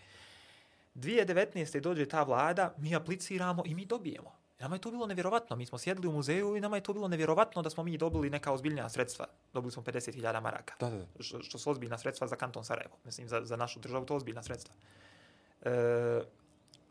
2019. 0.95 1.81
dođe 1.81 2.07
ta 2.07 2.23
vlada, 2.23 2.75
mi 2.79 2.97
apliciramo 2.97 3.63
i 3.67 3.75
mi 3.75 3.87
dobijemo. 3.87 4.33
Nama 4.61 4.77
je 4.77 4.81
to 4.81 4.91
bilo 4.91 5.07
nevjerovatno. 5.07 5.57
Mi 5.57 5.67
smo 5.67 5.79
sjedili 5.79 6.09
u 6.09 6.13
muzeju 6.13 6.57
i 6.57 6.61
nama 6.61 6.77
je 6.77 6.83
to 6.83 6.93
bilo 6.93 7.09
nevjerovatno 7.09 7.63
da 7.63 7.71
smo 7.71 7.83
mi 7.83 7.99
dobili 7.99 8.31
neka 8.31 8.53
ozbiljnija 8.53 8.89
sredstva. 8.89 9.27
Dobili 9.53 9.73
smo 9.73 9.83
50.000 9.83 10.41
maraka. 10.41 10.75
Da, 10.81 10.91
da. 10.91 11.23
Što, 11.23 11.43
što 11.43 11.59
su 11.59 11.71
ozbiljna 11.71 11.99
sredstva 11.99 12.27
za 12.27 12.37
kanton 12.37 12.65
Sarajevo. 12.65 12.97
Mislim, 13.05 13.29
za, 13.29 13.41
za 13.45 13.57
našu 13.57 13.81
državu 13.81 14.07
to 14.07 14.17
ozbiljna 14.17 14.43
sredstva. 14.43 14.75
E, 15.63 15.71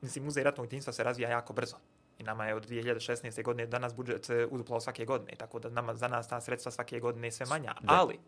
mislim, 0.02 0.26
muzej 0.26 0.44
ratnog 0.44 0.66
djetinjstva 0.66 0.94
se 0.94 1.04
razvija 1.04 1.30
jako 1.30 1.54
brzo. 1.54 1.76
I 2.20 2.24
nama 2.24 2.46
je 2.46 2.56
od 2.56 2.68
2016. 2.68 3.44
godine 3.44 3.68
danas 3.68 3.96
budžet 3.96 4.26
se 4.26 4.48
uduplao 4.52 4.80
svake 4.80 5.06
godine. 5.06 5.36
Tako 5.38 5.60
da 5.60 5.70
nama, 5.70 5.96
za 5.96 6.08
nas 6.08 6.28
ta 6.28 6.42
sredstva 6.42 6.72
svake 6.72 7.00
godine 7.00 7.32
sve 7.32 7.46
manja. 7.46 7.74
Da. 7.82 7.94
Ali, 7.94 8.20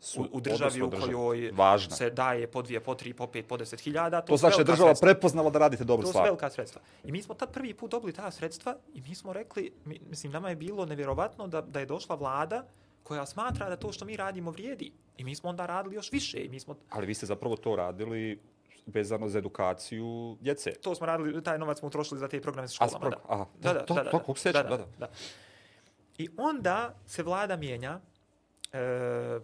su, 0.00 0.22
u, 0.22 0.26
u 0.32 0.40
državi 0.40 0.82
u 0.82 0.90
kojoj 0.90 1.50
Važna. 1.52 1.96
se 1.96 2.10
daje 2.10 2.46
po 2.46 2.62
dvije, 2.62 2.80
po 2.80 2.94
tri, 2.94 3.12
po 3.14 3.26
pet, 3.26 3.46
po 3.46 3.56
deset 3.56 3.80
hiljada. 3.80 4.20
To 4.20 4.38
su 4.38 4.40
znači 4.40 4.64
država 4.64 4.88
sredstva. 4.88 5.06
prepoznala 5.06 5.50
da 5.50 5.58
radite 5.58 5.84
dobru 5.84 6.02
To 6.02 6.06
su 6.06 6.12
stvar. 6.12 6.24
velika 6.24 6.50
sredstva. 6.50 6.82
I 7.04 7.12
mi 7.12 7.22
smo 7.22 7.34
tad 7.34 7.52
prvi 7.52 7.74
put 7.74 7.90
dobili 7.90 8.12
ta 8.12 8.30
sredstva 8.30 8.76
i 8.94 9.00
mi 9.00 9.14
smo 9.14 9.32
rekli, 9.32 9.72
mi, 9.84 10.00
mislim, 10.10 10.32
nama 10.32 10.48
je 10.48 10.56
bilo 10.56 10.86
nevjerovatno 10.86 11.46
da, 11.46 11.60
da 11.60 11.80
je 11.80 11.86
došla 11.86 12.16
vlada 12.16 12.66
koja 13.02 13.26
smatra 13.26 13.68
da 13.68 13.76
to 13.76 13.92
što 13.92 14.04
mi 14.04 14.16
radimo 14.16 14.50
vrijedi. 14.50 14.92
I 15.16 15.24
mi 15.24 15.34
smo 15.34 15.50
onda 15.50 15.66
radili 15.66 15.94
još 15.94 16.12
više. 16.12 16.44
I 16.44 16.48
mi 16.48 16.60
smo, 16.60 16.76
Ali 16.90 17.06
vi 17.06 17.14
ste 17.14 17.26
zapravo 17.26 17.56
to 17.56 17.76
radili 17.76 18.40
vezano 18.86 19.28
za 19.28 19.38
edukaciju 19.38 20.36
djece. 20.40 20.72
to 20.72 20.94
smo 20.94 21.06
radili, 21.06 21.42
taj 21.42 21.58
novac 21.58 21.78
smo 21.78 21.88
utrošili 21.88 22.20
za 22.20 22.28
te 22.28 22.40
programe 22.40 22.68
sa 22.68 22.74
školama. 22.76 22.98
sprog- 22.98 23.10
da. 23.10 23.34
aha, 23.34 23.46
Da, 23.56 23.72
da, 23.72 23.84
to- 23.86 23.94
da, 23.94 24.02
da, 24.02 24.10
to- 24.10 24.18
kako 24.18 24.34
se 24.34 24.42
sjećam, 24.42 24.68
da, 24.68 24.86
da. 24.98 25.08
I 26.18 26.28
onda 26.36 26.94
se 27.06 27.22
vlada 27.22 27.56
mijenja, 27.56 28.00
e, 28.72 28.78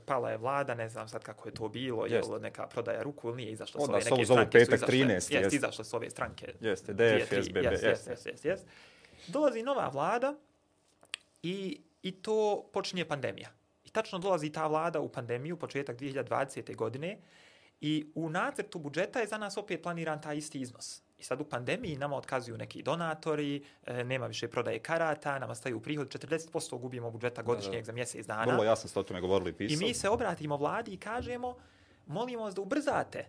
pala 0.07 0.30
je 0.30 0.36
vlada, 0.36 0.74
ne 0.74 0.88
znam 0.88 1.09
sad 1.09 1.22
kako 1.22 1.49
je 1.49 1.55
to 1.55 1.68
bilo, 1.68 2.07
je 2.07 2.12
Jest. 2.12 2.30
li 2.30 2.40
neka 2.40 2.66
prodaja 2.66 3.03
ruku 3.03 3.28
ili 3.28 3.36
nije 3.36 3.53
izašla 3.53 3.80
s 3.80 3.84
Onda 3.84 3.93
ove 3.93 4.03
se 4.03 4.11
neke 4.11 4.24
stranke. 4.24 4.45
su 4.51 4.53
petak 4.61 4.74
izašle. 4.74 4.86
13, 4.88 5.12
Jest, 5.30 5.45
jest. 5.45 5.55
izašle 5.55 5.84
s 5.84 5.95
ove 5.95 6.11
stranke. 6.11 6.55
Jeste, 6.61 6.93
DF, 6.93 7.32
SBB, 7.32 7.62
jest, 7.62 7.82
jeste. 7.82 8.11
jest, 8.11 8.26
jest, 8.26 8.45
jest. 8.45 8.66
Dolazi 9.28 9.62
nova 9.62 9.88
vlada 9.88 10.34
i, 11.43 11.80
i 12.03 12.12
to 12.12 12.64
počinje 12.72 13.05
pandemija. 13.05 13.49
I 13.84 13.90
tačno 13.90 14.18
dolazi 14.18 14.51
ta 14.51 14.66
vlada 14.66 15.01
u 15.01 15.09
pandemiju, 15.09 15.57
početak 15.57 15.97
2020. 15.97 16.76
godine, 16.76 17.18
i 17.83 18.07
u 18.14 18.30
nacrtu 18.30 18.78
budžeta 18.78 19.20
je 19.20 19.26
za 19.26 19.39
nas 19.39 19.57
opet 19.57 19.83
planiran 19.83 20.22
taj 20.22 20.37
isti 20.37 20.61
iznos. 20.61 21.03
I 21.18 21.24
sad 21.24 21.41
u 21.41 21.45
pandemiji 21.45 21.97
nama 21.97 22.16
otkazuju 22.16 22.57
neki 22.57 22.83
donatori, 22.83 23.64
e, 23.87 24.05
nema 24.05 24.26
više 24.26 24.49
prodaje 24.49 24.78
karata, 24.78 25.39
nama 25.39 25.55
staju 25.55 25.80
prihod, 25.80 26.09
40% 26.09 26.78
gubimo 26.78 27.11
budžeta 27.11 27.43
godišnjeg 27.43 27.85
za 27.85 27.93
mjesec 27.93 28.26
dana. 28.26 28.53
Vrlo 28.53 28.64
jasno 28.64 28.89
ste 28.89 29.01
o 29.01 29.03
tome 29.03 29.20
govorili 29.20 29.55
i 29.59 29.64
I 29.64 29.76
mi 29.76 29.95
se 29.95 30.09
obratimo 30.09 30.57
vladi 30.57 30.93
i 30.93 30.97
kažemo, 30.97 31.57
molimo 32.07 32.43
vas 32.43 32.55
da 32.55 32.61
ubrzate 32.61 33.28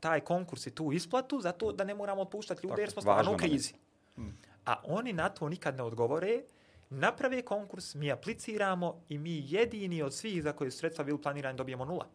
taj 0.00 0.20
konkurs 0.20 0.66
i 0.66 0.74
tu 0.74 0.92
isplatu, 0.92 1.40
zato 1.40 1.72
da 1.72 1.84
ne 1.84 1.94
moramo 1.94 2.22
otpuštati 2.22 2.60
ljude 2.62 2.72
Tako, 2.72 2.80
jer 2.80 2.90
smo 2.90 3.02
stvarno 3.02 3.32
u 3.32 3.36
krizi. 3.36 3.74
A 4.66 4.80
oni 4.84 5.12
na 5.12 5.28
to 5.28 5.48
nikad 5.48 5.76
ne 5.76 5.82
odgovore, 5.82 6.42
naprave 6.90 7.42
konkurs, 7.42 7.94
mi 7.94 8.12
apliciramo 8.12 9.02
i 9.08 9.18
mi 9.18 9.42
jedini 9.46 10.02
od 10.02 10.14
svih 10.14 10.42
za 10.42 10.52
koje 10.52 10.70
su 10.70 10.78
sredstva 10.78 11.04
bili 11.04 11.22
planirani 11.22 11.56
dobijemo 11.58 11.84
nula. 11.84 12.06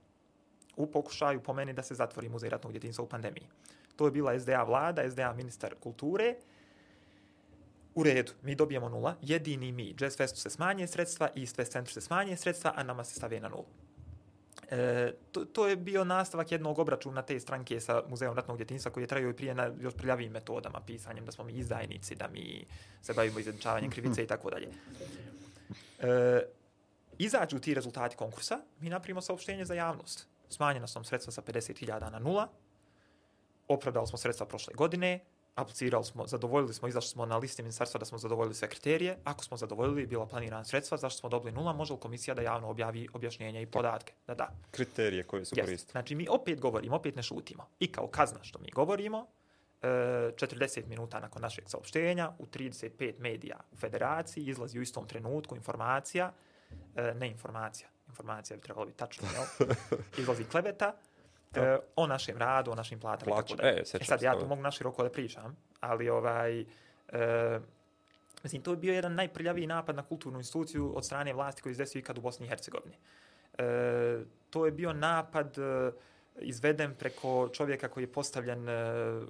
U 0.78 0.88
pokušaju 0.88 1.42
po 1.42 1.54
meni 1.54 1.74
da 1.74 1.84
se 1.84 1.96
zatvori 1.96 2.30
muzej 2.30 2.50
ratnog 2.50 2.72
djetinjstva 2.72 3.04
u 3.04 3.10
pandemiji. 3.10 3.48
To 3.96 4.06
je 4.06 4.12
bila 4.12 4.40
SDA 4.40 4.64
vlada, 4.64 5.10
SDA 5.10 5.34
ministar 5.34 5.76
kulture. 5.80 6.36
U 7.96 8.04
redu, 8.04 8.32
mi 8.42 8.56
dobijemo 8.56 8.90
nula, 8.90 9.16
jedini 9.22 9.72
mi. 9.72 9.96
Jazz 10.00 10.18
Festu 10.18 10.40
se 10.40 10.50
smanje 10.50 10.88
sredstva, 10.88 11.30
East 11.36 11.58
West 11.58 11.72
Centru 11.72 11.94
se 11.94 12.02
smanje 12.02 12.38
sredstva, 12.38 12.74
a 12.76 12.84
nama 12.84 13.04
se 13.04 13.16
stave 13.16 13.40
na 13.40 13.50
nulu. 13.50 13.66
E, 14.72 15.12
to, 15.32 15.46
to 15.46 15.68
je 15.68 15.76
bio 15.76 16.04
nastavak 16.04 16.52
jednog 16.52 16.80
obračuna 16.80 17.22
te 17.22 17.40
stranke 17.40 17.80
sa 17.80 18.04
Muzejom 18.10 18.36
ratnog 18.36 18.58
djetinjstva 18.58 18.92
koji 18.92 19.04
je 19.04 19.08
trajao 19.08 19.30
i 19.30 19.34
prije 19.34 19.56
na 19.56 19.72
još 19.80 19.94
prljavim 19.94 20.32
metodama, 20.32 20.82
pisanjem 20.82 21.26
da 21.26 21.32
smo 21.32 21.44
mi 21.44 21.54
izdajnici, 21.54 22.16
da 22.16 22.28
mi 22.28 22.66
se 23.02 23.14
bavimo 23.14 23.40
izjednačavanjem 23.40 23.92
krivice 23.92 24.24
i 24.24 24.28
tako 24.28 24.50
dalje. 24.50 24.68
E, 26.00 26.42
izađu 27.18 27.60
ti 27.60 27.74
rezultati 27.74 28.16
konkursa, 28.16 28.60
mi 28.80 28.90
napravimo 28.90 29.22
saopštenje 29.22 29.66
za 29.66 29.74
javnost. 29.74 30.33
Smanjena 30.54 30.88
su 30.88 31.00
nam 31.00 31.04
sredstva 31.04 31.32
sa 31.32 31.42
50.000 31.42 32.12
na 32.12 32.20
nula, 32.20 32.48
opravdali 33.68 34.08
smo 34.08 34.18
sredstva 34.18 34.46
prošle 34.46 34.74
godine, 34.74 35.20
aplicirali 35.56 36.06
smo, 36.06 36.28
zadovoljili 36.28 36.74
smo, 36.74 36.88
izašli 36.88 37.10
smo 37.10 37.26
na 37.26 37.38
listi 37.38 37.62
ministarstva 37.64 38.00
da 38.00 38.06
smo 38.06 38.18
zadovoljili 38.18 38.56
sve 38.56 38.70
kriterije. 38.70 39.18
Ako 39.24 39.44
smo 39.44 39.58
zadovoljili, 39.58 40.06
bila 40.08 40.26
planirana 40.26 40.64
sredstva, 40.64 40.98
zašto 40.98 41.20
smo 41.20 41.30
dobili 41.30 41.52
nula, 41.52 41.74
može 41.74 41.94
li 41.94 42.00
komisija 42.00 42.34
da 42.34 42.42
javno 42.42 42.70
objavi 42.70 43.08
objašnjenja 43.14 43.62
i 43.62 43.66
podatke? 43.66 44.14
Da, 44.28 44.36
da. 44.36 44.50
Kriterije 44.72 45.24
koje 45.24 45.46
su 45.46 45.56
Yes. 45.56 45.66
koristili. 45.66 45.92
Znači, 45.92 46.16
mi 46.16 46.28
opet 46.30 46.60
govorimo, 46.60 46.96
opet 46.96 47.16
ne 47.16 47.24
šutimo. 47.24 47.68
I 47.80 47.92
kao 47.92 48.08
kazna 48.08 48.44
što 48.44 48.60
mi 48.60 48.72
govorimo, 48.72 49.28
e, 49.82 49.88
40 50.36 50.88
minuta 50.88 51.20
nakon 51.20 51.42
našeg 51.42 51.64
saopštenja, 51.68 52.32
u 52.40 52.46
35 52.46 53.20
medija 53.20 53.60
u 53.72 53.76
federaciji 53.76 54.46
izlazi 54.46 54.80
u 54.80 54.82
istom 54.82 55.08
trenutku 55.08 55.56
informacija, 55.56 56.32
e, 56.96 57.14
ne 57.14 57.28
informacija, 57.28 57.88
informacija 58.14 58.58
bi 58.58 58.64
trebalo 58.64 58.86
biti 58.86 58.98
tačno, 58.98 59.28
jel? 59.34 59.70
Izlazi 60.22 60.44
kleveta, 60.44 60.94
e, 61.56 61.78
o 61.96 62.08
našem 62.08 62.38
radu, 62.38 62.72
o 62.72 62.76
našim 62.76 63.00
platama 63.00 63.32
i 63.32 63.34
Plaća. 63.34 63.56
tako 63.56 63.62
dalje. 63.62 63.78
E, 63.78 63.82
E 63.82 64.06
sad, 64.06 64.20
se 64.20 64.26
ja 64.26 64.40
tu 64.40 64.48
mogu 64.48 64.62
naširoko 64.62 65.04
da 65.04 65.10
pričam, 65.10 65.58
ali 65.80 66.10
ovaj... 66.10 66.66
E, 67.10 67.60
Mislim, 68.44 68.62
to 68.62 68.72
je 68.72 68.78
bio 68.78 68.94
jedan 68.94 69.16
najprljaviji 69.16 69.68
napad 69.68 69.96
na 69.96 70.04
kulturnu 70.04 70.40
instituciju 70.40 70.98
od 70.98 71.06
strane 71.06 71.34
vlasti 71.34 71.62
koji 71.62 71.74
je 71.74 71.78
desio 71.78 72.00
ikad 72.00 72.18
u 72.18 72.22
Bosni 72.22 72.46
i 72.46 72.50
Hercegovini. 72.50 72.96
E, 73.58 74.20
to 74.50 74.66
je 74.66 74.72
bio 74.72 74.94
napad 74.94 75.58
e, 75.58 75.92
izveden 76.40 76.96
preko 76.96 77.50
čovjeka 77.54 77.88
koji 77.88 78.04
je 78.04 78.12
postavljen 78.12 78.70
e, 78.70 78.74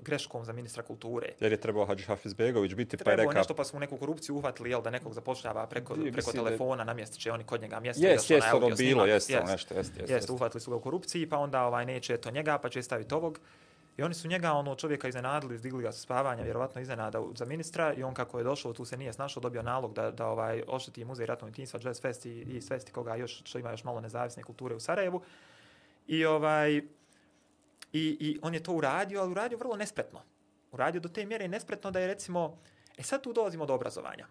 greškom 0.01 0.45
za 0.45 0.53
ministra 0.53 0.83
kulture. 0.83 1.33
Jer 1.39 1.51
je 1.51 1.57
trebao 1.61 1.85
Hadži 1.85 2.05
Hafizbegović 2.05 2.73
biti 2.73 2.97
pa 2.97 3.01
je 3.01 3.03
Trebao 3.15 3.31
rekao... 3.31 3.39
nešto 3.39 3.53
pa 3.53 3.63
su 3.63 3.77
u 3.77 3.79
neku 3.79 3.97
korupciju 3.97 4.35
uhvatili, 4.35 4.69
jel, 4.69 4.81
da 4.81 4.89
nekog 4.89 5.13
zapošljava 5.13 5.67
preko, 5.67 5.95
Mislim 5.95 6.13
preko 6.13 6.31
da 6.31 6.37
je- 6.37 6.43
telefona, 6.43 6.83
namjestit 6.83 7.21
će 7.21 7.31
oni 7.31 7.43
kod 7.43 7.61
njega 7.61 7.79
mjesto. 7.79 8.05
Jest, 8.05 8.29
na 8.29 8.57
ono 8.57 8.75
bilo, 8.75 9.03
ono 9.03 9.11
Jest. 9.11 9.29
nešto, 9.29 9.75
jest, 9.75 9.97
Jeste, 9.97 10.13
jest. 10.13 10.29
uhvatili 10.29 10.61
su 10.61 10.71
ga 10.71 10.77
u 10.77 10.81
korupciji, 10.81 11.29
pa 11.29 11.37
onda 11.37 11.63
ovaj 11.63 11.85
neće 11.85 12.17
to 12.17 12.31
njega, 12.31 12.57
pa 12.57 12.69
će 12.69 12.83
staviti 12.83 13.13
ovog. 13.13 13.39
I 13.97 14.03
oni 14.03 14.13
su 14.13 14.27
njega, 14.27 14.51
ono 14.51 14.75
čovjeka 14.75 15.07
iznenadili, 15.07 15.57
zdigli 15.57 15.83
ga 15.83 15.91
sa 15.91 15.99
spavanja, 15.99 16.43
vjerovatno 16.43 16.81
iznenada 16.81 17.23
za 17.35 17.45
ministra 17.45 17.93
i 17.93 18.03
on 18.03 18.13
kako 18.13 18.37
je 18.37 18.43
došao, 18.43 18.73
tu 18.73 18.85
se 18.85 18.97
nije 18.97 19.13
snašao, 19.13 19.41
dobio 19.41 19.61
nalog 19.61 19.93
da, 19.93 20.11
da 20.11 20.27
ovaj, 20.27 20.63
ošteti 20.67 21.05
muzej 21.05 21.25
ratnog 21.25 21.49
djetinjstva, 21.51 21.79
Jazz 21.83 22.01
Fest 22.01 22.25
i, 22.25 22.41
i 22.41 22.61
svesti 22.61 22.91
koga 22.91 23.15
još, 23.15 23.41
što 23.43 23.59
ima 23.59 23.71
još 23.71 23.83
malo 23.83 24.01
nezavisne 24.01 24.43
kulture 24.43 24.75
u 24.75 24.79
Sarajevu. 24.79 25.21
I 26.07 26.25
ovaj, 26.25 26.75
i, 26.75 26.83
i 27.93 28.39
on 28.41 28.53
je 28.53 28.63
to 28.63 28.73
uradio, 28.73 29.21
ali 29.21 29.31
uradio 29.31 29.57
vrlo 29.57 29.75
nespretno. 29.75 30.21
Uradio 30.71 31.01
do 31.01 31.09
te 31.09 31.25
mjere 31.25 31.47
nespretno 31.47 31.91
da 31.91 31.99
je 31.99 32.07
recimo, 32.07 32.59
e 32.97 33.03
sad 33.03 33.21
tu 33.21 33.33
dolazimo 33.33 33.65
do 33.65 33.73
obrazovanja. 33.73 34.27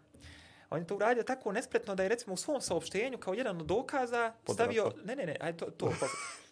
On 0.71 0.79
je 0.79 0.87
to 0.87 0.97
uradio 0.97 1.23
tako 1.23 1.53
nespretno 1.53 1.95
da 1.95 2.03
je 2.03 2.09
recimo 2.09 2.35
u 2.35 2.37
svom 2.37 2.61
saopštenju 2.61 3.19
kao 3.19 3.35
jedan 3.35 3.61
od 3.61 3.67
dokaza 3.67 4.33
stavio, 4.45 4.85
Podravko. 4.85 5.07
ne, 5.07 5.17
ne, 5.17 5.27
ne, 5.27 5.37
ajde 5.41 5.59
to, 5.59 5.67
to 5.67 5.93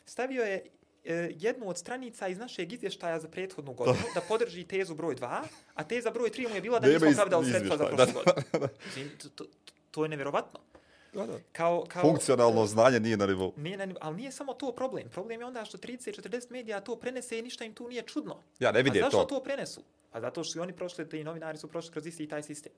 stavio 0.07 0.43
je 0.43 0.65
e, 1.05 1.29
jednu 1.33 1.69
od 1.69 1.79
stranica 1.79 2.29
iz 2.29 2.39
našeg 2.39 2.73
izvještaja 2.73 3.21
za 3.21 3.29
prethodnu 3.29 3.73
godinu 3.73 4.05
da 4.15 4.21
podrži 4.21 4.65
tezu 4.65 4.95
broj 4.95 5.15
2, 5.15 5.43
a 5.75 5.85
teza 5.85 6.11
broj 6.11 6.31
3 6.31 6.49
mu 6.49 6.55
je 6.55 6.61
bila 6.61 6.79
da 6.79 6.89
nismo 6.89 7.09
iz- 7.09 7.15
opravdali 7.15 7.47
sredstva 7.47 7.77
za 7.77 7.87
prošlu 7.87 8.13
godinu. 8.15 8.69
To, 9.19 9.29
to, 9.29 9.45
to 9.91 10.03
je 10.05 10.09
nevjerovatno. 10.09 10.61
Da, 11.13 11.27
da. 11.27 11.39
Kao, 11.53 11.85
kao, 11.89 12.03
Funkcionalno 12.03 12.67
znanje 12.67 13.01
nije 13.01 13.17
na 13.17 13.27
nivou. 13.27 13.53
Nije, 13.57 13.77
na 13.77 13.87
nivo- 13.87 13.99
ali 14.03 14.17
nije 14.17 14.33
samo 14.33 14.55
to 14.55 14.73
problem. 14.73 15.09
Problem 15.09 15.41
je 15.41 15.47
onda 15.47 15.65
što 15.65 15.79
30-40 15.79 16.51
medija 16.51 16.81
to 16.81 16.97
prenese 16.97 17.39
i 17.39 17.43
ništa 17.43 17.65
im 17.65 17.75
tu 17.75 17.89
nije 17.89 18.03
čudno. 18.03 18.37
Ja 18.59 18.73
ne 18.73 18.83
vidim 18.83 19.03
A 19.03 19.07
zašto 19.07 19.19
to. 19.19 19.25
to 19.29 19.43
prenesu? 19.43 19.81
Pa 20.11 20.21
zato 20.21 20.45
što 20.45 20.59
i 20.59 20.63
oni 20.63 20.73
prošli, 20.73 21.09
ti 21.09 21.25
novinari 21.25 21.59
su 21.59 21.69
prošli 21.69 21.93
kroz 21.93 22.07
isti 22.07 22.29
taj 22.29 22.43
sistem. 22.43 22.73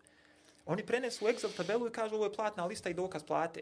Oni 0.66 0.86
prenesu 0.86 1.24
Excel 1.24 1.56
tabelu 1.56 1.86
i 1.86 1.92
kažu 1.92 2.14
ovo 2.14 2.24
je 2.24 2.32
platna 2.32 2.66
lista 2.66 2.90
i 2.90 2.94
dokaz 2.94 3.22
plate. 3.24 3.60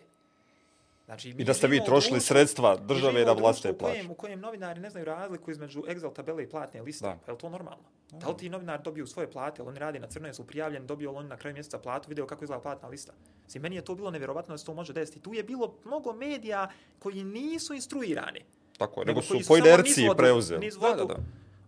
Znači, 1.11 1.35
mi 1.35 1.43
I 1.43 1.45
da 1.45 1.55
ste 1.55 1.67
vi 1.67 1.77
trošili 1.79 2.13
društvu- 2.13 2.27
sredstva 2.29 2.77
države 2.79 3.25
da 3.25 3.33
vlastite 3.33 3.71
u 3.71 3.75
kojem, 3.75 3.95
plaće. 3.97 4.11
u 4.11 4.15
kojem 4.15 4.41
novinari 4.41 4.81
ne 4.81 4.91
znaju 4.91 5.05
razliku 5.07 5.51
između 5.51 5.83
Excel 5.83 6.13
tabele 6.13 6.43
i 6.43 6.49
platne 6.49 6.83
liste. 6.83 7.05
Da. 7.05 7.17
Pa 7.17 7.31
je 7.31 7.35
li 7.35 7.39
to 7.39 7.49
normalno? 7.49 7.83
Da 8.13 8.29
li 8.29 8.37
ti 8.37 8.49
novinari 8.49 8.83
dobiju 8.83 9.07
svoje 9.07 9.31
plate, 9.31 9.63
ali 9.63 9.69
oni 9.69 9.79
radi 9.79 9.99
na 9.99 10.07
crno, 10.07 10.27
jesu 10.27 10.47
prijavljeni, 10.47 10.87
dobiju 10.87 11.11
li 11.11 11.17
oni 11.17 11.29
na 11.29 11.37
kraju 11.37 11.55
mjeseca 11.55 11.79
platu, 11.79 12.09
video 12.09 12.27
kako 12.27 12.45
izgleda 12.45 12.63
platna 12.63 12.89
lista. 12.89 13.13
Znači, 13.41 13.59
meni 13.59 13.77
je 13.77 13.83
to 13.83 13.95
bilo 13.95 14.11
nevjerovatno 14.11 14.55
da 14.55 14.59
se 14.59 14.67
to 14.67 14.75
može 14.75 14.93
desiti. 14.93 15.21
Tu 15.21 15.35
je 15.35 15.43
bilo 15.43 15.75
mnogo 15.85 16.13
medija 16.13 16.69
koji 16.99 17.25
nisu 17.25 17.75
instruirani. 17.75 18.41
Tako 18.79 19.01
je, 19.01 19.07
nego 19.07 19.21
nego 19.21 19.35
su 19.35 19.49
po 19.49 19.57
inerciji 19.57 19.95
niz 19.97 20.09
vodu- 20.09 20.17
preuzeli. 20.17 20.61
niz 20.61 20.75
Da, 20.75 20.81
da, 20.81 20.89
vodu. 20.93 21.07
da. 21.07 21.21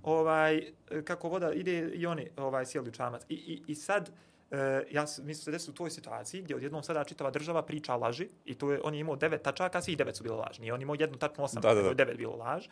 Ovaj, 0.03 0.73
kako 1.05 1.29
voda 1.29 1.53
ide 1.53 1.79
i 1.89 2.07
oni 2.07 2.29
ovaj, 2.37 2.67
sjeli 2.67 2.89
u 2.89 2.93
čamac. 2.93 3.23
I, 3.29 3.35
i, 3.35 3.63
i 3.67 3.75
sad, 3.75 4.11
e, 4.53 4.85
ja, 4.91 5.03
mi 5.23 5.35
smo 5.35 5.45
se 5.45 5.51
desili 5.51 5.71
u 5.73 5.75
toj 5.75 5.91
situaciji 5.91 6.43
gdje 6.43 6.57
odjednom 6.57 6.83
sada 6.83 7.05
čitava 7.05 7.31
država 7.31 7.63
priča 7.63 7.97
laži 7.97 8.29
i 8.45 8.55
tu 8.55 8.71
je, 8.71 8.81
on 8.85 8.95
je 8.95 9.01
imao 9.01 9.17
devet 9.17 9.43
tačaka, 9.43 9.83
svi 9.83 9.97
devet 9.97 10.17
su 10.17 10.23
bile 10.23 10.37
lažni. 10.37 10.67
I 10.67 10.71
on 10.73 10.81
je 10.81 10.83
imao 10.83 10.97
jednu 10.99 11.19
tačnu 11.19 11.45
osam, 11.45 11.63
Da, 11.63 11.69
da, 11.69 11.75
nego 11.75 11.89
da. 11.89 11.95
devet 11.95 12.17
bilo 12.17 12.37
laž. 12.37 12.67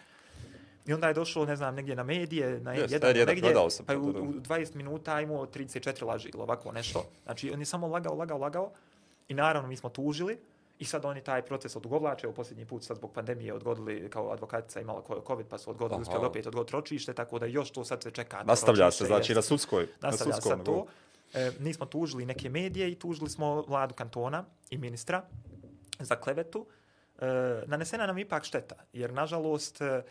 I 0.87 0.93
onda 0.93 1.09
je 1.09 1.15
došao, 1.15 1.45
ne 1.45 1.57
znam, 1.57 1.75
negdje 1.75 1.97
na 1.97 2.03
medije, 2.03 2.61
na 2.61 2.73
Jest, 2.73 2.93
jedan, 2.93 3.15
N1, 3.15 3.27
negdje, 3.27 3.71
sam 3.71 3.87
pa 3.87 3.93
to, 3.93 4.01
u, 4.01 4.05
u 4.05 4.33
20 4.33 4.75
minuta 4.75 5.21
imao 5.21 5.47
34 5.47 6.07
laži 6.07 6.29
ili 6.35 6.43
ovako 6.43 6.73
nešto. 6.73 7.05
Znači, 7.25 7.51
on 7.51 7.61
je 7.61 7.67
samo 7.67 7.89
lagao, 7.89 8.15
lagao, 8.15 8.39
lagao. 8.39 8.71
I 9.29 9.35
naravno, 9.35 9.69
mi 9.69 9.77
smo 9.77 9.89
tužili. 9.89 10.39
I 10.79 10.85
sad 10.85 11.05
oni 11.05 11.21
taj 11.21 11.43
proces 11.43 11.77
odugovlače, 11.77 12.29
u 12.29 12.33
posljednji 12.33 12.65
put 12.67 12.85
sad 12.85 12.97
zbog 12.97 13.13
pandemije 13.13 13.55
odgodili, 13.55 14.11
kao 14.11 14.33
advokatica 14.33 14.81
imala 14.81 15.03
covid, 15.27 15.47
pa 15.47 15.59
su 15.59 15.71
odgodili, 15.71 16.01
uspjeli 16.03 16.27
opet 16.27 16.47
odgoditi 16.47 16.73
ročište, 16.73 17.13
tako 17.13 17.39
da 17.39 17.47
još 17.47 17.71
to 17.71 17.85
sad 17.85 18.03
se 18.03 18.11
čeka. 18.11 18.39
to 18.39 18.45
Nastavlja 18.45 18.85
ročište, 18.85 19.05
se, 19.05 19.09
znači 19.09 19.33
jest. 19.33 19.37
na 19.37 19.43
sudskoj. 19.43 19.89
Na 20.01 20.09
Nastavlja 20.09 20.35
sudskom 20.35 20.51
sad 20.59 20.65
to. 20.65 20.73
nivou. 20.73 20.87
E, 21.35 21.51
nismo 21.61 21.87
tužili 21.87 22.27
neke 22.27 22.49
medije 22.49 22.91
i 22.91 22.95
tužili 22.95 23.31
smo 23.31 23.63
vladu 23.63 23.95
kantona 23.95 24.45
i 24.71 24.79
ministra 24.79 25.23
za 25.99 26.17
klevetu. 26.17 26.67
E, 27.21 27.27
nanesena 27.67 28.07
nam 28.07 28.19
ipak 28.19 28.45
šteta, 28.45 28.75
jer 28.93 29.13
nažalost 29.13 29.81
e, 29.81 30.03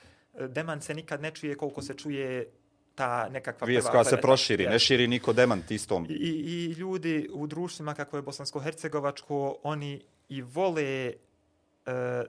demant 0.48 0.84
se 0.84 0.94
nikad 0.94 1.22
ne 1.22 1.32
čuje 1.32 1.56
koliko 1.56 1.82
se 1.82 1.94
čuje 1.94 2.52
ta 2.96 3.30
nekakva 3.30 3.66
Vijest 3.66 3.88
prva 3.88 3.92
koja 3.92 4.04
se 4.04 4.18
proširi, 4.18 4.68
ne 4.68 4.80
širi 4.80 5.08
niko 5.08 5.34
demant 5.34 5.72
istom. 5.72 6.06
I, 6.10 6.14
i, 6.14 6.66
ljudi 6.72 7.30
u 7.34 7.48
društvima 7.48 7.94
kako 7.94 8.18
je 8.18 8.24
bosansko-hercegovačko, 8.24 9.56
oni 9.64 10.02
i 10.30 10.42
vole 10.42 10.84
e, 10.84 11.14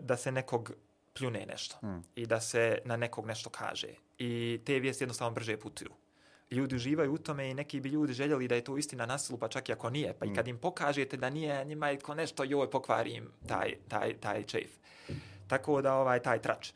da 0.01 0.17
se 0.17 0.33
nekog 0.33 0.73
pljune 1.19 1.47
nešto 1.47 1.77
i 2.15 2.27
da 2.27 2.41
se 2.41 2.79
na 2.85 2.97
nekog 2.97 3.27
nešto 3.27 3.51
kaže. 3.51 3.89
I 4.19 4.61
te 4.65 4.79
vijesti 4.79 5.05
jednostavno 5.05 5.35
brže 5.35 5.57
putuju. 5.57 5.91
Ljudi 6.51 6.77
uživaju 6.77 7.15
u 7.15 7.19
tome 7.19 7.51
i 7.51 7.55
neki 7.55 7.81
bi 7.81 7.89
ljudi 7.89 8.13
željeli 8.13 8.49
da 8.49 8.55
je 8.55 8.65
to 8.65 8.77
istina 8.77 9.07
na 9.07 9.19
pa 9.41 9.49
čak 9.49 9.69
i 9.69 9.73
ako 9.73 9.91
nije. 9.91 10.13
Pa 10.13 10.27
i 10.27 10.35
kad 10.35 10.49
im 10.49 10.59
pokažete 10.59 11.17
da 11.17 11.31
nije, 11.31 11.65
njima 11.65 11.89
je 11.89 11.99
ko 11.99 12.15
nešto, 12.15 12.45
joj, 12.45 12.71
pokvarim 12.71 13.29
taj, 13.47 13.75
taj, 13.89 14.15
taj 14.15 14.43
čef. 14.43 14.71
Tako 15.47 15.83
da, 15.83 15.95
ovaj, 15.95 16.23
taj 16.23 16.43
trač. 16.43 16.73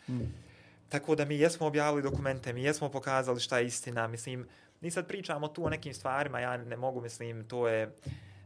Tako 0.88 1.14
da 1.14 1.24
mi 1.24 1.38
jesmo 1.38 1.66
objavili 1.66 2.02
dokumente, 2.02 2.52
mi 2.52 2.62
jesmo 2.62 2.88
pokazali 2.88 3.40
šta 3.40 3.58
je 3.58 3.66
istina. 3.66 4.06
Mislim, 4.06 4.46
mi 4.80 4.90
sad 4.90 5.08
pričamo 5.08 5.48
tu 5.48 5.64
o 5.64 5.70
nekim 5.70 5.94
stvarima, 5.94 6.40
ja 6.40 6.56
ne 6.56 6.76
mogu, 6.76 7.00
mislim, 7.00 7.48
to 7.48 7.68
je... 7.68 7.94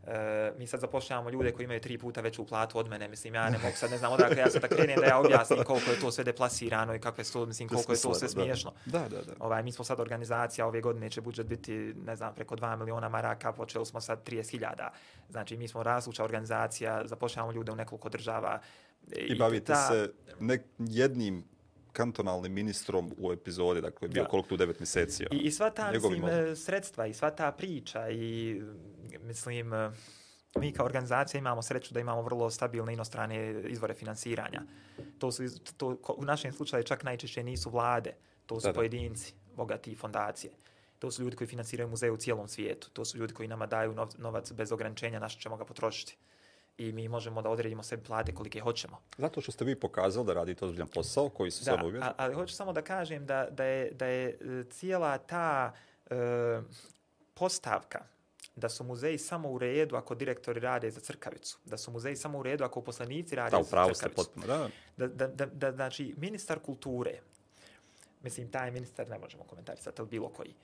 Uh, 0.09 0.59
mi 0.59 0.67
sad 0.67 0.81
zapošljavamo 0.81 1.31
ljude 1.31 1.53
koji 1.53 1.65
imaju 1.65 1.81
tri 1.81 1.99
puta 1.99 2.21
veću 2.21 2.47
platu 2.47 2.79
od 2.79 2.89
mene, 2.89 3.09
mislim, 3.09 3.35
ja 3.35 3.51
ne 3.51 3.59
mogu 3.59 3.77
sad, 3.77 3.91
ne 3.91 3.99
znam 3.99 4.13
odakle, 4.13 4.37
ja 4.37 4.51
sad 4.51 4.63
da 4.63 4.69
krenem 4.69 5.01
da 5.01 5.07
ja 5.07 5.19
objasnim 5.19 5.65
koliko 5.65 5.91
je 5.91 6.01
to 6.01 6.11
sve 6.11 6.25
deplasirano 6.25 6.95
i 6.95 6.99
kakve 6.99 7.25
su, 7.25 7.47
mislim, 7.47 7.69
koliko 7.69 7.93
je 7.93 8.01
to 8.01 8.15
sve 8.15 8.29
smiješno. 8.29 8.73
Da, 8.87 8.99
da, 8.99 9.23
da. 9.23 9.33
Ovaj, 9.39 9.63
mi 9.63 9.73
smo 9.73 9.85
sad 9.85 10.01
organizacija, 10.01 10.67
ove 10.67 10.81
godine 10.81 11.11
će 11.11 11.21
budžet 11.21 11.47
biti, 11.47 11.95
ne 12.07 12.17
znam, 12.17 12.35
preko 12.35 12.57
2 12.57 12.77
miliona 12.77 13.09
maraka, 13.09 13.53
počeli 13.53 13.87
smo 13.87 14.01
sad 14.01 14.29
30.000. 14.29 14.89
Znači, 15.31 15.57
mi 15.57 15.69
smo 15.69 15.83
razluča 15.83 16.25
organizacija, 16.25 17.03
zapošljavamo 17.05 17.53
ljude 17.53 17.73
u 17.73 17.77
nekoliko 17.77 18.09
država. 18.09 18.61
I, 19.17 19.21
I 19.21 19.39
bavite 19.39 19.73
ta... 19.73 19.89
se 19.89 20.13
nek 20.41 20.63
jednim 20.79 21.45
kantonalnim 21.99 22.53
ministrom 22.53 23.11
u 23.19 23.33
epizodi, 23.33 23.81
dakle, 23.81 24.09
bio 24.09 24.23
da. 24.23 24.29
koliko 24.29 24.49
tu 24.49 24.57
devet 24.57 24.81
mjeseci. 24.81 25.27
I, 25.31 25.37
I 25.37 25.51
sva 25.51 25.71
ta, 25.71 25.91
mislim, 25.93 26.25
odmah. 26.25 26.57
sredstva 26.57 27.07
i 27.07 27.15
sva 27.15 27.31
ta 27.31 27.53
priča 27.53 28.11
i, 28.11 28.63
mislim, 29.23 29.73
mi 30.57 30.73
kao 30.73 30.87
organizacija 30.87 31.39
imamo 31.39 31.63
sreću 31.63 31.95
da 31.95 32.01
imamo 32.01 32.23
vrlo 32.23 32.51
stabilne 32.51 32.93
inostrane 32.93 33.63
izvore 33.69 33.95
finansiranja. 33.95 34.63
To 35.19 35.33
su, 35.33 35.43
to, 35.77 35.97
u 36.17 36.25
našem 36.25 36.53
slučaju 36.53 36.85
čak 36.85 37.05
najčešće 37.05 37.43
nisu 37.43 37.71
vlade, 37.71 38.15
to 38.47 38.61
su 38.61 38.69
da, 38.69 38.73
da. 38.73 38.77
pojedinci, 38.77 39.35
bogati 39.57 39.95
fondacije. 39.95 40.53
To 40.99 41.11
su 41.11 41.23
ljudi 41.23 41.37
koji 41.37 41.49
finansiraju 41.49 41.89
muzeje 41.89 42.13
u 42.13 42.17
cijelom 42.17 42.49
svijetu. 42.49 42.91
To 42.91 43.05
su 43.05 43.19
ljudi 43.19 43.35
koji 43.35 43.49
nama 43.49 43.67
daju 43.67 43.95
novac 44.19 44.53
bez 44.53 44.73
ograničenja, 44.73 45.19
naš 45.19 45.39
ćemo 45.39 45.57
ga 45.57 45.65
potrošiti 45.65 46.17
i 46.79 46.93
mi 46.93 47.09
možemo 47.09 47.43
da 47.43 47.51
odredimo 47.51 47.83
sebi 47.83 48.05
plate 48.05 48.35
kolike 48.35 48.61
hoćemo. 48.61 48.99
Zato 49.19 49.41
što 49.41 49.53
ste 49.53 49.65
vi 49.65 49.81
pokazali 49.81 50.27
da 50.27 50.33
radite 50.33 50.65
ozbiljan 50.65 50.89
posao 50.89 51.29
koji 51.29 51.51
su 51.51 51.65
samo 51.65 51.87
uvjeti. 51.87 52.05
Da, 52.05 52.15
ali 52.17 52.35
hoću 52.35 52.55
samo 52.55 52.73
da 52.73 52.83
kažem 52.83 53.27
da, 53.27 53.49
da, 53.51 53.65
je, 53.65 53.91
da 53.93 54.07
je 54.07 54.29
e, 54.29 54.65
cijela 54.71 55.19
ta 55.19 55.73
e, 56.11 56.15
postavka 57.35 58.05
da 58.57 58.69
su 58.69 58.85
muzeji 58.85 59.19
samo 59.19 59.51
u 59.51 59.59
redu 59.59 59.97
ako 59.97 60.15
direktori 60.15 60.61
rade 60.61 60.91
za 60.91 61.01
crkavicu, 61.01 61.59
da 61.65 61.77
su 61.77 61.91
muzeji 61.91 62.17
samo 62.17 62.39
u 62.39 62.43
redu 62.43 62.65
ako 62.65 62.81
poslanici 62.81 63.37
rade 63.37 63.57
da, 63.57 63.63
za 63.63 63.69
crkavicu. 63.71 64.09
Potpuno, 64.17 64.47
da. 64.47 64.69
Da, 64.97 65.09
da, 65.09 65.27
da, 65.27 65.47
da, 65.47 65.73
znači, 65.73 66.15
ministar 66.17 66.59
kulture, 66.59 67.21
mislim, 68.23 68.51
taj 68.51 68.71
ministar 68.71 69.09
ne 69.09 69.19
možemo 69.19 69.45
komentarisati, 69.45 70.01
ali 70.01 70.09
bilo 70.09 70.29
koji, 70.29 70.55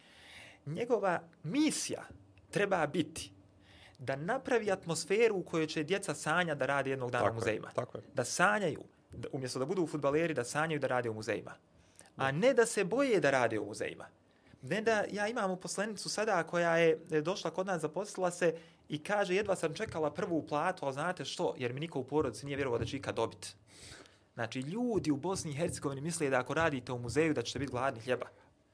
njegova 0.67 1.21
misija 1.43 2.05
treba 2.51 2.87
biti 2.87 3.31
da 3.99 4.17
napravi 4.17 4.71
atmosferu 4.71 5.37
u 5.37 5.43
kojoj 5.43 5.67
će 5.67 5.83
djeca 5.83 6.15
sanja 6.15 6.55
da 6.55 6.67
radi 6.67 6.91
jednog 6.91 7.11
dana 7.11 7.25
tako 7.25 7.33
u 7.33 7.41
muzejima. 7.41 7.69
Je, 7.69 7.75
tako 7.75 7.99
je. 7.99 8.05
Da 8.15 8.25
sanjaju, 8.25 8.81
da, 9.11 9.29
umjesto 9.33 9.59
da 9.59 9.65
budu 9.65 9.87
futbaleri, 9.87 10.35
da 10.35 10.45
sanjaju 10.45 10.81
da 10.81 10.87
rade 10.87 11.11
u 11.11 11.15
muzejima. 11.15 11.53
A 12.17 12.33
ne 12.33 12.55
da 12.55 12.67
se 12.67 12.85
boje 12.85 13.21
da 13.21 13.31
rade 13.31 13.59
u 13.59 13.67
muzejima. 13.67 14.07
Ne 14.63 14.83
da 14.83 15.05
ja 15.13 15.29
imam 15.29 15.51
uposlenicu 15.51 16.09
sada 16.09 16.43
koja 16.43 16.77
je 16.77 16.97
došla 17.23 17.51
kod 17.51 17.67
nas, 17.67 17.83
zaposlila 17.83 18.31
se 18.31 18.55
i 18.89 19.03
kaže 19.03 19.35
jedva 19.35 19.57
sam 19.57 19.75
čekala 19.75 20.11
prvu 20.11 20.47
platu, 20.47 20.85
ali 20.85 20.95
znate 20.95 21.25
što, 21.25 21.55
jer 21.59 21.73
mi 21.73 21.81
niko 21.81 21.99
u 21.99 22.05
porodici 22.05 22.47
nije 22.47 22.57
vjerovao 22.57 22.79
da 22.79 22.85
će 22.85 22.97
ikad 22.97 23.15
dobiti. 23.15 23.55
Znači, 24.35 24.61
ljudi 24.61 25.11
u 25.11 25.17
Bosni 25.17 25.51
i 25.51 25.55
Hercegovini 25.55 26.01
misle 26.01 26.31
da 26.31 26.39
ako 26.39 26.55
radite 26.55 26.93
u 26.93 26.99
muzeju 26.99 27.35
da 27.35 27.43
ćete 27.43 27.59
biti 27.59 27.73
gladni 27.73 28.01
hljeba. 28.01 28.27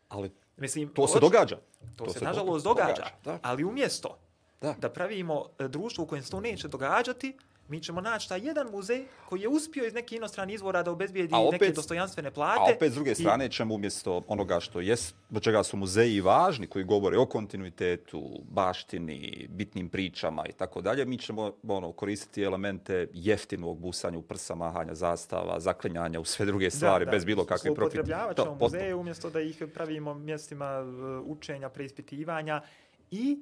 Ali 0.08 0.30
Mislim, 0.56 0.88
to 0.88 1.08
se 1.08 1.20
događa. 1.20 1.56
To, 1.96 2.04
to 2.04 2.12
se, 2.12 2.18
se 2.18 2.24
nažalost 2.24 2.64
događa. 2.64 3.04
događa. 3.24 3.40
Ali 3.42 3.64
umjesto 3.64 4.18
da. 4.60 4.74
da 4.80 4.90
pravimo 4.90 5.46
e, 5.58 5.68
društvo 5.68 6.04
u 6.04 6.06
kojem 6.06 6.24
se 6.24 6.30
to 6.30 6.40
neće 6.40 6.68
događati, 6.68 7.36
mi 7.70 7.80
ćemo 7.80 8.00
naći 8.00 8.28
taj 8.28 8.40
jedan 8.46 8.70
muzej 8.70 9.04
koji 9.28 9.40
je 9.40 9.48
uspio 9.48 9.86
iz 9.86 9.94
neke 9.94 10.16
inostrane 10.16 10.54
izvora 10.54 10.82
da 10.82 10.90
obezbijedi 10.90 11.34
opet, 11.34 11.60
neke 11.60 11.72
dostojanstvene 11.72 12.30
plate. 12.30 12.60
A 12.60 12.74
opet 12.76 12.92
s 12.92 12.94
druge 12.94 13.14
strane 13.14 13.46
i... 13.46 13.50
ćemo 13.50 13.74
umjesto 13.74 14.22
onoga 14.28 14.60
što 14.60 14.80
je, 14.80 14.96
do 15.30 15.40
čega 15.40 15.62
su 15.62 15.76
muzeji 15.76 16.20
važni, 16.20 16.66
koji 16.66 16.84
govore 16.84 17.18
o 17.18 17.26
kontinuitetu, 17.26 18.42
baštini, 18.50 19.46
bitnim 19.50 19.88
pričama 19.88 20.44
i 20.48 20.52
tako 20.52 20.80
dalje, 20.80 21.04
mi 21.04 21.18
ćemo 21.18 21.52
ono, 21.68 21.92
koristiti 21.92 22.42
elemente 22.42 23.08
jeftinog 23.12 23.78
busanja 23.78 24.18
u 24.18 24.22
prsa, 24.22 24.54
mahanja, 24.54 24.94
zastava, 24.94 25.60
zaklinjanja 25.60 26.20
u 26.20 26.24
sve 26.24 26.46
druge 26.46 26.70
stvari, 26.70 27.04
da, 27.04 27.10
da. 27.10 27.16
bez 27.16 27.24
bilo 27.24 27.44
kakve 27.44 27.74
profite. 27.74 28.00
Upotrebljavat 28.00 28.36
ćemo 28.36 28.56
muzeje 28.60 28.94
umjesto 28.94 29.30
da 29.30 29.40
ih 29.40 29.62
pravimo 29.74 30.14
mjestima 30.14 30.66
e, 30.66 30.84
učenja, 31.18 31.68
preispitivanja 31.68 32.62
i 33.10 33.38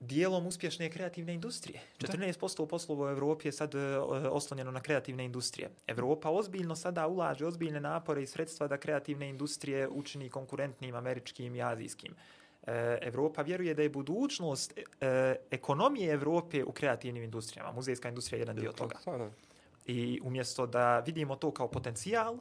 dijelom 0.00 0.46
uspješne 0.46 0.90
kreativne 0.90 1.34
industrije. 1.34 1.80
14% 1.98 2.66
poslova 2.66 3.06
u 3.06 3.10
Evropi 3.10 3.48
je 3.48 3.52
sad 3.52 3.74
uh, 3.74 3.82
oslonjeno 4.30 4.70
na 4.70 4.80
kreativne 4.80 5.24
industrije. 5.24 5.70
Evropa 5.86 6.30
ozbiljno 6.30 6.76
sada 6.76 7.06
ulaže 7.06 7.46
ozbiljne 7.46 7.80
napore 7.80 8.22
i 8.22 8.26
sredstva 8.26 8.68
da 8.68 8.76
kreativne 8.76 9.28
industrije 9.28 9.88
učini 9.88 10.30
konkurentnim 10.30 10.94
američkim 10.94 11.56
i 11.56 11.62
azijskim. 11.62 12.14
Evropa 13.00 13.42
vjeruje 13.42 13.74
da 13.74 13.82
je 13.82 13.88
budućnost 13.88 14.72
uh, 14.78 14.84
ekonomije 15.50 16.12
Evrope 16.12 16.64
u 16.64 16.72
kreativnim 16.72 17.22
industrijama. 17.22 17.72
Muzejska 17.72 18.08
industrija 18.08 18.38
je 18.38 18.42
jedan 18.42 18.56
dio 18.56 18.72
toga. 18.72 18.96
I 19.86 20.20
umjesto 20.24 20.66
da 20.66 20.98
vidimo 21.00 21.36
to 21.36 21.50
kao 21.50 21.68
potencijal, 21.68 22.38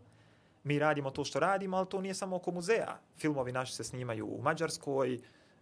mi 0.64 0.80
radimo 0.80 1.12
to 1.12 1.24
što 1.24 1.40
radimo, 1.40 1.78
ali 1.78 1.90
to 1.90 2.02
nije 2.02 2.14
samo 2.14 2.36
oko 2.36 2.52
muzeja. 2.52 3.00
Filmovi 3.18 3.52
naši 3.52 3.74
se 3.74 3.84
snimaju 3.84 4.26
u 4.26 4.42
Mađarskoj, 4.42 5.20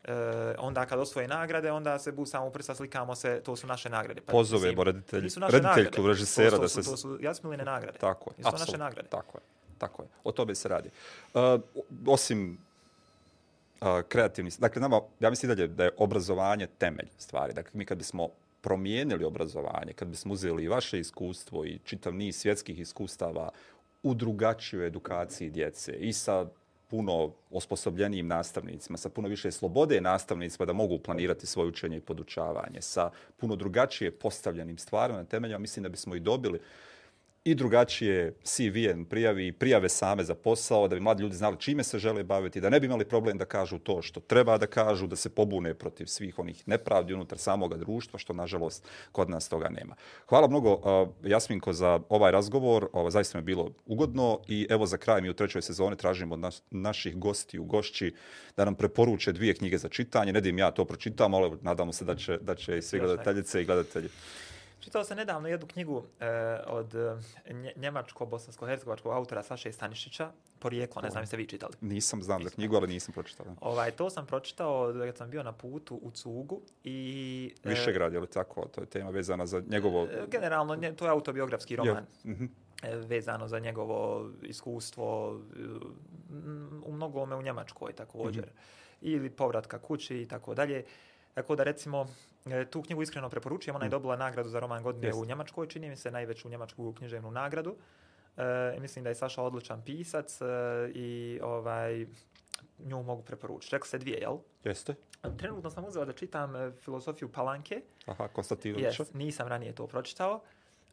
e, 0.08 0.56
onda 0.58 0.86
kad 0.86 1.00
osvoje 1.00 1.28
nagrade, 1.28 1.72
onda 1.72 2.00
se 2.00 2.12
busamo 2.12 2.48
u 2.48 2.52
prsa, 2.52 2.76
slikamo 2.76 3.16
se, 3.16 3.42
to 3.46 3.56
su 3.56 3.68
naše 3.68 3.90
nagrade. 3.90 4.22
Pa, 4.22 4.32
Pozovemo 4.32 4.84
reditelji, 4.84 5.30
rediteljku, 5.50 6.08
režisera 6.08 6.50
to, 6.50 6.56
to, 6.56 6.62
da 6.62 6.68
se... 6.68 6.84
To 6.84 6.98
su 6.98 7.18
jasmiline 7.22 7.64
nagrade. 7.64 7.98
Tako 8.00 8.30
je, 8.30 8.34
apsolutno. 8.38 8.60
naše 8.60 8.78
nagrade. 8.78 9.10
Tako 9.10 9.38
je, 9.38 9.42
tako 9.78 10.04
je. 10.04 10.08
O 10.24 10.32
tome 10.32 10.56
se 10.56 10.68
radi. 10.70 10.90
Uh, 11.34 11.42
osim 12.08 12.58
uh, 13.82 13.88
kreativni, 14.08 14.52
dakle, 14.60 14.82
nama, 14.82 15.02
ja 15.20 15.30
mislim 15.30 15.50
dalje 15.50 15.68
da 15.68 15.84
je 15.84 15.92
obrazovanje 15.98 16.68
temelj 16.78 17.10
stvari. 17.18 17.54
Dakle, 17.54 17.72
mi 17.74 17.86
kad 17.86 17.98
bismo 17.98 18.30
promijenili 18.62 19.26
obrazovanje, 19.26 19.94
kad 19.94 20.08
bismo 20.08 20.34
uzeli 20.34 20.64
i 20.64 20.68
vaše 20.68 21.00
iskustvo 21.00 21.66
i 21.66 21.80
čitav 21.84 22.14
niz 22.14 22.38
svjetskih 22.38 22.80
iskustava 22.80 23.50
u 24.04 24.14
drugačiju 24.14 24.84
edukaciji 24.84 25.50
djece 25.50 25.94
i 25.94 26.14
sa 26.14 26.46
puno 26.90 27.32
osposobljenijim 27.52 28.28
nastavnicima, 28.28 28.98
sa 28.98 29.10
puno 29.10 29.28
više 29.28 29.52
slobode 29.52 30.02
nastavnicima 30.02 30.66
da 30.66 30.74
mogu 30.74 31.00
planirati 31.00 31.46
svoje 31.46 31.70
učenje 31.70 31.98
i 31.98 32.02
podučavanje, 32.02 32.82
sa 32.82 33.12
puno 33.38 33.56
drugačije 33.56 34.12
postavljenim 34.12 34.78
stvarima 34.78 35.20
na 35.20 35.26
temelju, 35.26 35.60
mislim 35.60 35.84
da 35.84 35.90
bismo 35.90 36.16
i 36.16 36.20
dobili 36.20 36.60
i 37.46 37.56
drugačije 37.56 38.34
CV-en 38.44 39.06
prijavi 39.06 39.48
i 39.48 39.52
prijave 39.52 39.90
same 39.90 40.24
za 40.24 40.36
posao, 40.36 40.88
da 40.88 40.96
bi 40.96 41.02
mladi 41.02 41.24
ljudi 41.24 41.36
znali 41.36 41.58
čime 41.60 41.84
se 41.84 42.00
žele 42.00 42.24
baviti, 42.24 42.62
da 42.62 42.70
ne 42.70 42.80
bi 42.80 42.86
imali 42.86 43.06
problem 43.06 43.38
da 43.38 43.46
kažu 43.46 43.80
to 43.80 44.02
što 44.02 44.20
treba 44.20 44.58
da 44.58 44.68
kažu, 44.68 45.08
da 45.08 45.16
se 45.16 45.30
pobune 45.30 45.74
protiv 45.74 46.06
svih 46.06 46.40
onih 46.40 46.68
nepravdi 46.68 47.14
unutar 47.14 47.38
samog 47.38 47.78
društva, 47.78 48.20
što 48.20 48.34
nažalost 48.34 48.88
kod 49.12 49.30
nas 49.30 49.50
toga 49.50 49.70
nema. 49.70 49.96
Hvala 50.30 50.48
mnogo 50.48 50.74
uh, 50.74 51.30
Jasminko 51.32 51.74
za 51.74 52.00
ovaj 52.10 52.32
razgovor, 52.32 52.88
ovo 52.94 53.12
zaista 53.12 53.38
mi 53.38 53.40
je 53.40 53.46
bilo 53.46 53.72
ugodno 53.86 54.40
i 54.48 54.68
evo 54.70 54.86
za 54.86 54.98
kraj 54.98 55.22
mi 55.22 55.30
u 55.30 55.34
trećoj 55.34 55.62
sezoni 55.62 55.96
tražimo 55.96 56.34
od 56.36 56.62
naših 56.72 57.18
gosti 57.18 57.60
u 57.60 57.66
gošći 57.66 58.14
da 58.58 58.66
nam 58.66 58.76
preporuče 58.76 59.32
dvije 59.32 59.54
knjige 59.54 59.78
za 59.78 59.90
čitanje, 59.90 60.34
ne 60.34 60.42
dim 60.42 60.58
ja 60.58 60.72
to 60.72 60.86
pročitam, 60.86 61.34
ali 61.34 61.58
nadamo 61.62 61.94
se 61.94 62.06
da 62.06 62.16
će, 62.16 62.38
da 62.38 62.56
će 62.56 62.78
i 62.78 62.82
svi 62.82 63.00
gledateljice 63.00 63.62
i 63.62 63.66
gledatelji 63.66 64.10
Čitao 64.86 65.04
sam 65.04 65.18
nedavno 65.18 65.48
jednu 65.48 65.68
knjigu 65.68 66.04
e, 66.20 66.28
od 66.68 66.96
e, 66.96 67.18
njemačko-bosansko-hercegovačkog 67.76 69.14
autora 69.14 69.44
Saše 69.44 69.72
Stanišića, 69.72 70.32
Porijeklo, 70.60 71.02
ne 71.02 71.10
znam 71.10 71.24
jeste 71.24 71.38
vi 71.38 71.48
čitali. 71.48 71.74
Nisam, 71.82 72.24
znam 72.24 72.44
za 72.44 72.50
knjigu, 72.50 72.76
ali 72.76 72.88
nisam 72.88 73.14
pročitao. 73.14 73.46
Ovaj, 73.62 73.92
to 73.92 74.10
sam 74.10 74.26
pročitao 74.26 74.94
kad 75.06 75.18
sam 75.18 75.30
bio 75.30 75.44
na 75.44 75.52
putu 75.52 76.00
u 76.02 76.12
Cugu. 76.12 76.62
I, 76.84 77.54
e, 77.64 77.70
Višegrad, 77.70 78.14
je 78.14 78.20
li 78.20 78.28
tako? 78.28 78.68
To 78.68 78.82
je 78.82 78.88
tema 78.88 79.10
vezana 79.10 79.46
za 79.46 79.64
njegovo... 79.68 80.04
E, 80.04 80.26
generalno, 80.32 80.76
nje, 80.76 80.96
to 80.96 81.06
je 81.06 81.12
autobiografski 81.12 81.76
roman. 81.76 82.06
Je. 82.24 82.32
Mm 82.32 82.36
-hmm. 82.36 83.08
vezano 83.08 83.48
za 83.48 83.60
njegovo 83.60 84.30
iskustvo 84.42 85.40
u 86.86 86.92
mnogome 86.92 87.36
u 87.36 87.42
Njemačkoj 87.42 87.94
također. 87.94 88.46
Mm 88.46 88.50
-hmm. 88.50 88.86
Ili 89.02 89.30
povratka 89.30 89.80
kući 89.80 90.22
i 90.22 90.28
tako 90.28 90.56
dalje. 90.56 90.84
Tako 91.36 91.56
da 91.56 91.64
recimo 91.64 92.08
e, 92.46 92.66
tu 92.66 92.82
knjigu 92.82 93.02
iskreno 93.02 93.30
preporučujem, 93.30 93.76
ona 93.76 93.86
je 93.86 93.90
mm. 93.90 93.92
dobila 93.92 94.16
nagradu 94.16 94.50
za 94.50 94.60
roman 94.60 94.84
godine 94.84 95.12
yes. 95.12 95.22
u 95.22 95.26
Njemačkoj, 95.26 95.68
čini 95.68 95.90
mi 95.90 95.96
se 95.96 96.12
najveću 96.12 96.50
njemačku 96.50 96.94
književnu 96.94 97.32
nagradu. 97.32 97.76
E, 98.38 98.80
mislim 98.80 99.04
da 99.04 99.10
je 99.10 99.16
Saša 99.16 99.44
odličan 99.44 99.82
pisac 99.82 100.42
e, 100.42 100.46
i 100.94 101.40
ovaj 101.44 102.06
nju 102.80 103.04
mogu 103.04 103.22
preporučiti. 103.22 103.70
Čekao 103.70 103.88
se 103.88 103.98
dvije, 103.98 104.18
jel? 104.18 104.38
Jeste. 104.64 104.96
Trenutno 105.38 105.70
sam 105.70 105.86
uzeo 105.86 106.06
da 106.06 106.14
čitam 106.14 106.56
e, 106.56 106.72
filozofiju 106.72 107.32
Palanke. 107.32 107.82
Aha, 108.06 108.28
Konstantinovića. 108.28 109.04
Yes, 109.04 109.16
nisam 109.16 109.48
ranije 109.48 109.76
to 109.76 109.88
pročitao. 109.88 110.42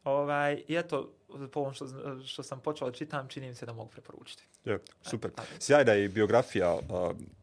Ovaj, 0.03 0.63
I 0.67 0.75
eto, 0.75 1.13
po 1.51 1.59
ovom 1.59 1.73
što, 1.73 1.87
što 2.25 2.43
sam 2.43 2.59
počeo 2.59 2.89
da 2.89 2.95
čitam, 2.95 3.27
čini 3.27 3.47
mi 3.47 3.55
se 3.55 3.65
da 3.65 3.73
mogu 3.73 3.89
preporučiti. 3.89 4.43
Je, 4.65 4.79
super. 5.01 5.31
Ajde. 5.35 5.51
Sjajna 5.59 5.91
je 5.91 6.05
i 6.05 6.07
biografija 6.07 6.73
uh, 6.73 6.81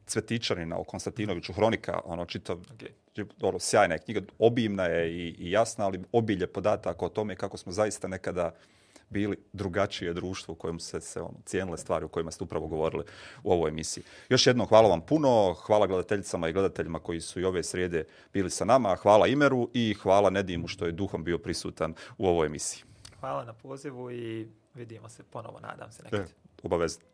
Cvetičanina 0.07 0.79
o 0.79 0.85
Konstantinoviću, 0.85 1.53
Hronika, 1.53 2.01
ono, 2.05 2.27
čitav, 2.27 2.59
Okay. 3.17 3.25
dobro, 3.39 3.59
sjajna 3.59 3.95
je 3.95 3.99
knjiga, 3.99 4.21
obimna 4.39 4.85
je 4.85 5.13
i, 5.13 5.29
i 5.39 5.51
jasna, 5.51 5.85
ali 5.85 6.01
obilje 6.13 6.47
podataka 6.47 7.05
o 7.05 7.09
tome 7.09 7.37
kako 7.37 7.57
smo 7.57 7.73
zaista 7.73 8.09
nekada 8.09 8.55
bili 9.11 9.37
drugačije 9.53 10.15
društvo 10.15 10.53
u 10.53 10.55
kojem 10.55 10.81
se, 10.81 11.01
se 11.01 11.21
ono, 11.21 11.35
cijenile 11.45 11.79
stvari 11.79 12.05
o 12.05 12.09
kojima 12.09 12.31
ste 12.31 12.45
upravo 12.45 12.67
govorili 12.67 13.05
u 13.43 13.53
ovoj 13.53 13.69
emisiji. 13.69 14.05
Još 14.29 14.47
jednom 14.47 14.67
hvala 14.67 14.89
vam 14.89 15.01
puno, 15.01 15.55
hvala 15.67 15.87
gledateljicama 15.87 16.49
i 16.49 16.53
gledateljima 16.53 16.99
koji 16.99 17.21
su 17.21 17.41
i 17.41 17.45
ove 17.45 17.63
srijede 17.63 18.05
bili 18.33 18.51
sa 18.51 18.65
nama, 18.65 18.97
hvala 18.97 19.27
Imeru 19.27 19.71
i 19.75 19.95
hvala 19.95 20.31
Nedimu 20.31 20.69
što 20.69 20.87
je 20.87 20.93
duhom 20.93 21.25
bio 21.25 21.39
prisutan 21.39 21.95
u 22.19 22.27
ovoj 22.27 22.47
emisiji. 22.47 22.85
Hvala 23.21 23.45
na 23.45 23.53
pozivu 23.53 24.11
i 24.11 24.49
vidimo 24.75 25.09
se 25.09 25.23
ponovo, 25.23 25.61
nadam 25.61 25.93
se 25.93 26.03
nekad. 26.03 26.21
E, 26.21 26.27
obavezno. 26.63 27.05